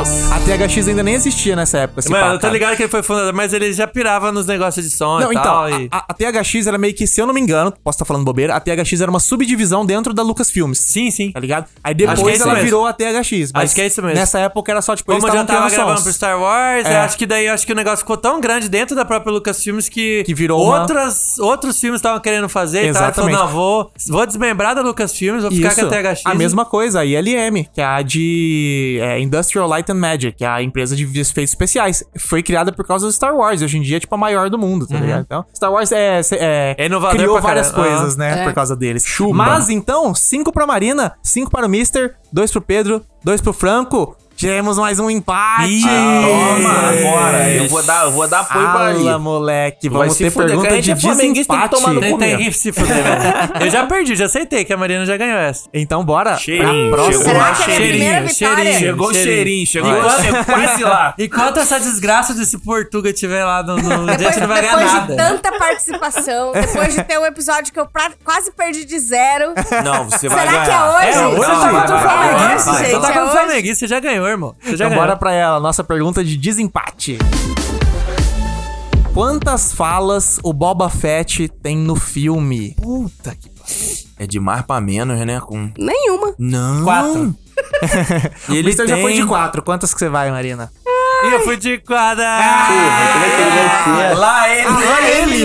[0.00, 2.02] A THX ainda nem existia nessa época.
[2.08, 2.52] Mano, pá, eu tô cara.
[2.52, 5.34] ligado que ele foi fundador, mas ele já pirava nos negócios de som Não, e
[5.34, 5.64] então, tal.
[5.64, 5.88] a, e...
[5.90, 8.54] a- a THX era meio que, se eu não me engano, posso estar falando bobeira,
[8.56, 10.78] a THX era uma subdivisão dentro da Lucasfilmes.
[10.78, 11.32] Sim, sim.
[11.32, 11.66] Tá ligado?
[11.84, 12.64] Aí é depois isso ela mesmo.
[12.64, 13.52] virou a THX.
[13.52, 14.18] Mas Acho que é isso mesmo.
[14.18, 16.02] Nessa época era só, tipo, Como eles já tava gravando sons.
[16.04, 16.96] pro Star Wars, É.
[17.00, 20.22] acho que daí acho que o negócio ficou tão grande dentro da própria Lucasfilmes que,
[20.24, 22.94] Que virou uma- outras, outros filmes estavam querendo fazer e tal.
[22.94, 23.36] Falou, Exatamente.
[23.38, 25.80] não, vou, vou desmembrar da Lucasfilmes, vou ficar Isso.
[25.80, 26.22] com a THX.
[26.24, 30.44] A mesma coisa, a ILM, que é a de é, Industrial Light and Magic, que
[30.44, 32.04] é a empresa de efeitos especiais.
[32.18, 33.62] Foi criada por causa do Star Wars.
[33.62, 35.22] Hoje em dia é tipo a maior do mundo, tá ligado?
[35.22, 38.42] Então, Star Wars é, é, É inovador criou pra várias coisas, né?
[38.42, 38.44] É.
[38.44, 39.04] Por causa deles.
[39.32, 44.16] Mas então, cinco pra Marina, cinco para o Mister, dois pro Pedro, dois pro Franco.
[44.40, 45.82] Tivemos mais um empate.
[45.82, 47.50] Toma, agora.
[47.50, 49.04] Eu vou dar, eu vou dar apoio pra ali.
[49.04, 49.88] Fala, moleque.
[49.90, 51.74] Vai Vamos se ter fuder, pergunta a gente de é flamenguista, tem que desempate.
[51.82, 52.44] tomar no cu tem mesmo.
[52.50, 53.22] que se fuder, velho.
[53.60, 55.68] Eu já perdi, já aceitei que a Marina já ganhou essa.
[55.74, 56.38] Então, bora.
[56.38, 57.24] Cheirinho, pra próxima.
[57.24, 57.90] chegou Será que é a cheirinho.
[57.90, 58.72] primeira vitória?
[58.78, 61.14] Chegou o cheirinho, chegou Enquanto- é quase lá.
[61.20, 64.92] Enquanto essa desgraça desse Portuga estiver lá no, no Depois, gente não vai ganhar depois
[64.94, 65.06] nada.
[65.06, 69.52] de tanta participação, depois de ter um episódio que eu pra- quase perdi de zero.
[69.84, 70.64] Não, você vai Será ganhar.
[70.64, 71.18] que é hoje?
[71.18, 72.72] É, hoje Não, tá vai, contra o vai, vai, Flamenguista.
[72.72, 72.88] vai, vai.
[72.90, 73.30] Então tá Gente, contra o é.
[73.44, 74.54] Flamenguista, você já ganhou, irmão.
[74.60, 75.02] Você já Então ganhou.
[75.04, 77.18] bora pra ela, nossa pergunta de desempate.
[79.12, 82.74] Quantas falas o Boba Fett tem no filme?
[82.80, 83.50] Puta que
[84.18, 85.40] É de mais pra menos, né?
[85.40, 85.70] Com...
[85.78, 86.34] Nenhuma.
[86.38, 86.84] Não.
[86.84, 87.34] Quatro.
[88.48, 89.62] E ele tem- já foi de quatro.
[89.62, 90.72] Quantas que você vai, Marina?
[91.24, 92.24] Ih, eu fui de quadra.
[94.16, 94.68] Lá ele.
[94.68, 95.44] Lá ele.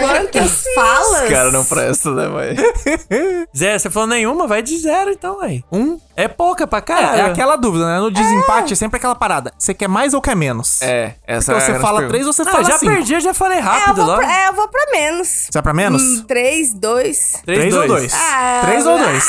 [0.00, 1.28] Quantas falas?
[1.30, 2.56] Cara, não presta, né, vai?
[3.56, 4.46] Zé, você falou nenhuma?
[4.46, 5.64] Vai de zero então, aí.
[5.72, 5.98] Um?
[6.16, 7.20] É pouca pra caralho.
[7.22, 7.98] É, é aquela dúvida, né?
[7.98, 9.52] No desempate é sempre aquela parada.
[9.58, 10.82] Você quer mais ou quer menos?
[10.82, 12.08] É, essa Então é a você fala pergunta.
[12.08, 12.92] três ou você Ah, fala já cinco?
[12.92, 14.16] perdi, eu já falei É, rápido vou lá.
[14.18, 15.28] pra, é, eu vou pra menos.
[15.28, 16.02] Você vai pra menos?
[16.02, 17.40] Hum, três, dois.
[17.44, 18.12] Três ou dois?
[18.14, 19.24] Ah, Três ou dois?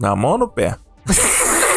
[0.00, 0.76] Na mão ou no pé?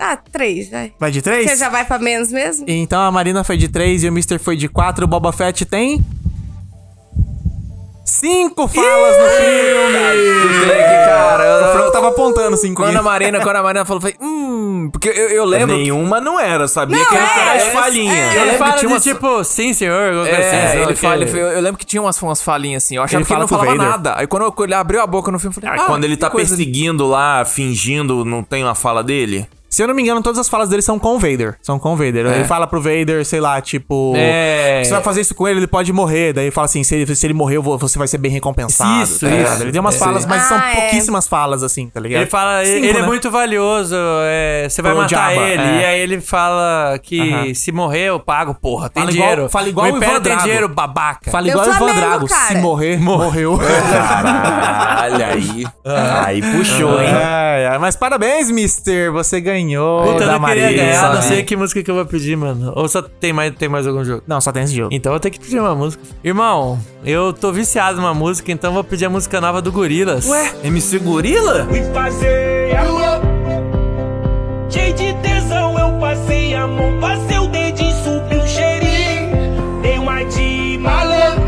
[0.00, 0.92] Ah, três, vai.
[0.98, 1.50] Vai de três?
[1.50, 2.64] Você já vai pra menos mesmo?
[2.68, 4.38] Então a Marina foi de 3 e o Mr.
[4.38, 5.04] foi de 4.
[5.04, 6.04] O Boba Fett tem.
[8.08, 10.76] Cinco falas no filme!
[11.06, 12.82] Cara, eu- O Franco tava apontando cinco.
[12.82, 13.02] Quando a.
[13.02, 15.76] Marina, quando a Marina falou, eu falei, hum, porque eu, eu lembro.
[15.76, 18.16] Nenhuma não era, eu sabia Não, que era é, as é, falhinhas.
[18.34, 20.00] Ele Eu lembro que tinha de umas- tipo, sim, senhor.
[20.14, 20.94] alguma coisa assim, É, lá ele o quê.
[20.94, 22.96] fala, ele eu lembro que tinha umas, umas falinhas assim.
[22.96, 23.90] Eu achava Ele que ele não fala falava Vader.
[23.92, 24.14] nada.
[24.20, 26.14] Aí quando eu- ele abriu a boca no filme, eu falei, Ah, ah, quando ele
[26.14, 29.48] que tá coisa- perseguindo lá, fingindo, não tem uma fala dele?
[29.76, 31.58] Se eu não me engano, todas as falas dele são com o Vader.
[31.60, 32.24] São com o Vader.
[32.26, 34.14] Ele fala pro Vader, sei lá, tipo.
[34.16, 34.80] É.
[34.82, 36.32] Você vai fazer isso com ele, ele pode morrer.
[36.32, 39.02] Daí ele fala assim: se ele, se ele morrer, você vai ser bem recompensado.
[39.02, 39.62] Isso, tá isso.
[39.64, 39.98] Ele tem umas É.
[39.98, 40.74] falas, mas Ah, são é.
[40.76, 42.22] pouquíssimas falas, assim, tá ligado?
[42.22, 43.06] Ele fala, Cinco, ele é né?
[43.06, 43.94] muito valioso,
[44.24, 45.62] é, você vai Pro matar Jabba, ele.
[45.62, 45.80] é.
[45.82, 47.52] E aí ele fala que Aham.
[47.54, 49.50] se morrer eu pago, porra, tem Fala igual- dinheiro.
[49.50, 50.42] fala igual o Império Ivan tem Drago.
[50.42, 51.30] dinheiro, babaca.
[51.30, 52.28] Fala igual o Ivan Drago.
[52.28, 52.46] cara.
[52.46, 53.58] Se morrer, morreu.
[53.60, 55.64] Caralho, aí.
[56.24, 57.10] Aí puxou, hein?
[57.78, 59.12] Mas parabéns, Mister.
[59.12, 59.65] Você ganhou.
[59.74, 62.72] Puta, eu da não queria ganhar, não sei que música que eu vou pedir, mano.
[62.76, 64.22] Ou só tem mais, tem mais algum jogo?
[64.26, 64.90] Não, só tem esse jogo.
[64.92, 66.02] Então eu vou ter que pedir uma música.
[66.22, 70.26] Irmão, eu tô viciado numa música, então eu vou pedir a música nova do Gorilas.
[70.26, 71.66] Ué, MC Gorila?
[71.68, 73.20] Fui fazer amor.
[74.68, 79.80] Cheio de tesão, eu passei a mão, passei o dedinho, subi o cheirinho.
[79.82, 81.46] Dei uma de malandro.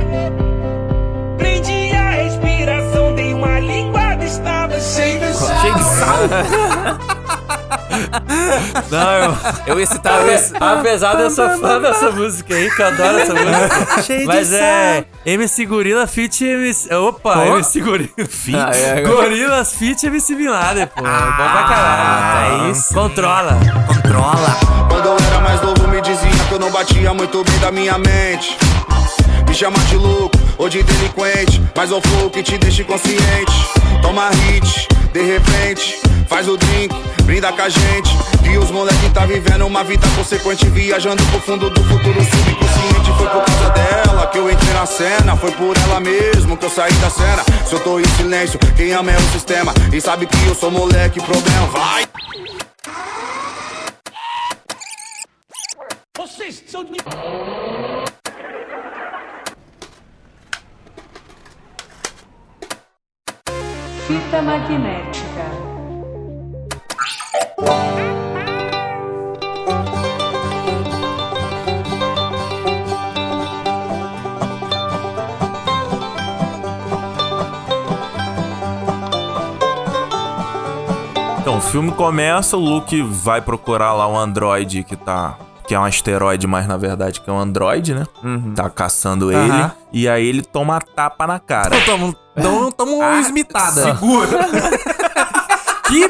[1.37, 7.09] Prendi a respiração, dei uma linguada, estava cheio de sal.
[8.91, 10.79] Não, eu, Eu ia citar, eu ia citar.
[10.79, 14.25] apesar de eu ser fã dessa música aí, que eu adoro essa música.
[14.27, 16.95] Mas é MC Gorila Fit MC.
[16.95, 18.57] Opa, MC Gorila Fit.
[18.57, 19.03] Ah, é.
[19.03, 21.01] Gorilas Fit MC Bin Laden, pô.
[21.01, 22.67] É bom pra caralho.
[22.67, 22.95] é isso.
[22.95, 23.59] Controla.
[24.89, 27.99] Quando eu era mais novo me dizia que eu não batia muito bem da minha
[27.99, 28.78] mente Me
[29.59, 33.53] chama de louco ou de delinquente Mas o flow que te deixa inconsciente
[34.01, 36.95] Toma hit, de repente Faz o drink,
[37.25, 38.15] brinda com a gente.
[38.45, 43.13] E os moleque tá vivendo uma vida consequente Viajando pro fundo do futuro subconsciente.
[43.17, 46.71] Foi por causa dela que eu entrei na cena Foi por ela mesmo que eu
[46.71, 47.43] saí da cena.
[47.67, 50.71] Se eu tô em silêncio, quem ama é o sistema E sabe que eu sou
[50.71, 52.05] moleque, problema vai.
[56.17, 56.99] Vocês são de...
[64.09, 65.45] Fita magnética.
[81.41, 85.37] Então, o filme começa, o Luke vai procurar lá um androide que tá.
[85.67, 88.07] Que é um asteroide, mas na verdade que é um androide, né?
[88.57, 89.51] Tá caçando ele.
[89.51, 89.73] Aham.
[89.93, 91.77] E aí ele toma a tapa na cara.
[92.43, 93.83] Tamo, tamo, tamo Ah, esmitada.
[93.83, 94.29] Segura!
[95.89, 96.07] Que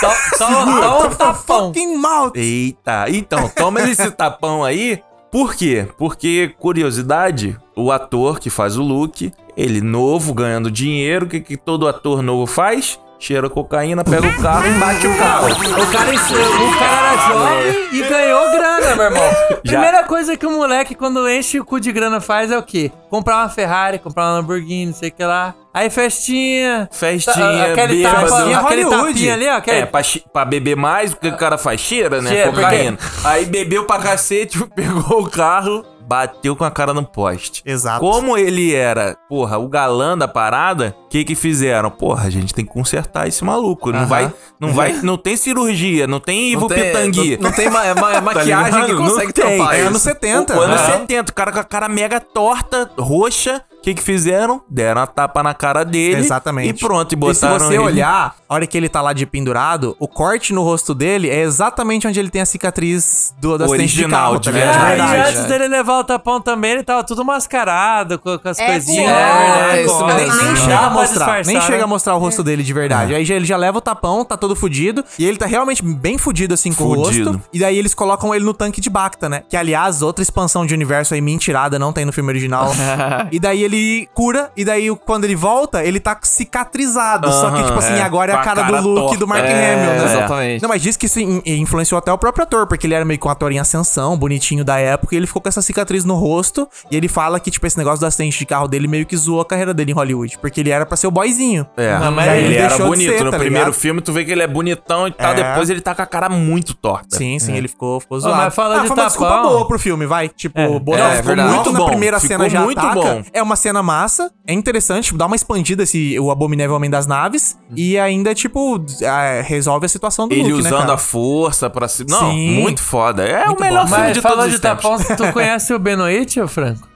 [0.00, 1.66] Toma toma um tapão.
[1.68, 2.32] Fucking mouth.
[2.34, 5.02] Eita, então, toma esse tapão aí.
[5.30, 5.86] Por quê?
[5.98, 11.56] Porque, curiosidade, o ator que faz o Luke, ele novo, ganhando dinheiro, o que, que
[11.56, 12.98] todo ator novo faz?
[13.20, 15.46] Cheira cocaína, pega o carro e bate o carro.
[15.48, 19.30] O cara, o cara era jovem e ganhou grana, meu irmão.
[19.62, 22.92] Primeira coisa que o moleque, quando enche o cu de grana, faz é o quê?
[23.10, 25.52] Comprar uma Ferrari, comprar uma Lamborghini, não sei o que lá.
[25.74, 26.88] Aí festinha.
[26.92, 28.26] Festinha, tá- aquele bêbado.
[28.28, 29.12] tapa, aquele Hollywood.
[29.14, 29.56] tapinha ali, ó.
[29.56, 30.00] Aquele, É, pra,
[30.32, 31.80] pra beber mais, o que o cara faz?
[31.80, 32.30] Cheira, né?
[32.30, 32.98] Cheira, cocaína.
[33.24, 37.62] Aí bebeu pra cacete, pegou o carro, bateu com a cara no poste.
[37.66, 38.00] Exato.
[38.00, 41.90] Como ele era, porra, o galã da parada, o que que fizeram?
[41.90, 43.92] Porra, a gente tem que consertar esse maluco.
[43.92, 44.06] Não Aham.
[44.08, 47.36] vai, não vai, não tem cirurgia, não tem Ivo Não tem- Pitangui.
[47.36, 48.96] não- não tem ma- é ma- é maquiagem que ligado?
[49.10, 49.58] consegue Não tem.
[49.58, 50.56] tampar É anos 70.
[50.56, 50.92] O, anos Aham.
[51.00, 53.62] 70, o cara com a cara mega torta, roxa.
[53.78, 54.60] O que que fizeram?
[54.68, 56.20] Deram a tapa na cara dele.
[56.20, 56.70] Exatamente.
[56.70, 59.12] E pronto, e E se botaram você ele- olhar, a hora que ele tá lá
[59.12, 63.58] de pendurado, o corte no rosto dele é exatamente onde ele tem a cicatriz do,
[63.58, 64.74] do acidente de Original, carro, de tá ligado?
[64.76, 65.12] Ah, verdade.
[65.14, 68.66] e antes dele levar o tapão também, ele tava tudo mascarado, com, com as É,
[68.66, 69.06] coisinhas.
[69.06, 69.82] né?
[69.84, 71.60] óculos, Com- nem- Nem, chega a mostrar, nem né?
[71.62, 73.14] chega a mostrar o rosto dele de verdade.
[73.14, 76.16] Aí já, ele já leva o tapão, tá todo fudido, e ele tá realmente bem
[76.18, 77.30] fudido assim com Fudido.
[77.30, 77.48] o rosto.
[77.52, 79.42] E daí eles colocam ele no tanque de Bacta, né?
[79.48, 82.72] Que aliás, outra expansão de universo aí mentirada, não tem no filme original.
[83.30, 87.30] e daí ele cura, e daí quando ele volta, ele tá cicatrizado.
[87.32, 88.02] Só que, Aham, tipo assim, é.
[88.02, 90.04] agora é a Com cara, cara do Luke e do Mark É, Hamill, né?
[90.04, 90.62] exatamente.
[90.62, 93.18] Não, mas diz que isso in- influenciou até o próprio ator, porque ele era meio
[93.18, 96.14] que um ator em ascensão, bonitinho da época, e ele ficou com essa cicatriz no
[96.14, 96.68] rosto.
[96.90, 99.40] E ele fala que, tipo, esse negócio do acidente de carro dele meio que zoou
[99.40, 101.66] a carreira dele em Hollywood, porque ele era pra ser o boyzinho.
[101.76, 103.12] É, Não, mas E aí ele, era deixou de bonito.
[103.18, 103.80] ser, no tá primeiro ligado?
[103.80, 105.32] filme, tu vê que ele é bonitão e tal.
[105.32, 105.34] É.
[105.50, 107.16] Depois ele tá com a cara muito torta.
[107.16, 108.36] Sim, sim, ele ficou, ficou zoado.
[108.36, 110.28] mas falando ah, de foi uma desculpa boa pro filme, vai.
[110.28, 110.78] Tipo, É.
[110.78, 111.48] boa, É, não, é ficou verdade.
[111.48, 111.86] muito Muito na bom.
[111.86, 112.94] primeira Ficou cena já muito ataca.
[112.94, 113.22] bom.
[113.32, 117.06] É uma cena massa, é interessante, tipo, dá uma expandida esse, o Abominável Homem das
[117.06, 120.94] Naves, e ainda, tipo, é, resolve a situação do Ele Luke, né, usando cara?
[120.94, 122.04] a força pra se.
[122.08, 122.50] Não, Sim.
[122.60, 123.22] muito foda.
[123.24, 123.88] É Muito o melhor bom.
[123.88, 124.82] filme Mas de todos de os tempos.
[125.06, 126.88] tapão, tu conhece o Benoit, ô Franco?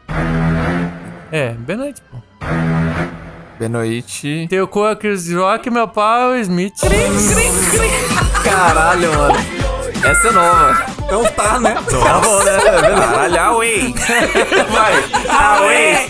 [1.31, 2.19] É, Benoit, pô.
[3.59, 4.47] Benoit.
[4.51, 6.75] Teu cu é Chris Rock, meu pau é o Smith.
[8.43, 9.35] Caralho, mano.
[10.05, 10.92] Essa é nova.
[11.13, 11.75] Então tá, né?
[11.75, 12.59] Tá bom, né?
[12.63, 13.95] Caralho, Away.
[14.71, 15.05] Vai.
[15.29, 16.09] Away.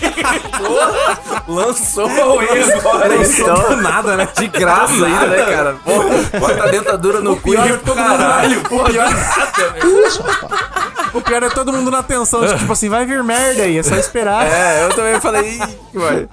[1.45, 3.07] Lançou o Away agora.
[3.09, 4.29] Lançou do nada, né?
[4.33, 5.75] De graça ainda, né, cara?
[5.83, 6.05] Porra.
[6.39, 8.59] Bota a dentadura no cu pior e é todo mundo- caralho.
[8.61, 9.07] O pior,
[11.15, 13.83] o pior é todo mundo na tensão, de, tipo assim, vai vir merda aí, é
[13.83, 14.45] só esperar.
[14.47, 15.57] É, eu também falei.
[15.57, 16.29] "Ih, que vai.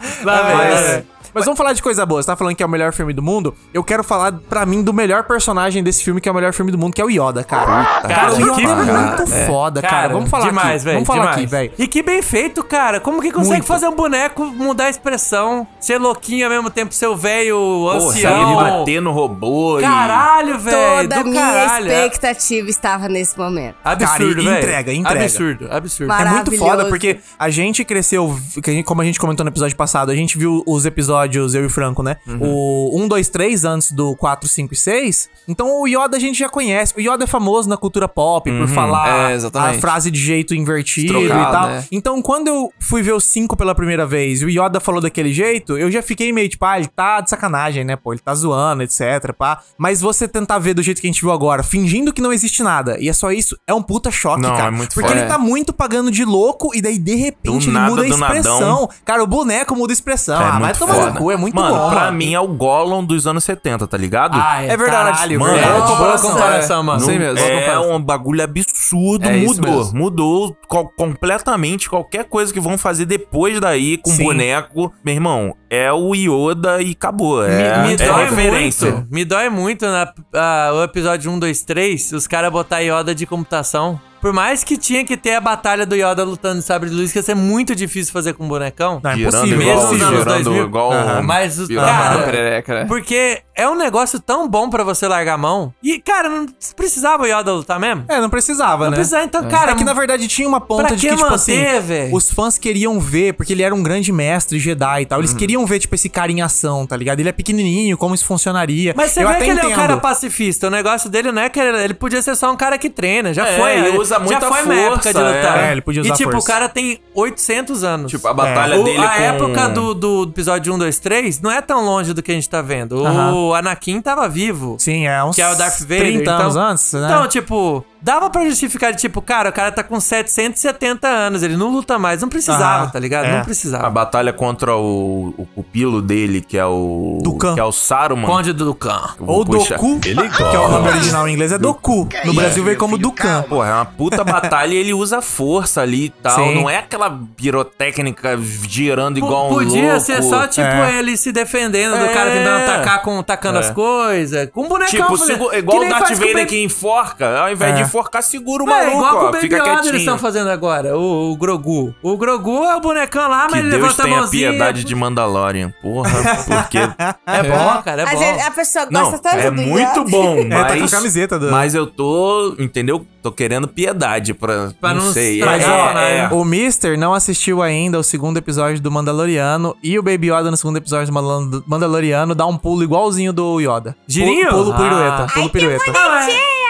[1.32, 2.22] Mas, vamos falar de coisa boa.
[2.22, 3.54] Você tá falando que é o melhor filme do mundo?
[3.72, 6.72] Eu quero falar, pra mim, do melhor personagem desse filme, que é o melhor filme
[6.72, 7.84] do mundo, que é o Yoda, cara.
[8.02, 8.84] cara, o Yoda que é cara,
[9.16, 10.08] muito foda, cara.
[10.12, 10.84] Vamos falar demais, aqui.
[10.84, 10.94] velho.
[10.96, 11.36] Vamos falar demais.
[11.38, 11.72] aqui, velho.
[11.78, 13.00] E que bem feito, cara.
[13.00, 13.66] Como que consegue Muito.
[13.66, 18.08] fazer um boneco mudar a expressão, ser louquinho ao mesmo tempo, seu velho Porra, sabe
[18.18, 18.56] ancião?
[18.56, 19.82] bater no robô e...
[19.82, 21.02] Caralho, velho.
[21.02, 21.86] Toda a do minha caralho.
[21.92, 23.76] expectativa estava nesse momento.
[23.84, 24.58] Absurdo, Cara, velho.
[24.58, 25.24] entrega, entrega.
[25.24, 26.12] Absurdo, absurdo.
[26.12, 29.50] É muito foda, porque a gente cresceu, que a gente- como a gente comentou no
[29.50, 31.19] episódio passado, a gente viu os episódios,
[31.56, 32.16] eu e o Franco, né?
[32.40, 35.28] O 1, 2, 3 antes do 4, 5 e 6.
[35.48, 36.94] Então o Yoda a gente já conhece.
[36.96, 41.08] O Yoda é famoso na cultura pop por falar É, a frase de jeito invertido
[41.14, 41.66] Trocado, e tal.
[41.68, 41.84] né?
[41.90, 45.32] Então quando eu fui ver o 5 pela primeira vez e o Yoda falou daquele
[45.32, 47.96] jeito, eu já fiquei meio tipo, ah, ele tá de sacanagem, né?
[47.96, 49.60] Pô, ele tá zoando, etc, pá.
[49.78, 52.62] Mas você tentar ver do jeito que a gente viu agora, fingindo que não existe
[52.62, 54.68] nada, e é só isso, é um puta choque, Não, cara.
[54.68, 57.70] é muito Porque ele tá muito pagando de louco e daí de repente Do ele
[57.72, 58.60] nada, muda a expressão.
[58.60, 58.90] nadão.
[59.04, 60.40] Cara, o boneco muda a expressão.
[60.40, 61.09] É ah, no foda.
[61.12, 61.90] Cu, é muito mano, bom.
[61.90, 62.16] pra mano.
[62.18, 64.38] mim é o Gollum dos anos 70, tá ligado?
[64.40, 65.12] Ah, É verdade.
[65.12, 65.66] Caralho, Mano, velho.
[65.72, 66.82] boa Boa comparação, é.
[66.82, 66.98] mano.
[67.00, 67.38] Não sei mesmo.
[67.38, 69.92] É um bagulho absurdo, É mudou.
[69.94, 74.24] Mudou co- completamente qualquer coisa que vão fazer depois daí com Sim.
[74.24, 74.92] boneco.
[75.04, 77.44] Meu irmão, é o Yoda e acabou.
[77.44, 78.90] É, me, me é dói referência.
[78.92, 79.08] muito.
[79.10, 83.26] Me dói muito na, ah, o episódio 1, 2, 3, os caras botar Yoda de
[83.26, 84.00] computação.
[84.20, 87.10] Por mais que tinha que ter a batalha do Yoda lutando de sabre de luz,
[87.12, 89.00] que ia ser muito difícil fazer com um bonecão.
[89.02, 89.60] Não, é Girando impossível.
[89.62, 90.64] igual, Mesmo nos anos girando 2000.
[90.66, 91.20] igual Aham.
[91.20, 92.84] um Mas, os- cara, Perereca, né?
[92.86, 95.72] porque é um negócio tão bom pra você largar a mão.
[95.82, 98.04] E, cara, não precisava o Yoda lutar mesmo?
[98.08, 98.96] É, não precisava, Não né?
[98.96, 99.72] precisava, então, cara.
[99.72, 102.14] é que na verdade tinha uma ponta pra de que que, tipo manter, assim, velho?
[102.14, 105.18] os fãs queriam ver, porque ele era um grande mestre Jedi e tal.
[105.18, 105.24] Uhum.
[105.24, 107.20] Eles queriam ver, tipo, esse cara em ação, tá ligado?
[107.20, 108.92] Ele é pequenininho, como isso funcionaria.
[108.96, 109.78] Mas você Eu vê até que ele é um entendo.
[109.80, 110.66] cara pacifista.
[110.66, 113.32] O negócio dele não é que ele, ele podia ser só um cara que treina.
[113.34, 113.78] Já É, foi.
[113.78, 115.58] ele usa já muita foi uma época de força, lutar.
[115.58, 116.44] é, ele podia usar E tipo, força.
[116.44, 118.10] o cara tem 800 anos.
[118.10, 119.22] Tipo, a batalha O- dele a com...
[119.22, 122.48] época do, do episódio 1, 2, 3 não é tão longe do que a gente
[122.48, 123.02] tá vendo.
[123.02, 123.54] O Aham.
[123.58, 124.76] Anakin tava vivo.
[124.78, 125.98] Sim, é uns Que é o Darth Vader.
[126.00, 127.06] 30 então, anos antes, né?
[127.06, 131.70] Então, tipo, dava pra justificar, tipo, cara, o cara tá com 770 anos, ele não
[131.70, 132.20] luta mais.
[132.22, 133.24] Não precisava, Aham, tá ligado?
[133.26, 133.32] é.
[133.32, 133.90] Não A precisava.
[133.90, 137.18] batalha contra o, o pupilo dele, que é o.
[137.22, 137.54] Dukan.
[137.54, 138.26] Que é o Saruman.
[138.26, 139.00] Conde do Dukan.
[139.20, 139.76] Ou puxar.
[139.76, 142.08] Doku, que é o nome original em inglês, é Doku.
[142.24, 143.42] No Brasil veio como Dukan.
[143.48, 146.36] Pô, é uma puta batalha e ele usa força ali e tal.
[146.36, 146.54] Sim.
[146.54, 150.00] Não é aquela pirotécnica girando igual um Podia louco.
[150.00, 150.98] ser só, tipo, É.
[150.98, 152.08] ele se defendendo do É.
[152.12, 154.48] cara tentando atacar com, tacando as coisas.
[154.52, 155.16] Com um bonecão.
[155.16, 157.38] Tipo, igual o Darth Vader que enforca.
[157.40, 157.82] Ao invés É.
[157.82, 159.32] de enforcar, segura o É, maluco, igual com o ó.
[159.32, 161.94] Baby Fica Yoda eles estão fazendo agora, o, o Grogu.
[162.02, 164.50] O Grogu é o bonecão lá, Que mas ele Deus levanta a mãozinha.
[164.50, 165.72] piedade de Mandalorian.
[165.82, 166.10] Porra,
[166.46, 166.78] porque...
[167.26, 168.18] É bom, cara, é a, bom.
[168.18, 170.10] gente- a pessoa gosta Não, tanto é do muito Yoda.
[170.10, 170.90] bom, É, tá mas...
[170.90, 173.04] camiseta do- Mas eu tô, entendeu?
[173.22, 174.70] Tô querendo piedade pra...
[174.80, 175.38] Pra não, não sei.
[175.40, 176.18] estragar é, o personagem.
[176.20, 176.28] é.
[176.32, 180.56] O Mister não assistiu ainda o segundo episódio do Mandaloriano e o Baby Yoda no
[180.56, 183.94] segundo episódio do Mandal- Mandaloriano dá um pulo igualzinho do Yoda.
[184.08, 184.48] Girinho?
[184.48, 185.24] Pulo, pulo pirueta.
[185.24, 185.32] Ah.
[185.34, 185.92] Pulo pirueta.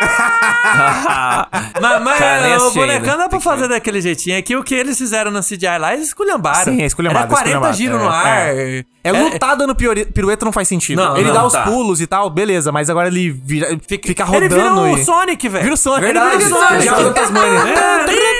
[1.81, 3.22] Mas, mas Cara, o bonecão ainda.
[3.24, 4.36] dá pra fazer daquele jeitinho.
[4.36, 6.72] É que o que eles fizeram no CGI lá, eles esculhambaram.
[6.72, 7.77] Sim, é esculhambado, Era 40 esculhambado.
[7.77, 8.48] giros É, no ar.
[8.48, 8.85] é.
[9.02, 11.02] É lutar dando piore- pirueta não faz sentido.
[11.02, 11.62] Não, ele não, dá os tá.
[11.62, 15.01] pulos e tal, beleza, mas agora ele vira- fica, rodando Ele virou e...
[15.01, 15.62] o Sonic, velho.
[15.64, 16.01] Vira o Sonic.
[16.05, 16.35] Verdade.
[16.35, 16.82] Ele vira o Sonic.
[16.82, 17.60] Diabo Tasmânia.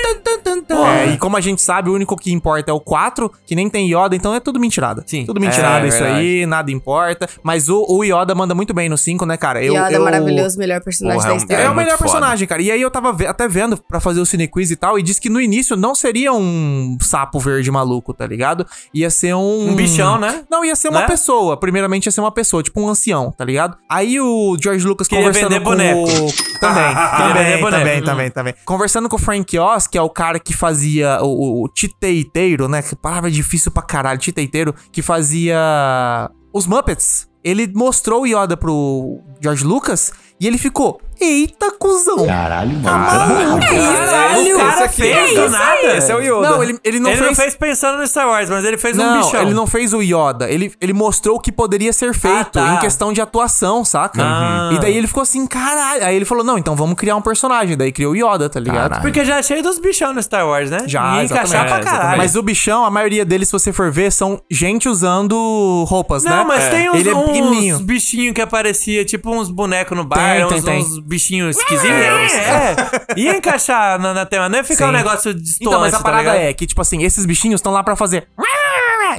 [0.71, 3.69] É, e como a gente sabe, o único que importa é o 4, que nem
[3.69, 5.03] tem Yoda, então é tudo mentirada.
[5.05, 5.25] Sim.
[5.25, 6.19] Tudo mentirada É, isso verdade.
[6.19, 7.27] aí, nada importa.
[7.43, 9.63] Mas o, o Yoda manda muito bem no 5, né, cara?
[9.63, 11.63] Eu, Yoda é eu- maravilhoso, melhor personagem Porra, da é história.
[11.63, 12.03] É, o melhor foda.
[12.03, 12.61] personagem, cara.
[12.61, 15.19] E aí eu tava até vendo pra fazer o Cine Quiz e tal, e disse
[15.21, 18.65] que no início não seria um sapo verde maluco, tá ligado?
[18.93, 19.69] Ia ser um...
[19.71, 20.43] Um bichão, né?
[20.51, 21.07] Não, ia ser uma Né?
[21.07, 21.55] pessoa.
[21.55, 23.77] Primeiramente ia ser uma pessoa, tipo um ancião, tá ligado?
[23.89, 25.99] Aí o George Lucas Queria conversando vender com boneco.
[26.01, 26.59] o...
[26.59, 27.69] Também, também, boneco.
[27.71, 28.53] também, também, também.
[28.65, 32.81] Conversando com o Frank Oz, que é o cara que fazia o, o titeiteiro, né?
[32.81, 37.29] Que palavra difícil pra caralho, titeiteiro, que fazia os Muppets.
[37.43, 40.11] Ele mostrou o Yoda pro George Lucas
[40.41, 42.25] e ele ficou, eita, cuzão.
[42.25, 43.59] Caralho, mano.
[43.59, 45.97] Caralho, o cara fez do nada.
[45.97, 46.49] Esse é o Yoda.
[46.49, 47.29] Não, ele, ele não ele fez...
[47.29, 49.41] não fez pensando no Star Wars, mas ele fez um Não, bichão.
[49.41, 50.49] ele não fez o Yoda.
[50.49, 52.73] Ele, ele mostrou o que poderia ser feito tá.
[52.73, 54.21] em questão de atuação, saca?
[54.23, 54.71] Ah.
[54.73, 56.03] E daí ele ficou assim, caralho.
[56.05, 57.77] Aí ele falou, não, então vamos criar um personagem.
[57.77, 58.89] Daí criou o Yoda, tá ligado?
[58.89, 59.01] Caralho.
[59.03, 60.85] Porque já é cheio dos bichão no Star Wars, né?
[60.87, 62.17] Já, encaixar pra caralho.
[62.17, 66.31] Mas o bichão, a maioria deles, se você for ver, são gente usando roupas, né?
[66.31, 70.30] Não, mas tem uns, Ele é uns bichinhos que aparecia, tipo uns bonecos no bar,
[70.35, 71.89] Tem, uns, tem, uns bichinhos esquisitos.
[71.91, 72.75] É, é.
[73.19, 74.89] Ia encaixar na, na tema, não ia ficar Sim.
[74.89, 76.37] um negócio distoante, Então, mas a tá parada ligado?
[76.49, 78.27] é que, tipo assim, esses bichinhos estão lá pra fazer...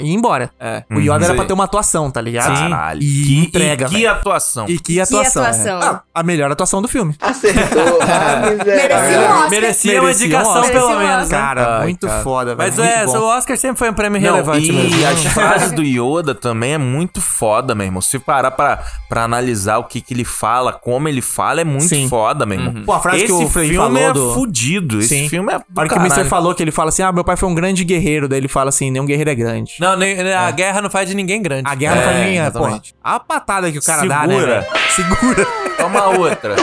[0.01, 0.51] E ir embora.
[0.59, 0.83] É.
[0.91, 2.55] O Yoda era pra ter uma atuação, tá ligado?
[2.55, 3.03] Caralho.
[3.03, 4.11] E que, entrega, e que velho.
[4.11, 4.67] atuação.
[4.69, 5.43] E que atuação.
[5.43, 5.83] atuação.
[5.83, 5.85] é.
[5.85, 7.15] Ah, a melhor atuação do filme.
[7.21, 7.99] Acertou.
[8.03, 8.41] Ah.
[8.65, 9.51] Merecia um Oscar.
[9.51, 10.71] Merecia uma um indicação, Oscar.
[10.73, 11.29] pelo Merecia um menos?
[11.29, 12.23] Cara, Ai, muito cara.
[12.23, 12.73] foda, velho.
[12.77, 15.07] Mas é, o Oscar sempre foi um prêmio Não, relevante e mesmo.
[15.07, 18.01] as frases do Yoda também é muito foda, meu irmão.
[18.01, 21.89] Se parar pra, pra analisar o que, que ele fala, como ele fala, é muito
[21.89, 22.09] Sim.
[22.09, 22.83] foda, meu irmão.
[22.85, 24.99] Pô, a frase Esse que o filme falou é do- fudido.
[25.01, 25.29] Esse Sim.
[25.29, 26.25] filme é do A hora que o Mr.
[26.29, 28.29] falou que ele fala assim: ah, meu pai foi um grande guerreiro.
[28.29, 29.75] Daí ele fala assim: nenhum guerreiro é grande.
[29.83, 31.63] Não, nem- a guerra não faz de ninguém grande.
[31.69, 32.41] A guerra não faz ninguém.
[32.41, 32.95] Pô, exatamente.
[33.03, 34.35] a patada que o cara dá, né?
[34.37, 34.67] Segura.
[34.95, 35.47] Segura.
[35.77, 36.55] Toma outra.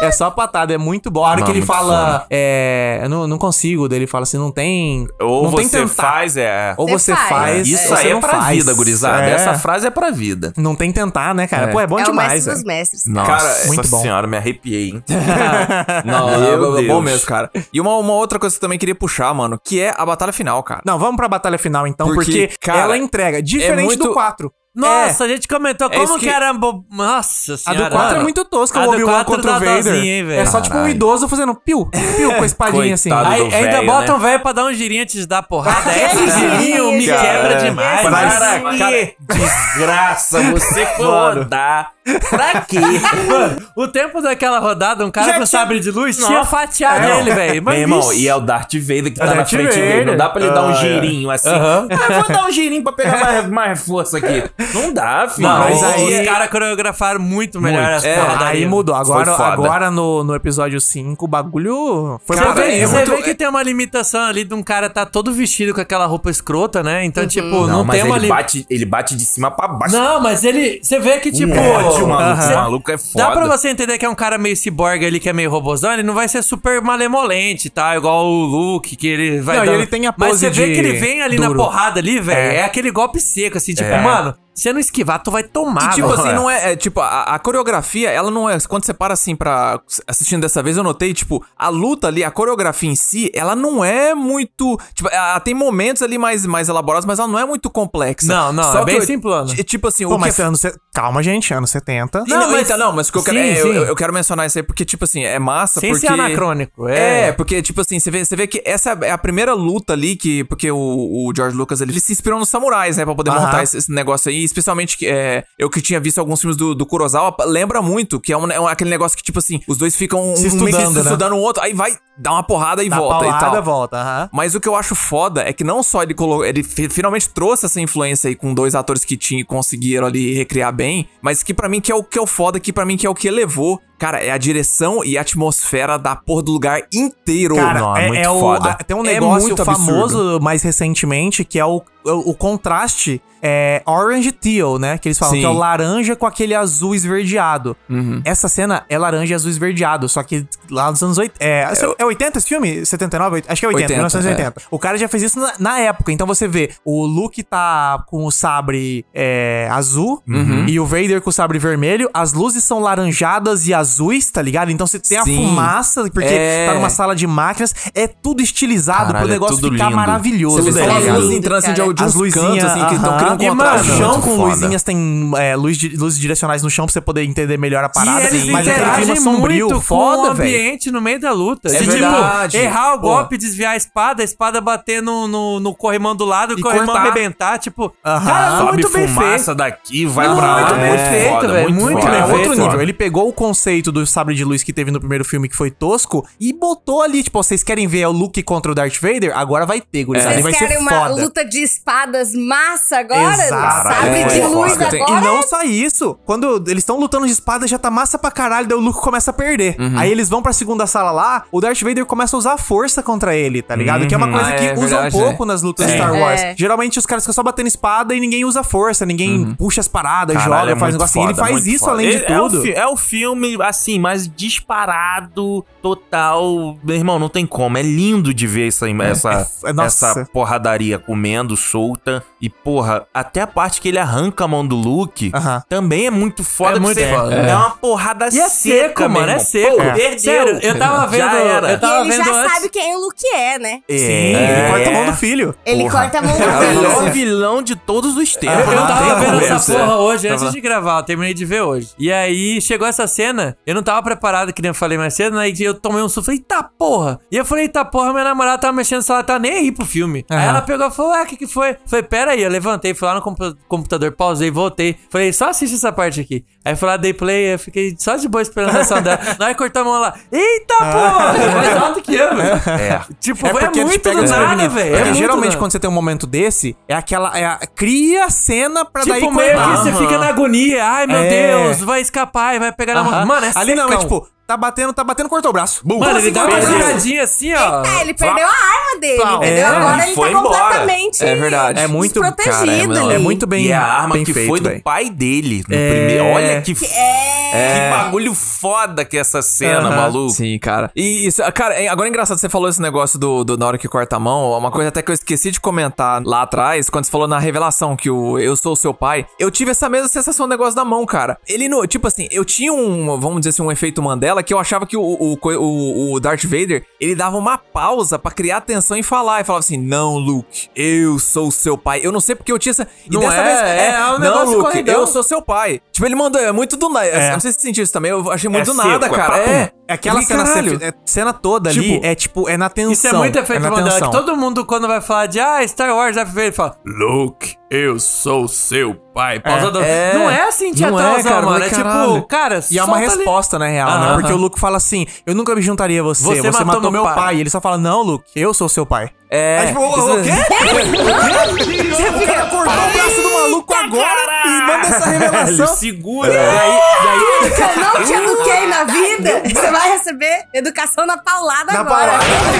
[0.00, 1.24] É só patada, é muito bom.
[1.24, 4.38] A hora Não, que ele fala, é, eu não, não consigo, daí ele fala assim,
[4.38, 5.06] não tem.
[5.20, 6.02] Ou não tem você tentar.
[6.02, 6.74] faz, é.
[6.76, 7.28] Ou Você você faz.
[7.28, 7.68] faz.
[7.68, 8.56] Isso aí é pra faz.
[8.58, 9.24] vida, gurizada.
[9.26, 9.32] É.
[9.34, 10.52] Essa frase é pra vida.
[10.56, 11.68] Não tem tentar, né, cara?
[11.68, 12.32] Pô, é bom é o demais.
[12.32, 13.06] mestre dos mestres.
[13.06, 14.00] Nossa Cara, muito bom.
[14.00, 15.04] senhora, me arrepiei, hein?
[16.04, 17.50] Não, Meu é, é bom mesmo, cara.
[17.72, 20.32] E uma, uma outra coisa que eu também queria puxar, mano, que é a batalha
[20.32, 20.80] final, cara.
[20.84, 23.42] Não, vamos pra batalha final então, porque, Porque, cara, ela entrega.
[23.42, 24.50] Diferente muito- do 4.
[24.76, 26.52] Nossa, a gente comentou É como que- que era...
[26.90, 27.90] Nossa A senhora.
[27.90, 29.84] do 4 é muito tosca, A o Obi-Wan 4 contra o Vader.
[29.84, 30.40] dozinha, hein, velho?
[30.40, 31.86] é só tipo um idoso fazendo piu,
[32.16, 33.08] piu com a espadinha assim.
[33.12, 34.12] Aí do ainda bota né?
[34.14, 35.92] um velho pra dar um girinho antes de dar porrada.
[35.92, 37.54] Que Esse girinho me quebra cara.
[37.62, 38.02] demais.
[38.02, 41.93] Para que desgraça você rodar.
[42.28, 42.78] Pra quê?
[43.28, 46.50] Mano, o tempo daquela rodada, um cara Já com tinha- sabre de luz tinha Nossa.
[46.50, 47.52] fatiado É, ele, velho.
[47.54, 49.88] Meu Mas, irmão, e é o Darth Vader que É tá na Darth frente dele.
[49.90, 50.06] Vader.
[50.08, 50.74] Não dá pra ele dar um Ah, é.
[50.76, 51.48] girinho assim.
[51.48, 51.88] Aham.
[51.90, 54.44] Ah, vou dar um girinho pra pegar mais, mais força aqui.
[54.74, 55.48] Não dá, filho.
[55.48, 57.94] Não, mas os aí- os caras coreografaram muito melhor Muito.
[57.96, 58.18] as É.
[58.44, 58.94] Aí mudou.
[58.94, 59.44] Agora, foda.
[59.52, 62.86] agora no, no episódio 5, o bagulho foi Você pra vê, frente.
[62.86, 65.80] você Muito- vê que tem uma limitação ali de um cara tá todo vestido com
[65.80, 67.02] aquela roupa escrota, né?
[67.04, 69.66] Então, tipo, Não, não, mas tem uma ele li- bate, ele bate de cima pra
[69.68, 69.94] baixo.
[69.96, 70.80] Não, mas ele.
[70.82, 71.54] Você vê que, tipo.
[72.00, 72.36] Maluco.
[72.42, 73.10] Cê- Esse maluco é foda.
[73.14, 75.92] Dá pra você entender que é um cara meio ciborgue ali, que é meio robozão,
[75.92, 77.96] ele não vai ser super malemolente, tá?
[77.96, 79.56] Igual o Luke, que ele vai.
[79.56, 81.46] Não, e dando- ele tem a Mas pose você vê que ele vem ali na
[81.46, 81.58] duro.
[81.58, 82.38] porrada ali, velho.
[82.38, 82.56] É.
[82.56, 82.64] É.
[82.64, 84.00] aquele golpe seco, assim, tipo, É.
[84.02, 84.34] mano.
[84.54, 86.20] Se você não esquivar, tu vai tomar, E tipo velho.
[86.20, 88.56] assim, não é, é, Tipo, a, a coreografia, ela não é.
[88.68, 89.80] Quando você para assim pra.
[90.06, 93.84] Assistindo dessa vez, eu notei, tipo, a luta ali, a coreografia em si, ela não
[93.84, 94.78] é muito.
[94.94, 98.28] Tipo, ela tem momentos ali mais, mais elaborados, mas ela não é muito complexa.
[98.28, 99.52] Não, não, Só é bem que eu- simplona.
[99.64, 100.60] Tipo assim, Pô, o que mas anos...
[100.60, 102.20] se- Calma, gente, anos 70.
[102.20, 103.72] Não, Não, mas, mas- não, mas o que eu quero, Sim, é, eu, sim.
[103.88, 106.06] eu quero mencionar isso aí porque, tipo assim, é massa Sem porque...
[106.06, 107.32] ser anacrônico, É, é.
[107.32, 110.44] porque, tipo assim, você vê, você vê que essa é a primeira luta ali que...
[110.44, 113.04] Porque o, o George Lucas, ele, ele se inspirou nos samurais, né?
[113.04, 113.40] Pra poder Aham.
[113.40, 114.43] montar esse, esse negócio aí.
[114.44, 118.36] Especialmente, é, eu que tinha visto alguns filmes do, do Kurosawa, lembra muito que é,
[118.36, 120.56] um, é um- aquele negócio que, tipo assim, os dois ficam um, Se um que
[120.56, 121.00] estudando, se né?
[121.02, 123.62] estudando um outro, aí vai dar uma porrada e Dá volta paulada, e tal.
[123.62, 124.28] volta, aham.
[124.32, 127.28] Mas o que eu acho foda é que não só ele colocou, ele fi- finalmente
[127.28, 131.42] trouxe essa influência aí com dois atores que tinham e conseguiram ali recriar bem, mas
[131.42, 133.10] que pra mim que é o que é o foda, que pra mim que é
[133.10, 137.56] o que elevou, cara, é a direção e a atmosfera da porra do lugar inteiro.
[137.56, 138.70] Cara, Não, é é, muito é o, foda.
[138.70, 139.86] a- tem um É negócio muito absurdo.
[139.86, 144.96] famoso mais recentemente que é o, o, o contraste é, orange teal, né?
[144.96, 145.40] Que eles falam Sim.
[145.40, 147.76] que é o laranja com aquele azul esverdeado.
[147.90, 148.22] Uhum.
[148.24, 151.44] Essa cena é laranja e azul esverdeado, só que lá nos anos 80.
[151.44, 152.84] É, é, é 80 esse filme?
[152.86, 153.44] 79?
[153.48, 154.62] Acho que é 80, 80, 1980.
[154.70, 156.12] O cara já fez isso na, na época.
[156.12, 160.66] Então você vê, o Luke tá com o sabre é, azul Uhum.
[160.68, 162.08] e o Vader com o sabre vermelho.
[162.12, 164.70] As luzes são laranjadas e azuis, tá ligado?
[164.70, 165.36] Então você tem a Sim.
[165.48, 166.66] fumaça, porque É.
[166.66, 167.74] tá numa sala de máquinas.
[167.94, 169.96] É tudo estilizado Caralho, pro é negócio tudo ficar lindo.
[169.96, 170.62] maravilhoso.
[170.62, 172.86] Você vê tá só as luzes entrando assim de, de As uns luzinhas, cantos, assim,
[172.86, 173.88] que estão criando E, contraste.
[173.88, 174.48] mano, o chão Muito com foda.
[174.54, 178.22] luzinhas tem é, luz, luzes direcionais no chão pra você poder entender melhor a parada.
[178.22, 180.48] e eles mas aquele clima interagem sombrio, muito foda, com o velho.
[180.56, 181.68] ambiente no meio da luta.
[181.68, 182.52] É verdade.
[182.52, 183.08] Tipo, errar o Pô.
[183.08, 186.62] golpe, desviar a espada, a espada bater no, no, no corrimão do lado, o E
[186.62, 187.00] corrimão cortar.
[187.02, 187.94] arrebentar, tipo...
[188.04, 188.24] Aham.
[188.26, 189.54] Cara, Sobe muito bem fumaça feito.
[189.54, 190.60] daqui, vai Não, pra lá.
[190.60, 192.48] muito bem muito feito, velho, muito muito bem É feito.
[192.50, 192.80] outro nível.
[192.82, 195.70] Ele pegou o conceito do sabre de luz que teve no primeiro filme, que foi
[195.70, 199.36] tosco, e botou ali, tipo, vocês querem ver o Luke contra o Darth Vader?
[199.36, 200.34] Agora vai ter, gurizada.
[200.34, 201.22] E Vocês vai ser querem uma foda.
[201.22, 203.34] luta de espadas massa agora?
[203.44, 203.88] Exato.
[203.88, 204.86] Sabre É, de é, luz foda.
[204.86, 205.20] agora?
[205.20, 206.18] E não só isso.
[206.24, 209.30] Quando eles estão lutando de espada, já tá massa pra caralho, daí o Luke começa
[209.30, 209.76] a perder.
[209.78, 209.98] Uhum.
[209.98, 213.02] Aí eles vão pra segunda sala lá, o Darth Vader começa a usar a força
[213.02, 214.06] contra ele, tá ligado?
[214.06, 215.52] Que é uma coisa Ah, que é usa verdade, um pouco né?
[215.52, 215.98] nas lutas de Sim.
[215.98, 216.40] Star Wars.
[216.40, 216.54] É.
[216.56, 220.36] Geralmente os caras ficam só batendo espada e ninguém usa força, ninguém puxa as paradas,
[220.36, 221.28] Caralho, joga, é faz muito negócio assim.
[221.28, 221.92] Ele faz isso foda.
[221.92, 222.62] além de É- é o tudo.
[222.62, 226.76] fi- É o filme, assim, mais disparado, total.
[226.82, 227.76] Meu irmão, não tem como.
[227.78, 232.22] É lindo de ver essa, essa, é- essa porradaria comendo, solta.
[232.40, 235.32] E, porra, até a parte que ele arranca a mão do Luke
[235.68, 236.72] também é muito foda.
[236.72, 237.34] É que muito você- foda.
[237.34, 237.54] É.
[237.56, 239.76] uma porrada E é seca, seco, mano, é seco.
[239.76, 239.92] Pô, É.
[239.94, 240.18] Perdeu.
[240.18, 241.72] Sério, eu tava vendo- Já era.
[241.74, 243.80] Eu tava E ele vendo já antes- sabe quem o Luke é, né?
[243.88, 243.98] É.
[243.98, 245.54] Sim, ele corta a mão do filho.
[245.64, 246.00] Ele Porra.
[246.00, 246.74] corta a mão do É o filho.
[246.82, 248.58] melhor vilão de todos os tempos.
[248.58, 249.72] Eu não tava tem vendo conversa.
[249.72, 251.90] essa porra hoje, antes de gravar, eu terminei de ver hoje.
[251.98, 255.36] E aí chegou essa cena, eu não tava preparado, que nem eu falei mais cedo,
[255.36, 255.48] né?
[255.48, 257.20] E eu tomei um susto, falei, eita porra!
[257.30, 259.84] E eu falei, eita porra, minha namorada tava mexendo no celular, tá nem aí pro
[259.86, 260.24] filme.
[260.30, 260.48] Aí Aham.
[260.48, 261.76] ela pegou e falou, ué, o que que foi?
[261.86, 264.96] Falei, pera aí, eu levantei, fui lá no compu- computador, pausei, voltei.
[265.10, 266.44] Falei, só assiste essa parte aqui.
[266.64, 269.18] Aí fui lá, dei play, eu fiquei só de boa esperando a reação dela.
[269.38, 271.34] Na hora que cortou a mão lá, eita porra!
[271.64, 272.60] Mais alto que eu, velho.
[272.80, 273.00] É.
[273.20, 274.96] Tipo, É foi porque te muito pega do nada, velho.
[274.96, 277.36] Porque É geralmente do- quando você tem um momento desse, é aquela.
[277.38, 280.84] É a, cria a cena pra daí Tipo, meio que você fica na agonia.
[280.84, 281.28] Ai, meu É.
[281.28, 283.26] Deus, vai escapar e vai pegar na mão.
[283.26, 284.02] Mano, é Ali não, é secão.
[284.02, 285.80] tipo, tá batendo, tá batendo, cortou o braço.
[285.84, 285.98] Bum.
[285.98, 287.82] Mano, ele dá uma giradinha assim, ó.
[287.84, 289.42] É, ele perdeu a arma dele, entendeu?
[289.42, 290.58] É, Agora ele ele foi tá embora.
[290.64, 291.80] completamente É verdade.
[291.80, 292.94] É muito desprotegido.
[292.94, 293.22] cara, é, ali.
[293.22, 294.82] muito bem E é a arma que feito, foi do velho.
[294.82, 295.64] pai dele.
[295.68, 295.90] No É.
[295.94, 296.24] primeiro.
[296.26, 297.90] Olha que, f- É.
[297.90, 299.96] que bagulho foda que é essa cena, Aham.
[299.96, 300.30] maluco.
[300.34, 300.90] Sim, cara.
[300.94, 303.78] E isso, cara, é- agora é engraçado, você falou esse negócio do, do na hora
[303.78, 307.04] que corta a mão, uma coisa até que eu esqueci de comentar lá atrás, quando
[307.04, 310.08] você falou na revelação que o eu sou o seu pai, eu tive essa mesma
[310.08, 311.38] sensação do negócio da mão, cara.
[311.48, 314.58] Ele, no, tipo assim, eu tinha um, vamos dizer assim, um efeito Mandela, que eu
[314.58, 318.96] achava que o, o, o, o Darth Vader, ele dava uma pausa pra criar atenção
[318.96, 322.00] e falar, e falava assim, não, Luke, eu sou o seu pai.
[322.02, 322.86] Eu não sei porque eu tinha essa...
[323.06, 324.94] E Não dessa é, vez, é, é um não, negócio Luke, corridão.
[324.94, 325.80] eu sou seu pai.
[325.92, 328.10] Tipo, ele mandou, é muito do nada, eu não sei se você sentiu isso também,
[328.10, 329.38] eu achei muito É do nada, seco, é cara.
[329.38, 330.78] É, É aquela fiquei, cena, caralho.
[330.82, 332.92] é, cena toda ali, Tipo, é tipo, é na tensão.
[332.92, 334.10] Isso é muito efeito na Mandela, que tensão.
[334.10, 338.46] todo mundo, quando vai falar de ah, Star Wars, Darth Vader, fala Luke, eu sou
[338.48, 339.40] seu pai.
[339.40, 340.14] Do- É.
[340.14, 341.64] Não é assim, Não teatralzão, é, cara, mano.
[341.64, 343.16] É tipo, cara, E é uma solta ali.
[343.18, 344.14] resposta, na real, né?
[344.14, 346.22] Porque o Luke fala assim: Eu nunca me juntaria a você.
[346.22, 347.36] Você Você, matou matou, meu meu pai." pai.
[347.36, 349.10] E ele só fala: Não, Luke, eu sou seu pai.
[349.34, 349.66] É.
[349.66, 350.30] Tipo, o, o quê?
[350.30, 355.66] o cara cortou o braço do maluco agora e manda essa revelação.
[355.76, 356.32] segura.
[356.32, 361.16] E aí, e aí eu não te eduquei na vida, você vai receber educação na
[361.18, 362.12] paulada Na agora.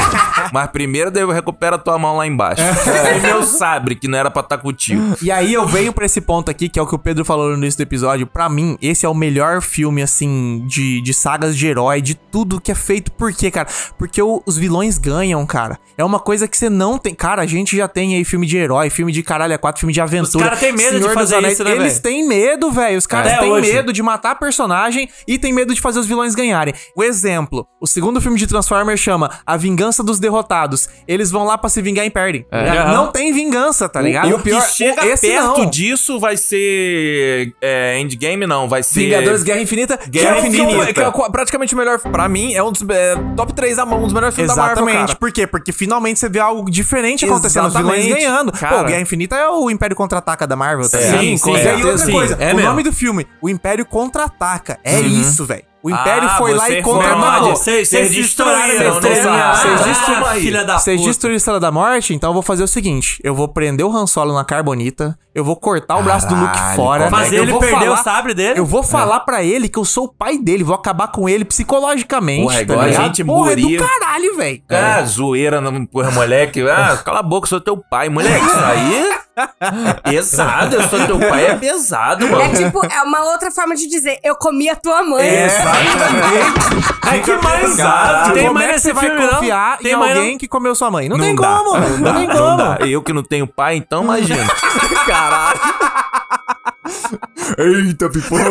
[0.53, 2.63] Mas primeiro devo recupera tua mão lá embaixo.
[2.63, 3.17] É.
[3.19, 5.17] E meu sabre, que não era pra estar contigo.
[5.23, 7.51] E aí eu venho pra esse ponto aqui, que é o que o Pedro falou
[7.51, 8.27] no início do episódio.
[8.27, 12.61] Pra mim, esse é o melhor filme, assim, de, de sagas de herói, de tudo
[12.61, 13.13] que é feito.
[13.13, 13.69] Por quê, cara?
[13.99, 15.79] Porque o- os vilões ganham, cara.
[15.97, 17.15] É uma coisa que você não tem.
[17.15, 19.93] Cara, a gente já tem aí filme de herói, filme de caralho a quatro, filme
[19.93, 20.45] de aventura.
[20.45, 21.55] caras têm medo de Senhor dos fazer Anéis.
[21.55, 22.03] isso, né, Eles velho?
[22.03, 22.99] têm medo, velho.
[22.99, 23.73] Os caras têm hoje.
[23.73, 26.75] medo de matar personagem e tem medo de fazer os vilões ganharem.
[26.97, 30.89] O exemplo: o segundo filme de Transformers chama A Vingança dos Derrotados.
[31.07, 32.47] Eles vão lá pra se vingar e perdem.
[32.51, 32.85] É.
[32.93, 34.29] Não tem vingança, tá ligado?
[34.29, 35.71] E o que chega esse perto não.
[35.71, 37.53] disso vai ser.
[37.61, 38.69] É, Endgame, não.
[38.69, 39.01] Vai ser.
[39.01, 39.99] Vingadores Guerra Infinita.
[40.09, 40.93] Guerra que é um Infinita.
[40.93, 41.99] que é praticamente o melhor.
[41.99, 42.83] Pra mim, é um dos.
[42.89, 45.17] é, top 3 da mão, um dos melhores filmes da Marvel, Exatamente.
[45.17, 45.47] Por quê?
[45.47, 48.25] Porque finalmente você vê algo diferente acontecendo, os vilões Exatamente.
[48.27, 48.53] ganhando.
[48.53, 48.79] Cara.
[48.79, 51.39] Pô, Guerra Infinita é o Império Contra-Ataca da Marvel, tá Sim, ligado?
[51.39, 52.13] sim, E aí certeza, outra sim.
[52.13, 52.71] coisa, É o mesmo.
[52.71, 54.79] nome do filme, o Império Contra-Ataca.
[54.85, 55.21] É Uhum.
[55.21, 55.65] isso, velho.
[55.85, 57.51] O Império Ah, foi lá e mal.
[57.51, 60.41] Vocês destruíram, vocês destruíram, aí.
[60.41, 61.09] filha da Vocês puta.
[61.11, 63.95] destruíram a Estrela da Morte, então eu vou fazer o seguinte: eu vou prender o
[63.95, 67.05] Han Solo na carbonita, eu vou cortar o braço do Luke Caralho, fora.
[67.05, 68.59] é Fazer eu ele perder falar- o sabre dele?
[68.59, 71.45] Eu vou falar pra ele que eu sou o pai dele, vou acabar com ele
[71.45, 72.43] psicologicamente.
[72.45, 73.05] Porra, tá igual a ligado?
[73.05, 74.63] gente Porra, é do caralho, velho.
[74.71, 76.63] Ah, zoeira, não, porra, moleque.
[76.67, 78.09] Ah, cala a boca, sou teu pai.
[78.09, 79.24] Moleque, isso aí é
[80.03, 80.77] pesado.
[80.77, 82.43] Eu sou teu pai, é pesado, mano.
[82.43, 85.27] É tipo, é uma outra forma de dizer, eu comi a tua mãe.
[85.27, 85.49] É
[87.23, 87.77] que mais.
[88.33, 89.33] Tem Como mais é que nesse você vai filme, não?
[89.35, 90.21] confiar Tem em mais, não?
[90.21, 91.09] alguém que comeu sua mãe?
[91.09, 91.99] Não, Não tem dá, como, mano.
[91.99, 92.57] Não, tem Não como.
[92.57, 92.79] dá.
[92.87, 94.45] Eu que não tenho pai, então imagina.
[95.07, 95.61] Caralho.
[97.59, 98.45] Eita, pipoca.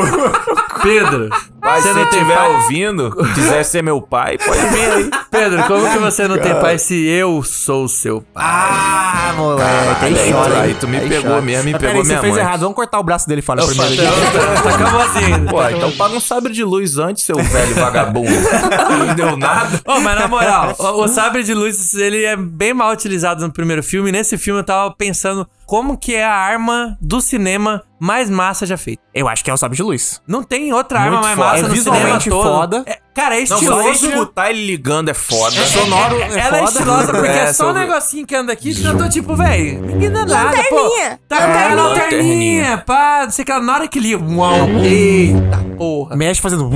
[0.82, 1.30] Pedro,
[1.62, 2.56] Pai, se você você não tem estiver pai?
[2.56, 5.10] ouvindo, quiser ser meu pai, pode vir aí.
[5.32, 8.44] Pedro, como que você não tem pai se eu sou seu pai?
[8.46, 9.64] Ah, moleque.
[9.70, 11.42] Caralho, aí chora, aí tu me Aí pegou chora.
[11.42, 12.60] mesmo, me pegou peraí, minha você fez errado.
[12.62, 13.96] Vamos cortar o braço dele fora primeiro.
[13.96, 15.46] Tá acabou assim.
[15.50, 18.30] Pô, então paga um sabre de luz antes, seu velho vagabundo.
[18.30, 19.80] Não deu nada.
[19.86, 23.54] Ô, mas na moral, o, o sabre de luz, ele é bem mal utilizado no
[23.54, 24.10] primeiro filme.
[24.10, 28.66] E nesse filme eu tava pensando como que é a arma do cinema mais massa
[28.66, 29.02] já feita.
[29.14, 30.22] Eu acho que é o sabre de luz.
[30.28, 31.50] Não tem outra arma Muito mais foda.
[31.50, 32.44] massa É no cinema todo.
[32.44, 32.84] foda.
[32.86, 33.90] É- cara, é Não, você estiloso.
[34.08, 35.56] escutar ele ligando é foda.
[35.66, 36.72] sonoro É- é ela é foda.
[36.72, 39.82] estilosa porque é, É, só um negocinho que anda aqui que eu tô tipo, velho,
[39.82, 40.76] ninguém dá nada, pô.
[40.76, 41.20] Lanterninha.
[41.28, 41.84] Tá é, Lanterninha.
[41.84, 46.16] lanterninha, pá, não sei o que, na hora que liga, uau, eita porra.
[46.16, 46.70] Mexe fazendo...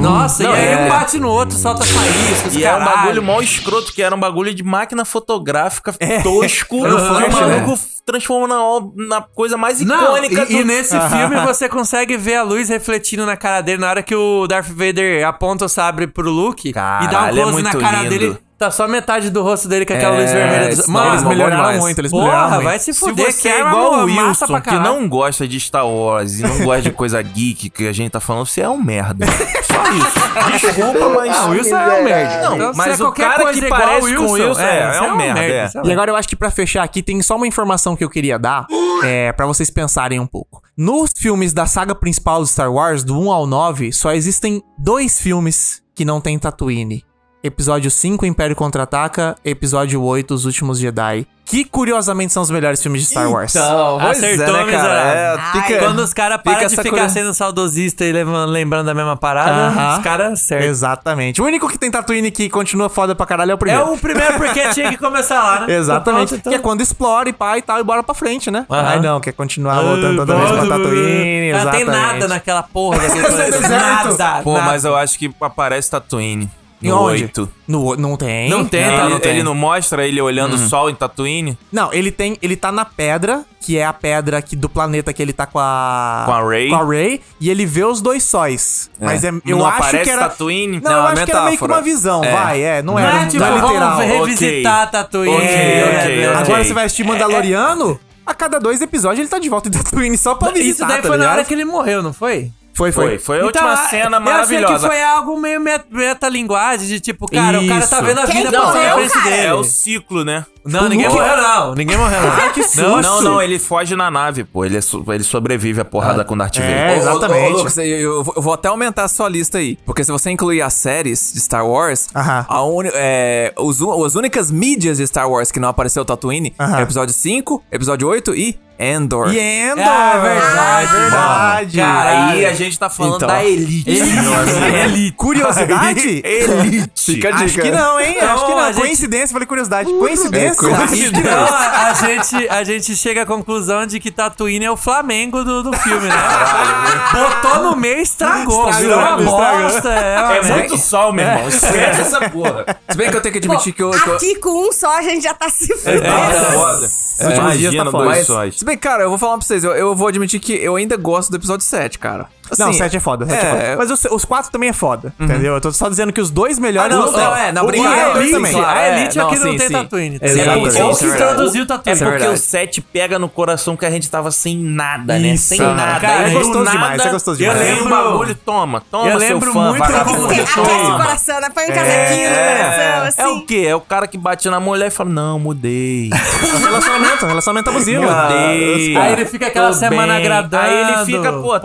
[0.00, 2.78] Nossa, Não, e aí é- um bate no outro, solta faísca, os E é um
[2.78, 2.96] caralho.
[2.96, 6.20] bagulho mó escroto, que era um bagulho de máquina fotográfica É.
[6.22, 6.76] tosco.
[6.86, 10.98] No que flash, o maluco transforma na, na coisa mais Não, icônica e, e nesse
[11.10, 14.66] filme você consegue ver a luz refletindo na cara dele na hora que o Darth
[14.68, 18.02] Vader aponta o sabre pro Luke e dá um Caralho, é close na muito cara
[18.02, 18.10] lindo.
[18.10, 18.38] dele.
[18.60, 20.76] Tá só metade do rosto dele com aquela É, luz vermelha.
[20.76, 20.86] Dos...
[20.86, 21.80] Mano, eles melhoraram demais.
[21.80, 22.64] muito, eles melhoraram porra, muito.
[22.64, 25.48] vai se Se fuder, você que é igual o massa pra Wilson, que não gosta
[25.48, 28.60] de Star Wars e não gosta de coisa geek que a gente tá falando, você
[28.60, 29.24] é um merda.
[29.64, 30.60] Só isso.
[30.68, 31.34] Desculpa, mas...
[31.38, 32.42] Ah, o Wilson é um merda.
[32.42, 34.78] Não, Então, se mas é o qualquer cara coisa que parece com o Wilson é,
[34.78, 35.68] é você um merda, é.
[35.68, 38.04] você um E agora eu acho que pra fechar aqui tem só uma informação que
[38.04, 38.66] eu queria dar,
[39.02, 40.60] é, para vocês pensarem um pouco.
[40.76, 45.18] Nos filmes da saga principal de Star Wars, do 1 ao 9, só existem dois
[45.18, 47.08] filmes que não tem Tatooine.
[47.42, 51.26] Episódio 5, Império Contra-Ataca, episódio 8, Os Últimos Jedi.
[51.46, 53.56] Que curiosamente são os melhores filmes de Star Wars.
[53.56, 54.94] Então, Acertou, é, né, cara?
[54.94, 55.62] É, miserável.
[55.62, 59.68] fica- Quando os caras param de ficar coisa- sendo saudosista e lembrando da mesma parada,
[59.68, 59.96] Aham.
[59.96, 60.68] os caras acertam.
[60.68, 61.40] Exatamente.
[61.40, 63.92] O único que tem Tatooine que continua foda pra caralho é o É primeiro.
[63.94, 65.74] o primeiro porque tinha que começar lá, né?
[65.74, 66.28] Exatamente.
[66.28, 66.52] Pronto, então.
[66.52, 68.64] Que é quando explora e pá e tal e bora pra frente, né?
[68.70, 68.86] Aham.
[68.88, 71.52] Ai não, quer continuar voltando toda vez pra Tatooine.
[71.52, 73.58] Não tem nada naquela porra daquele.
[73.66, 74.42] Nada.
[74.44, 74.66] Pô, nada.
[74.66, 76.48] mas eu acho que aparece Tatooine.
[76.88, 77.24] No onde?
[77.24, 77.48] 8.
[77.68, 78.48] No, não tem.
[78.48, 79.42] Não tem, Ele, tá, não ele tem.
[79.42, 81.58] não mostra ele olhando o sol em Tatooine?
[81.70, 82.38] Não, ele tem.
[82.40, 85.58] Ele tá na pedra, que é a pedra que, do planeta que ele tá com
[85.58, 86.22] a.
[86.26, 86.68] Com a Rey.
[86.70, 87.20] Com a Rey.
[87.40, 88.90] E ele vê os dois sóis.
[88.98, 90.22] Mas é, eu não acho aparece que era.
[90.28, 90.80] Tatooine?
[90.80, 91.72] Não, Não, eu é acho que era meio que metáfora.
[91.74, 92.32] uma visão, É.
[92.32, 92.82] vai, é.
[92.82, 93.98] Não, Não era é tipo, não é literal.
[93.98, 95.34] vamos revisitar a Tatooine.
[95.34, 96.42] Ok, É, ok, é, ok.
[96.44, 98.00] Agora você vai assistir Mandaloriano.
[98.26, 100.96] A cada dois episódios ele tá de volta em Tatooine só pra visitar, Isso daí
[100.98, 101.32] tá foi na ligado?
[101.38, 102.52] hora que ele morreu, não foi?
[102.80, 103.04] Foi, foi.
[103.10, 104.88] Foi, foi a última Então, cena Eu sei maravilhosa.
[104.88, 108.06] que foi algo meio met- metalinguagem, de tipo, cara, o cara tá Isso.
[108.06, 109.24] vendo a Quem vida na morreu, frente cara?
[109.30, 109.46] dele.
[109.46, 110.46] É o ciclo, né?
[110.64, 111.74] Não, ninguém Luke- morreu não.
[111.74, 112.50] Ninguém morreu não.
[112.52, 112.80] que susto.
[112.82, 114.64] Não, não, não, ele foge na nave, pô.
[114.64, 116.70] Ele, é so- ele sobrevive à porrada com Darth Vader.
[116.70, 117.52] É, Ô, ô, exatamente.
[117.54, 119.76] Ô, Lucas, eu, eu vou- até aumentar a sua lista aí.
[119.84, 124.50] Porque se você incluir as séries de Star Wars, a uni- é, os, as únicas
[124.50, 126.78] mídias de Star Wars que não apareceu o Tatooine Aham.
[126.78, 129.30] é episódio 5, episódio 8 e Endor.
[129.32, 129.84] E Endor!
[129.86, 131.76] Ah, verdade, verdade.
[131.76, 133.28] Cara, aí a gente tá falando Então.
[133.28, 133.90] da elite.
[133.90, 135.12] Elite.
[135.16, 136.22] Curiosidade?
[136.24, 136.90] Elite.
[136.96, 137.62] Fica a Acho dica.
[137.62, 138.16] que não, hein?
[138.20, 138.66] Não, Acho que não.
[138.72, 139.92] gente- Coincidência, falei curiosidade.
[139.92, 140.66] Coincidência?
[140.66, 144.64] É, Acho que Então a, a gente, a gente chega à conclusão de que Tatooine
[144.64, 146.14] é o Flamengo do, do filme, né?
[147.12, 148.68] Botou no meio e estragou.
[148.70, 149.62] Estragou, virou uma estragou.
[149.62, 149.88] bosta.
[149.92, 151.48] É, É muito sol, meu irmão.
[151.48, 152.64] Esquece essa porra.
[152.90, 153.90] Se bem que eu tenho que admitir que eu.
[153.90, 156.04] que eu- Aqui com um só a gente já tá se fudendo.
[156.06, 158.04] É últimos dias tá Imagina foda.
[158.04, 158.58] dois Mas, sóis.
[158.58, 160.96] se bem cara, eu vou falar pra vocês, eu, eu vou admitir que eu ainda
[160.96, 162.28] gosto do episódio 7, cara.
[162.58, 163.76] Não, Assim, 7 é foda, 7 é, é, foda.
[163.78, 165.54] Mas os, os quatro também é foda, entendeu?
[165.54, 167.68] Eu tô só dizendo que os dois melhores Ah, não, os- não, é, não, o-
[167.68, 168.52] o é, Endor Elite, também.
[168.52, 169.72] claro, a é, Elite não, aqui não sim, tem sim.
[169.74, 170.18] Tatooine.
[170.20, 171.32] Exatamente, Ou isso que é verdade.
[171.32, 171.98] introduziu É Tatooine.
[172.00, 172.34] porque verdade.
[172.34, 175.28] o 7 pega no coração que a gente tava sem nada, né?
[175.34, 175.48] Isso.
[175.48, 176.06] Sem Cara, nada.
[176.06, 177.60] é Aí do gostoso nada, demais, é gostoso Eu demais.
[177.60, 180.96] lembro Eu o lembro- bagulho, toma, toma, eu seu lembro fã, muito como- Aquece o
[180.96, 181.48] coração, né?
[181.54, 183.20] Põe um casaquinho no coração, assim.
[183.22, 183.64] É o quê?
[183.68, 186.10] É o cara que bate na mulher e fala, não, mudei.
[186.40, 188.02] Relacionamento, relacionamento abusivo.
[188.02, 188.96] Mudei.
[188.96, 190.64] Aí ele fica aquela semana agradando.
[190.64, 191.58] Aí ele fica, pô,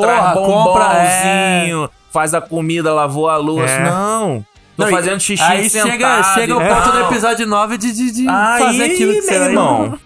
[0.80, 3.74] Bombonzinho, faz a comida, lavou a louça.
[3.74, 3.84] É.
[3.84, 4.46] Não.
[4.78, 5.92] Tô Não, fazendo xixi Aí sentado.
[5.92, 9.40] chega, chega o ponto do episódio 9 de, de, de Aí, fazer aquilo que você
[9.40, 10.00] meu irmão.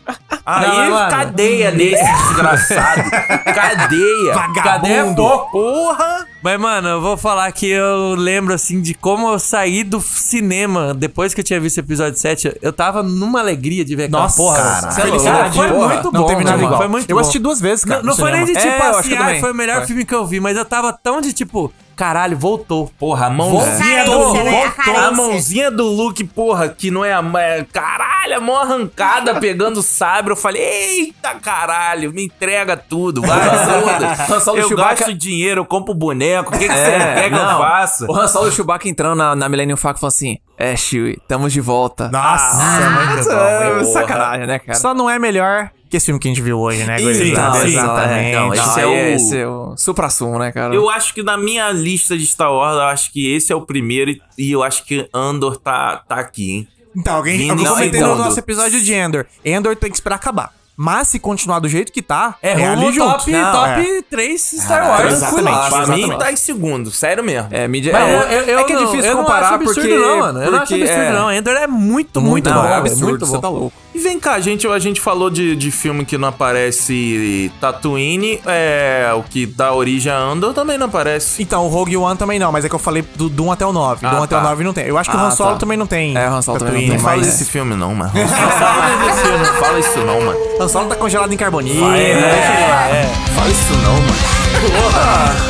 [0.46, 1.10] Aí, Não, mano.
[1.10, 3.10] cadeia nesse desgraçado.
[3.54, 4.34] cadeia.
[4.64, 5.52] Cadê é pouco?
[5.52, 6.28] Porra.
[6.42, 10.94] Mas, mano, eu vou falar que eu lembro, assim, de como eu saí do cinema
[10.94, 12.58] depois que eu tinha visto o episódio 7.
[12.62, 14.58] Eu tava numa alegria de ver aquela Nossa, porra.
[14.58, 14.88] cara.
[14.88, 14.92] É?
[14.92, 15.88] Felicidade, Foi porra.
[15.96, 16.78] muito Não bom, teve nada igual.
[16.78, 17.20] Foi muito Eu bom.
[17.22, 19.56] assisti duas vezes, cara, Não, não foi nem de tipo É, assim, ah, foi o
[19.56, 19.88] melhor Foi.
[19.88, 22.90] filme que eu vi, mas eu tava tão de tipo, caralho, voltou.
[22.98, 24.62] Porra, a mãozinha do Carência, né?
[24.62, 24.76] A Luke.
[24.78, 25.02] carência.
[25.08, 27.22] A mãozinha do Luke, porra, que não é a.
[27.40, 30.32] É, caralho, a mão arrancada pegando o sabre.
[30.32, 33.22] Eu falei, eita caralho, me entrega tudo.
[33.22, 33.38] Vai,
[34.40, 34.60] foda.
[34.60, 36.56] Eu Chewbacca- gasto dinheiro, eu compro boneco.
[36.56, 38.06] O que, que você É, quer que eu faça?
[38.10, 40.76] O Han Solo e o Chewbacca entrando na, na Millennium Falcon e falou assim: É,
[40.78, 42.08] Chewie, tamo de volta.
[42.10, 43.92] Nossa, muito é, bom.
[43.92, 44.78] sacanagem, né, cara?
[44.80, 48.36] Só não é melhor que esse filme que a gente viu hoje, né, Exatamente.
[48.36, 50.74] não, esse Não, é o- esse é o supra-sumo, né, cara?
[50.74, 53.62] Eu acho que na minha lista de Star Wars, eu acho que esse é o
[53.62, 56.68] primeiro e- e eu acho que Andor tá, tá aqui, hein?
[56.96, 59.26] Então, alguém, Vindo alguém em comentou no nosso episódio de Endor.
[59.46, 60.54] Endor tem que esperar acabar.
[60.82, 63.12] Mas se continuar do jeito que tá, É, é, ali junto.
[63.18, 64.02] top, Não, top é.
[64.10, 65.12] 3 Star Wars.
[65.14, 65.44] exatamente.
[65.44, 65.70] Tranquilaço.
[65.70, 66.20] Pra mim exatamente.
[66.20, 67.50] tá em segundo, sério mesmo.
[67.52, 67.92] É, mídia.
[67.92, 69.98] Mas é, eu, eu, é que é não- difícil eu não comparar acho absurdo porque.
[69.98, 70.42] não, mano.
[70.42, 71.32] Eu não acho porque, absurdo é, não.
[71.34, 72.56] Ender é muito, muito, Muito bom.
[72.56, 73.42] Não, é absurdo, muito você bom.
[73.42, 73.74] tá louco.
[74.00, 78.40] E vem cá, a gente, a gente falou de, de filme que não aparece Tatooine,
[78.46, 81.44] é, o que dá origem a Andor também não aparece.
[81.44, 83.66] Então, o Rogue One também não, mas é que eu falei do, do 1 até
[83.66, 84.06] o 9.
[84.06, 84.44] Ah, do 1 até o tá.
[84.46, 84.86] 9 não tem.
[84.86, 85.58] Eu acho que o Ah, Han Solo tá.
[85.58, 86.18] também não tem.
[86.18, 86.98] É, o Han Solo também não Tatooine, tem.
[86.98, 88.12] Não fala mas- desse filme não, mano.
[88.16, 90.40] Não fala isso não, mano.
[90.62, 91.84] Han Solo tá congelado em carbonídeo.
[91.94, 93.12] É, né?
[93.36, 95.44] Fala isso não, mano.
[95.44, 95.49] No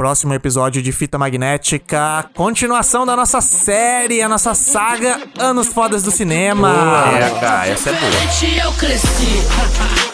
[0.00, 6.10] próximo episódio de Fita Magnética, continuação da nossa série, a nossa saga Anos Fodas do
[6.10, 6.70] Cinema.
[7.18, 8.64] É, cara, essa é boa.
[8.64, 9.42] eu cresci.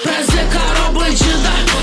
[0.03, 1.76] Prazer, Carol Bandida.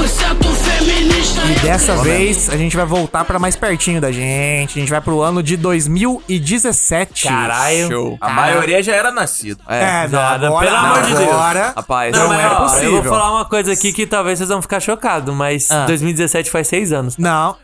[0.00, 1.40] Feminista.
[1.44, 4.78] E dessa vez a gente vai voltar pra mais pertinho da gente.
[4.78, 7.26] A gente vai pro ano de 2017.
[7.28, 7.88] Caralho.
[7.88, 8.18] Show.
[8.20, 9.60] A maioria já era nascido.
[9.68, 11.28] É, não, Nada, agora, pelo amor de Deus.
[11.28, 12.96] agora Rapaz, não, Não, é possível.
[12.96, 15.86] Eu vou falar uma coisa aqui que talvez vocês vão ficar chocados, mas Ah.
[15.86, 17.16] 2017 faz seis anos.
[17.16, 17.56] Não.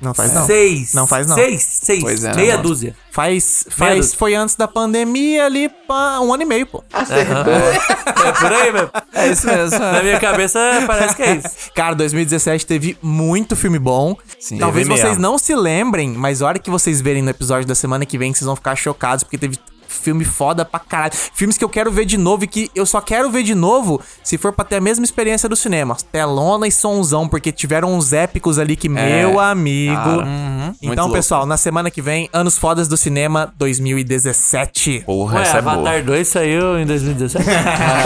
[0.00, 0.46] Não faz não.
[0.46, 0.94] Seis.
[0.94, 1.36] Não faz não.
[1.36, 2.02] Seis, seis.
[2.02, 2.62] Pois é, meia mano.
[2.68, 2.96] dúzia.
[3.10, 4.16] Faz, faz, Medo.
[4.16, 6.82] foi antes da pandemia ali, pá, um ano e meio, pô.
[6.92, 8.90] É por aí mesmo.
[9.12, 9.78] É isso mesmo.
[9.78, 11.48] Na minha cabeça parece que é isso.
[11.74, 14.16] Cara, 2017 teve muito filme bom.
[14.38, 14.58] Sim.
[14.58, 15.22] Talvez vocês mesmo.
[15.22, 18.32] não se lembrem, mas a hora que vocês verem no episódio da semana que vem,
[18.32, 19.58] vocês vão ficar chocados, porque teve
[20.00, 21.12] filme foda pra caralho.
[21.34, 24.00] Filmes que eu quero ver de novo e que eu só quero ver de novo
[24.22, 25.96] se for pra ter a mesma experiência do cinema.
[26.10, 29.94] Telona e sonzão, porque tiveram uns épicos ali que, meu amigo.
[29.94, 35.02] cara, muito Então, pessoal, na semana que vem, Anos Fodas do Cinema 2017.
[35.06, 35.74] Porra, Ué, essa é boa.
[35.74, 37.44] Avatar 2 saiu em 2017?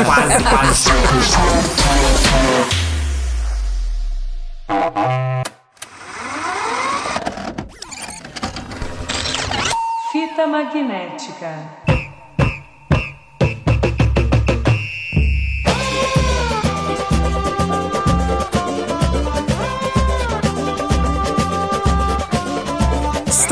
[0.04, 1.94] quase, quase.
[10.12, 11.83] Fita magnética.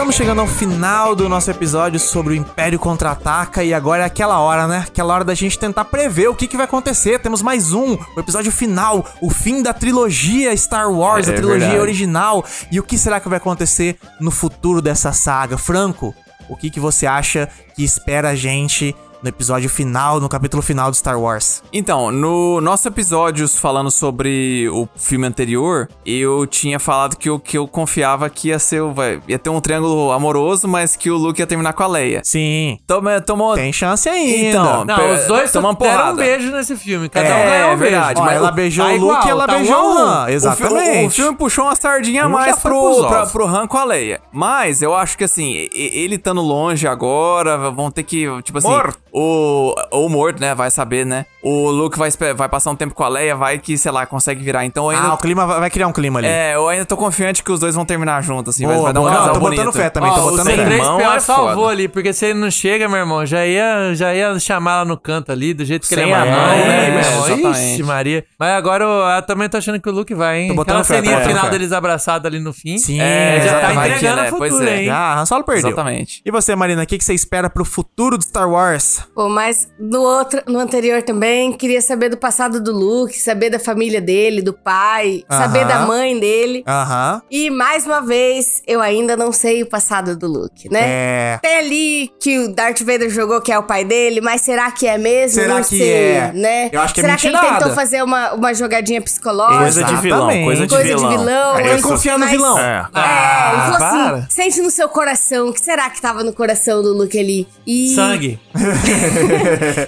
[0.02, 4.40] Estamos chegando ao final do nosso episódio sobre o Império Contra-Ataca e agora é aquela
[4.40, 4.84] hora, né?
[4.88, 7.20] Aquela hora da gente tentar prever o que, que vai acontecer.
[7.20, 11.60] Temos mais um, o episódio final, o fim da trilogia Star Wars, É a trilogia
[11.60, 11.80] verdade.
[11.80, 12.44] original.
[12.72, 15.56] E o que será que vai acontecer no futuro dessa saga?
[15.56, 16.12] Franco,
[16.48, 20.90] o que, que você acha que espera a gente no episódio final, no capítulo final
[20.90, 21.62] do Star Wars?
[21.72, 27.56] Então, no nosso episódios falando sobre o filme anterior, eu tinha falado que eu, que
[27.56, 31.40] eu confiava que ia ser, vai, ia ter um triângulo amoroso, mas que o Luke
[31.40, 32.20] ia terminar com a Leia.
[32.24, 32.78] Sim.
[32.86, 33.54] Toma, tomou.
[33.54, 34.48] Tem chance ainda.
[34.48, 37.08] Então, Não, per- os dois só tomamos deram um beijo nesse filme.
[37.08, 38.20] Cada um É, ganhou um é verdade, beijo.
[38.20, 39.98] Ó, mas ela beijou tá o Luke igual, e ela tá beijou um o um.
[39.98, 40.22] Han.
[40.22, 41.04] O fi- Exatamente.
[41.04, 43.78] O, o filme puxou uma sardinha a Um mais foi pro, pra, pro Han com
[43.78, 44.20] a Leia.
[44.32, 48.98] Mas eu acho que assim, ele estando longe agora, vão ter que, tipo assim, Morto.
[49.12, 51.26] O ou morto, né, vai saber, né?
[51.42, 54.42] O Luke vai, vai passar um tempo com a Leia, vai que, sei lá, consegue
[54.42, 54.64] virar.
[54.64, 56.28] Então eu ainda Ah, o clima vai vai criar um clima ali.
[56.28, 58.92] É, eu ainda tô confiante que os dois vão terminar juntos, assim, vai, Boa, vai
[58.94, 59.14] dar um boa.
[59.14, 59.72] Não, tô botando bonito.
[59.72, 60.56] fé também, Ó, tô o botando fé.
[60.56, 64.14] C3PO Irmão é salvou ali, porque se ele não chega, meu irmão, já ia, já
[64.14, 66.46] ia chamar ela no canto ali, do jeito que Sem ele é a mãe, mão,
[66.46, 67.26] né, né, meu irmão?
[67.26, 67.72] exatamente.
[67.72, 68.24] Ixi, Maria.
[68.38, 70.48] Mas agora eu, eu também tô achando que o Luke vai, hein?
[70.48, 71.50] Tô botando Aquela fé, ceninha botando final fé.
[71.50, 72.78] deles abraçados ali no fim.
[72.78, 74.28] Sim, é, já tá entregando né?
[74.28, 74.82] a Pois futura, é.
[74.84, 74.90] hein?
[74.90, 75.68] Ah, Han Solo perdeu.
[75.68, 76.22] Exatamente.
[76.24, 79.01] E você, Marina, o que, que você espera pro futuro do Star Wars?
[79.14, 83.58] Pô, mas no outro, no anterior também, queria saber do passado do Luke, saber da
[83.58, 85.68] família dele, do pai, saber Aham.
[85.68, 86.62] da mãe dele.
[86.66, 87.22] Aham.
[87.30, 90.80] E mais uma vez, eu ainda não sei o passado do Luke, né?
[90.82, 91.38] É.
[91.42, 94.86] Tem ali que o Darth Vader jogou que é o pai dele, mas será que
[94.86, 95.40] é mesmo?
[95.40, 96.32] Será não que sei, é?
[96.34, 96.70] né?
[96.72, 97.58] Eu acho que é será que ele mentirada.
[97.60, 99.58] tentou fazer uma, uma jogadinha psicológica?
[99.62, 101.10] Coisa de vilão, coisa de Coisa de vilão.
[101.18, 101.56] vilão.
[101.58, 101.88] É Ele isso.
[101.88, 102.58] confia no vilão.
[102.58, 102.62] É.
[102.62, 104.14] É, ele Ah, falou para.
[104.16, 107.46] assim: sente no seu coração, o que será que tava no coração do Luke ali?
[107.66, 108.38] E, Sangue.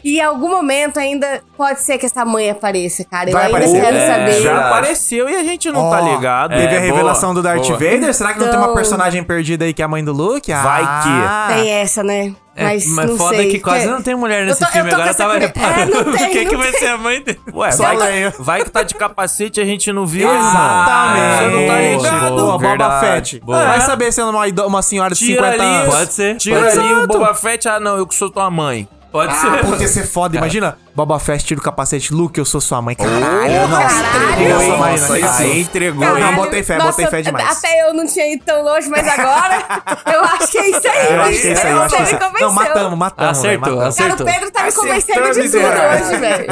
[0.02, 3.30] E em algum momento ainda pode ser que essa mãe apareça, cara.
[3.30, 3.80] Eu Vai ainda aparecer.
[3.80, 4.42] quero É, saber.
[4.42, 6.50] Já apareceu e a gente não tá Ó, ligado.
[6.50, 7.78] Teve É, a revelação boa, do Darth boa.
[7.78, 8.14] Vader.
[8.14, 10.52] Será que não tem uma Então- personagem perdida aí que é a mãe do Luke?
[10.52, 11.48] Vai Ah.
[11.54, 12.34] Tem essa, né?
[12.56, 13.50] É, Mas, mas não foda sei.
[13.50, 14.90] que quase não tem mulher Eu nesse tô- filme.
[14.92, 15.98] Agora eu tava curi- reparando.
[15.98, 17.40] É, tem, Quem que não vai ser a mãe dele?
[17.52, 18.34] Ué, Só vai, Leia.
[18.38, 21.36] vai que tá de capacete e a gente não viu, Exatamente.
[21.36, 22.36] Você não tá ligado.
[22.36, 23.00] Boa, Boba.
[23.00, 23.40] Fett.
[23.40, 23.64] Boa.
[23.66, 25.94] Vai saber se é uma, uma senhora de Tira 50 ali, anos.
[25.94, 26.36] Pode ser.
[26.36, 26.94] Tira pode ali ser.
[26.94, 27.68] o Boba Fett.
[27.68, 28.88] Ah, não, eu que sou tua mãe.
[29.14, 29.80] Pode Ah, ser.
[29.80, 30.34] ia ser foda.
[30.38, 32.12] Imagina, Boba Fett tira o capacete.
[32.12, 32.96] Luke, eu sou sua mãe.
[32.96, 33.68] Caralho, Caralho.
[33.68, 35.32] Nossa, Nossa, Marina, aí isso.
[35.34, 36.04] sim, entregou.
[36.04, 37.58] Caralho, Não, botei fé, nossa, botei fé demais.
[37.58, 39.64] Até eu não tinha ido tão longe, mas agora
[40.12, 41.14] eu acho que é isso aí.
[41.14, 42.28] Eu acho que é isso aí, eu acho que é Você isso me aí.
[42.28, 42.48] convenceu.
[42.48, 43.38] Não, matamos, matamos.
[43.38, 43.94] Acertou, velho, matamos.
[43.96, 44.26] Cara, o acertou.
[44.26, 46.46] Pedro tá me Acertou, convencendo de tudo hoje, velho.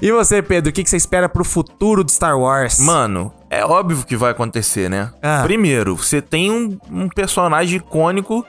[0.02, 2.80] E você, Pedro, o que que você espera pro futuro do Star Wars?
[2.80, 5.10] Mano, é óbvio que vai acontecer, né?
[5.22, 5.42] Ah.
[5.44, 8.44] Primeiro, você tem um, um personagem icônico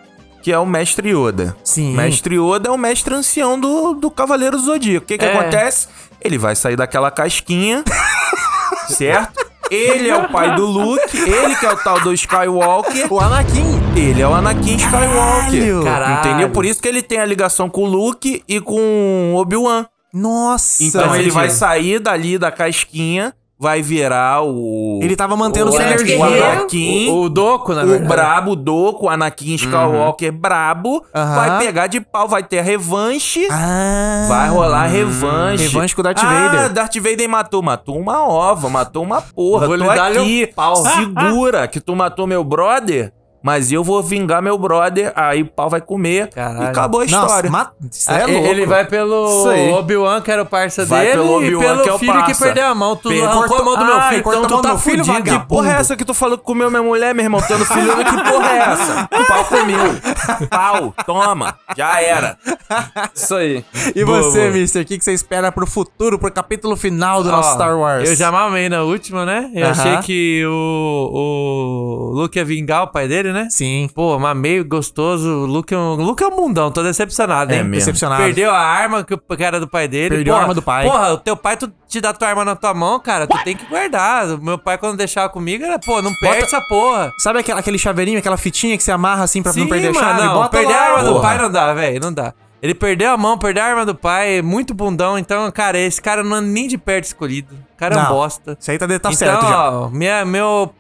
[0.46, 1.58] que é o Mestre Yoda.
[1.64, 1.96] Sim.
[1.96, 5.04] Mestre Yoda é o mestre ancião do, do Cavaleiro do Zodíaco.
[5.04, 5.34] O que, que É.
[5.40, 5.88] acontece?
[6.22, 7.84] Ele vai sair daquela casquinha,
[8.88, 9.44] certo?
[9.72, 13.12] Ele é o pai do Luke, ele que é o tal do Skywalker.
[13.12, 13.82] O Anakin.
[13.96, 15.84] Ele é o Anakin Skywalker.
[15.84, 16.20] Caralho.
[16.30, 16.50] Entendeu?
[16.52, 19.88] Por isso que ele tem a ligação com o Luke e com o Obi-Wan.
[20.14, 20.84] Nossa.
[20.84, 24.99] Então ele vai sair dali da casquinha, vai virar o.
[25.02, 26.19] Ele tava mantendo o sua Anakin- energia.
[26.19, 27.10] O Anakin.
[27.10, 28.07] O, o Doco, na O verdade.
[28.10, 31.36] brabo, o Doku, o Anakin Skywalker brabo, Aham.
[31.36, 33.48] vai pegar de pau, vai ter a revanche.
[33.52, 34.26] Ah.
[34.27, 35.64] Vai rolar revanche.
[35.64, 36.73] Revanche com o Darth ah, Vader.
[36.73, 37.61] Darth Vader matou.
[37.61, 39.68] Matou uma ova, matou uma porra.
[39.68, 40.49] Vou Tô aqui.
[40.52, 40.76] um pau.
[40.76, 43.11] Segura que tu matou meu brother,
[43.46, 45.14] mas eu vou vingar meu brother.
[45.16, 46.30] Aí o pau vai comer.
[46.30, 46.64] Caralho.
[46.64, 47.48] E acabou a história.
[47.52, 47.72] Nossa.
[47.92, 48.48] Isso Ah, é louco.
[48.48, 49.76] Ele vai pelo.
[49.78, 52.14] Obi-Wan, que era o parça Vai dele, pelo e Obi-Wan, pelo que é o filho
[52.14, 52.46] que parça.
[52.46, 52.96] perdeu a mão.
[52.96, 55.24] Tu Pe- arrancou a mão do meu Ah, filho, então então tu tá fudido.
[55.24, 57.40] Que porra é essa que tu falou que comeu minha mulher, meu irmão?
[57.48, 59.10] Tendo filho, que porra é essa?
[59.14, 60.48] O pau comeu.
[60.50, 61.56] Pau, toma.
[61.78, 62.38] Já era.
[63.14, 63.64] Isso aí.
[63.96, 64.52] E Boa, você, boa.
[64.54, 67.78] Mister, o que que você espera pro futuro, pro capítulo final do nosso Ó, Star
[67.78, 68.10] Wars?
[68.10, 69.52] Eu já mamei na última, né?
[69.54, 69.72] Eu Aham.
[69.72, 73.35] achei que o, o Luke ia vingar o pai dele, né?
[73.49, 73.90] Sim.
[73.94, 75.28] Pô, mamei, gostoso.
[75.28, 77.60] O Luke é um, Luke é um mundão, tô decepcionado, hein?
[77.60, 77.76] É mesmo.
[77.76, 78.24] Decepcionado.
[78.24, 80.16] Perdeu a arma que, era do pai dele.
[80.16, 80.86] Perdeu a Porra, arma do pai.
[80.86, 83.28] Porra, o teu pai tu, te dá tua arma na tua mão, cara.
[83.28, 84.28] Tu tem que guardar.
[84.40, 87.12] Meu pai, quando deixava comigo, era, pô, não perde Bota- essa porra.
[87.20, 89.94] Sabe aquele, aquele chaveirinho, aquela fitinha que você amarra assim pra não Sim, perder a
[89.94, 90.22] mano, chave?
[90.24, 91.22] não, Bota perder lá, a arma do porra.
[91.22, 92.34] pai não dá, velho, não dá.
[92.62, 95.20] Ele perdeu a mão, perdeu a arma do pai, muito bundão.
[95.20, 97.53] Então, cara, esse cara não é nem de perto escolhido.
[97.53, 98.57] O cara é um Não, bosta.
[98.60, 99.70] Isso aí tá, tá então, certo já.
[99.72, 100.74] ó, minha, meu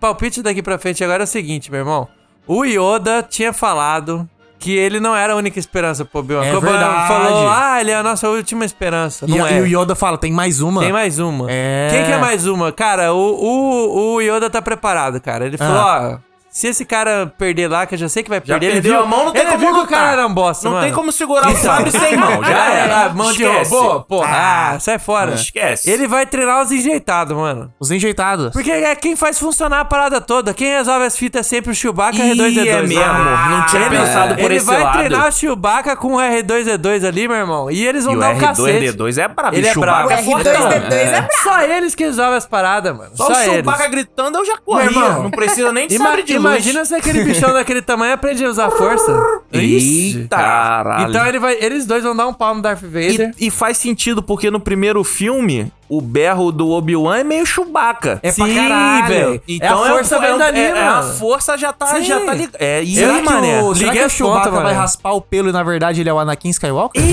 [0.00, 2.08] palpite daqui pra frente agora é o seguinte, meu irmão.
[2.46, 4.28] O Yoda tinha falado
[4.58, 6.44] que ele não era a única esperança pro Obi-Wan.
[6.44, 7.08] É verdade.
[7.08, 9.26] falou, ah, ele é a nossa última esperança.
[9.26, 9.60] E, Não e é.
[9.60, 10.80] o Yoda fala, tem mais uma.
[10.82, 11.46] Tem mais uma.
[11.50, 11.88] É.
[11.90, 12.70] Quem que é mais uma?
[12.70, 15.46] Cara, o, o, o Yoda tá preparado, cara.
[15.46, 16.18] Ele falou, Ah.
[16.18, 16.31] ó...
[16.52, 18.92] Se esse cara perder lá, que eu já sei que vai Já perder, ele perdeu
[18.92, 20.72] viu, a mão, não tem ele como viu que o cara era um bosta, Não
[20.72, 20.84] mano.
[20.84, 22.44] tem como segurar o sabre sem mão.
[22.44, 23.08] Já era.
[23.08, 23.70] mão de Esquece.
[23.74, 24.28] robô, porra.
[24.74, 25.32] Ah, sai fora.
[25.32, 25.90] Esquece.
[25.90, 27.72] Ele vai treinar os enjeitados, mano.
[27.80, 28.52] Os enjeitados.
[28.52, 30.52] Porque é quem faz funcionar a parada toda.
[30.52, 32.66] Quem resolve as fitas é sempre o Chewbacca Ih, R2D2.
[32.66, 33.02] é mesmo.
[33.02, 33.56] mano.
[33.56, 34.98] Não tinha Ele- pensado por ele esse vai lado.
[34.98, 37.70] treinar o Chewbacca com o R2D2 ali, meu irmão.
[37.70, 38.86] E eles vão E o dar um cacete.
[38.88, 39.56] R2D2 é brabo.
[39.56, 40.06] Ele é brabo.
[40.06, 40.52] O Chewbacca fortão.
[40.70, 41.28] R2D2 é brabo.
[41.42, 43.10] Só eles que resolvem as paradas, mano.
[43.16, 43.34] Só, o.
[43.36, 44.84] Chewbacca gritando eu já Meu corria.
[44.86, 46.41] irmão, Não precisa nem de sabre de.
[46.50, 49.12] Imagina se aquele bichão daquele tamanho aprende a usar força.
[49.52, 50.18] Ixi.
[50.18, 50.36] Eita!
[50.36, 51.10] Caralho.
[51.10, 53.32] Então ele vai, eles dois vão dar um pau no Darth Vader.
[53.38, 58.18] E, e faz sentido, porque no primeiro filme, o berro do Obi-Wan é meio Chewbacca.
[58.22, 59.06] É pra Sim, caralho.
[59.06, 59.42] velho.
[59.60, 61.14] É a força é, vem dali, é, é, a mano.
[61.14, 62.04] força já tá, Sim.
[62.04, 62.58] já tá ligada.
[62.58, 63.62] É isso Será aí, que mané.
[63.62, 66.12] o, será que o Chewbacca contas, vai raspar o pelo e na verdade ele é
[66.12, 67.02] o Anakin Skywalker?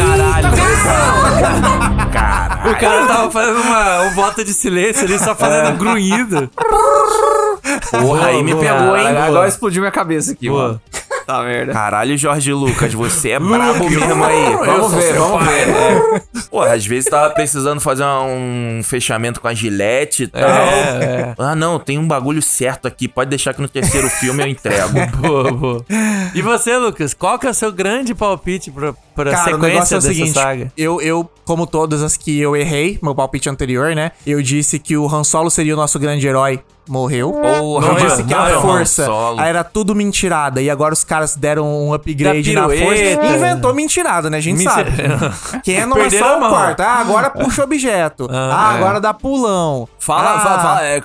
[2.59, 6.49] O cara tava fazendo uma, um voto de silêncio ali, só fazendo um grunhido.
[7.91, 9.07] Porra, aí me Boa, pegou, hein?
[9.17, 10.63] Agora explodiu minha cabeça aqui, Boa.
[10.67, 10.81] mano.
[11.25, 11.73] Tá merda.
[11.73, 14.55] Caralho, Jorge Lucas, você é brabo mesmo aí.
[14.65, 15.69] Vamos ver, vamos ver.
[15.69, 16.21] É.
[16.49, 20.41] Porra, às vezes tava precisando fazer um fechamento com a gilete e tal.
[20.41, 23.07] É, Ah, não, tem um bagulho certo aqui.
[23.07, 24.89] Pode deixar que no terceiro filme eu entrego.
[25.17, 25.85] Boa, boa.
[26.33, 28.93] E você, Lucas, qual que é o seu grande palpite pra,
[29.23, 30.73] pra Cara, o sequência negócio é o dessa seguinte, saga?
[30.77, 34.11] eu, eu, como todas as que eu errei, meu palpite anterior, né?
[34.25, 36.59] Eu disse que o Han Solo seria o nosso grande herói.
[36.87, 37.31] Morreu.
[37.33, 39.39] Porra, eu mano, disse que não é a o Han força Solo.
[39.41, 40.59] era tudo mentirada.
[40.59, 42.83] E agora os caras deram um upgrade Da na força.
[42.95, 44.37] E inventou mentirada, né?
[44.37, 44.73] A gente Mentira.
[44.91, 45.61] sabe.
[45.63, 46.79] Quem é não é só o quarto.
[46.81, 48.27] Ah, agora puxa objeto.
[48.31, 48.77] Ah, é.
[48.77, 49.87] agora dá pulão.
[49.99, 51.01] Fala, Ah, fala, fala, é,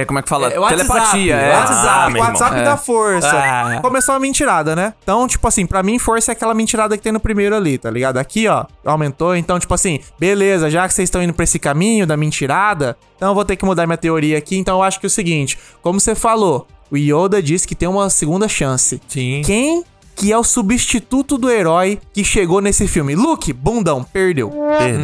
[0.00, 0.48] é, como é que fala?
[0.52, 1.54] É, WhatsApp, Telepatia, é.
[1.56, 2.76] WhatsApp, Ah, WhatsApp da É.
[2.76, 3.30] força.
[3.32, 3.78] Ah.
[3.80, 4.92] Começou a mentirada, né?
[5.04, 7.90] Então, tipo assim, pra mim, força é aquela mentirada que tem no primeiro ali, tá
[7.90, 8.16] ligado?
[8.16, 9.36] Aqui, ó, aumentou.
[9.36, 13.28] Então, tipo assim, beleza, já que vocês estão indo pra esse caminho da mentirada, então
[13.28, 14.56] eu vou ter que mudar minha teoria aqui.
[14.56, 17.88] Então, eu acho que é o seguinte: como você falou, o Yoda disse que tem
[17.88, 19.00] uma segunda chance.
[19.06, 19.42] Sim.
[19.44, 19.84] Quem
[20.18, 23.14] que é o substituto do herói que chegou nesse filme?
[23.14, 24.52] Luke, bundão, perdeu.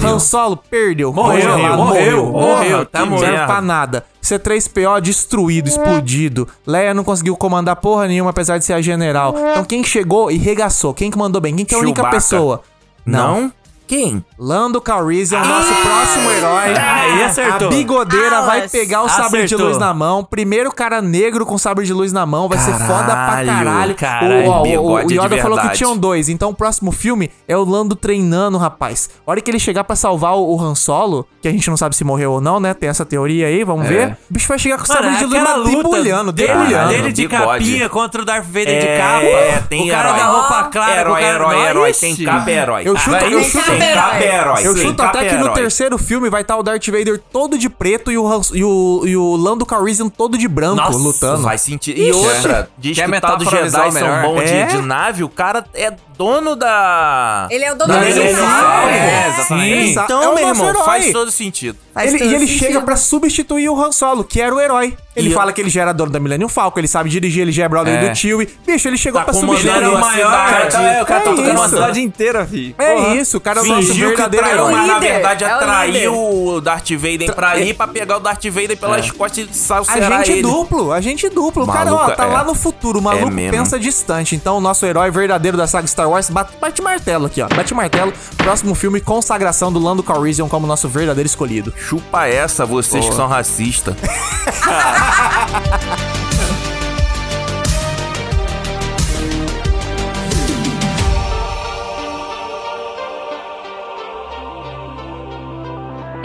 [0.03, 1.13] Han Solo, perdeu.
[1.13, 3.25] Morreu, morreu, morreu, tá Não morto.
[3.25, 4.05] serve pra nada.
[4.23, 6.49] C3PO destruído, explodido.
[6.67, 9.35] Leia não conseguiu comandar porra nenhuma, apesar de ser a general.
[9.53, 10.93] Então quem chegou e regaçou?
[10.93, 11.55] Quem que mandou bem?
[11.55, 12.17] Quem que é a única Chewbacca.
[12.17, 12.63] pessoa?
[13.07, 13.53] Não?
[13.87, 14.25] Quem?
[14.39, 16.75] Lando Calrissian, nosso próximo herói.
[16.77, 17.69] Aí acertou.
[17.69, 18.73] A bigodeira vai Alas.
[18.73, 19.67] pegar o sabre de Acertou.
[19.69, 20.25] luz na mão.
[20.25, 22.49] Primeiro cara negro com sabre de luz na mão.
[22.49, 23.95] Vai ser foda pra Caralho, caralho.
[23.95, 26.29] caralho, o, ó, o- o de Yoda falou que tinham dois.
[26.29, 29.11] Então o próximo filme é o Lando treinando, rapaz.
[29.27, 31.77] A hora que ele chegar pra salvar o, o Han Solo, que a gente não
[31.77, 32.73] sabe se morreu ou não, né?
[32.73, 34.17] Tem essa teoria aí, vamos ver.
[34.31, 36.89] O bicho vai chegar com o Mano, sabre de luz na luta debulhando, dele, debulhando.
[36.89, 37.45] dele de Bigode.
[37.65, 39.67] capinha contra o Darth Vader de É, capa.
[39.69, 40.19] tem o cara herói.
[40.21, 41.01] da roupa clara.
[41.01, 41.93] Herói, o herói, herói.
[41.93, 42.83] Tem capa é herói.
[42.87, 44.67] Eu chuto- Vai- eu chuto- capa é herói.
[44.67, 47.69] Eu chuto até é que no terceiro filme vai estar o Darth Vader todo de
[47.69, 51.43] preto e o, Han- e o, e o Lando Calrissian todo de branco Nossa, lutando.
[51.45, 51.99] Faz sentido.
[52.01, 54.23] E outra, diz que o tal dos metáfora Jedi são melhor?
[54.23, 54.67] bons de, É?
[54.67, 57.49] de nave, o cara é dono da...
[57.51, 58.01] Ele é o dono da.
[58.01, 58.89] Falcon.
[58.89, 59.35] É, Sim.
[59.35, 59.91] exatamente.
[59.91, 60.85] Exa- Então, é meu irmão, herói.
[60.85, 61.79] faz todo sentido.
[61.95, 62.59] Faz Ele, e ele sentido.
[62.59, 64.97] chega pra substituir o Han Solo, que era o herói.
[65.15, 67.43] Ele E fala eu- que ele já era dono da Millennium Falcon, ele sabe dirigir,
[67.43, 68.09] ele já é brother É.
[68.09, 68.49] do Chewie.
[68.67, 69.87] Bicho, ele chegou Tá pra substituir.
[69.87, 70.73] uma maior, cidade.
[70.73, 71.69] Tá, o cara tá É tocando uma isso.
[71.77, 72.75] cidade inteira, fi.
[72.77, 74.73] É isso, o cara é o nosso Fingiu que verdadeiro traiu, herói.
[74.73, 78.45] mas na verdade é o atraiu o Darth Vader pra ali pra pegar o Darth
[78.45, 80.43] Vader pelas costas e salsear A gente ele.
[80.43, 81.63] duplo, a gente duplo.
[81.63, 82.27] O cara, ó, tá é.
[82.27, 82.99] lá no futuro.
[82.99, 84.35] O maluco É pensa distante.
[84.35, 87.47] Então, o nosso herói verdadeiro da saga Star Wars bate, bate martelo aqui, ó.
[87.47, 88.13] Bate martelo.
[88.37, 91.73] Próximo filme, consagração do Lando Calrissian como nosso verdadeiro escolhido.
[91.85, 93.95] Chupa essa, vocês que são racistas.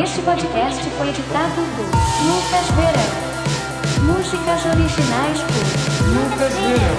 [0.02, 1.86] Este podcast foi editado por
[2.23, 3.11] Lucas Verão.
[4.14, 5.65] Músicas originais por
[6.07, 6.98] Lucas Verão.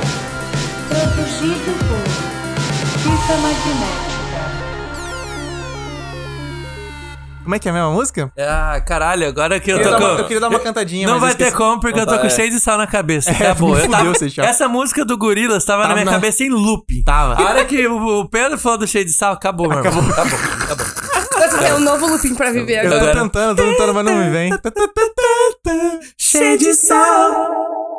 [0.91, 2.05] Produzido por
[3.01, 4.10] Fita magnética.
[7.51, 8.33] Como é que é a mesma música?
[8.39, 10.05] Ah, caralho, agora que eu Eu tô com...
[10.05, 12.17] uma, eu queria dar uma cantadinha, Não mas vai eu ter como, porque eu tô
[12.21, 13.29] com cheio de sal na cabeça.
[13.35, 13.71] Acabou.
[13.71, 14.49] me Eu fudeu, tava-.
[14.49, 17.03] Essa música do Gorilas tava na Tava minha na- cabeça em loop.
[17.03, 17.35] Tava.
[17.35, 19.91] A hora que o Pedro falou do cheio de sal, acabou, meu irmão.
[20.11, 20.87] Acabou, acabou.
[20.87, 23.15] Você tem um novo looping pra viver Eu agora.
[23.15, 24.53] tô tentando, tô tentando, mas não me vem.
[26.17, 27.90] Cheio de sal.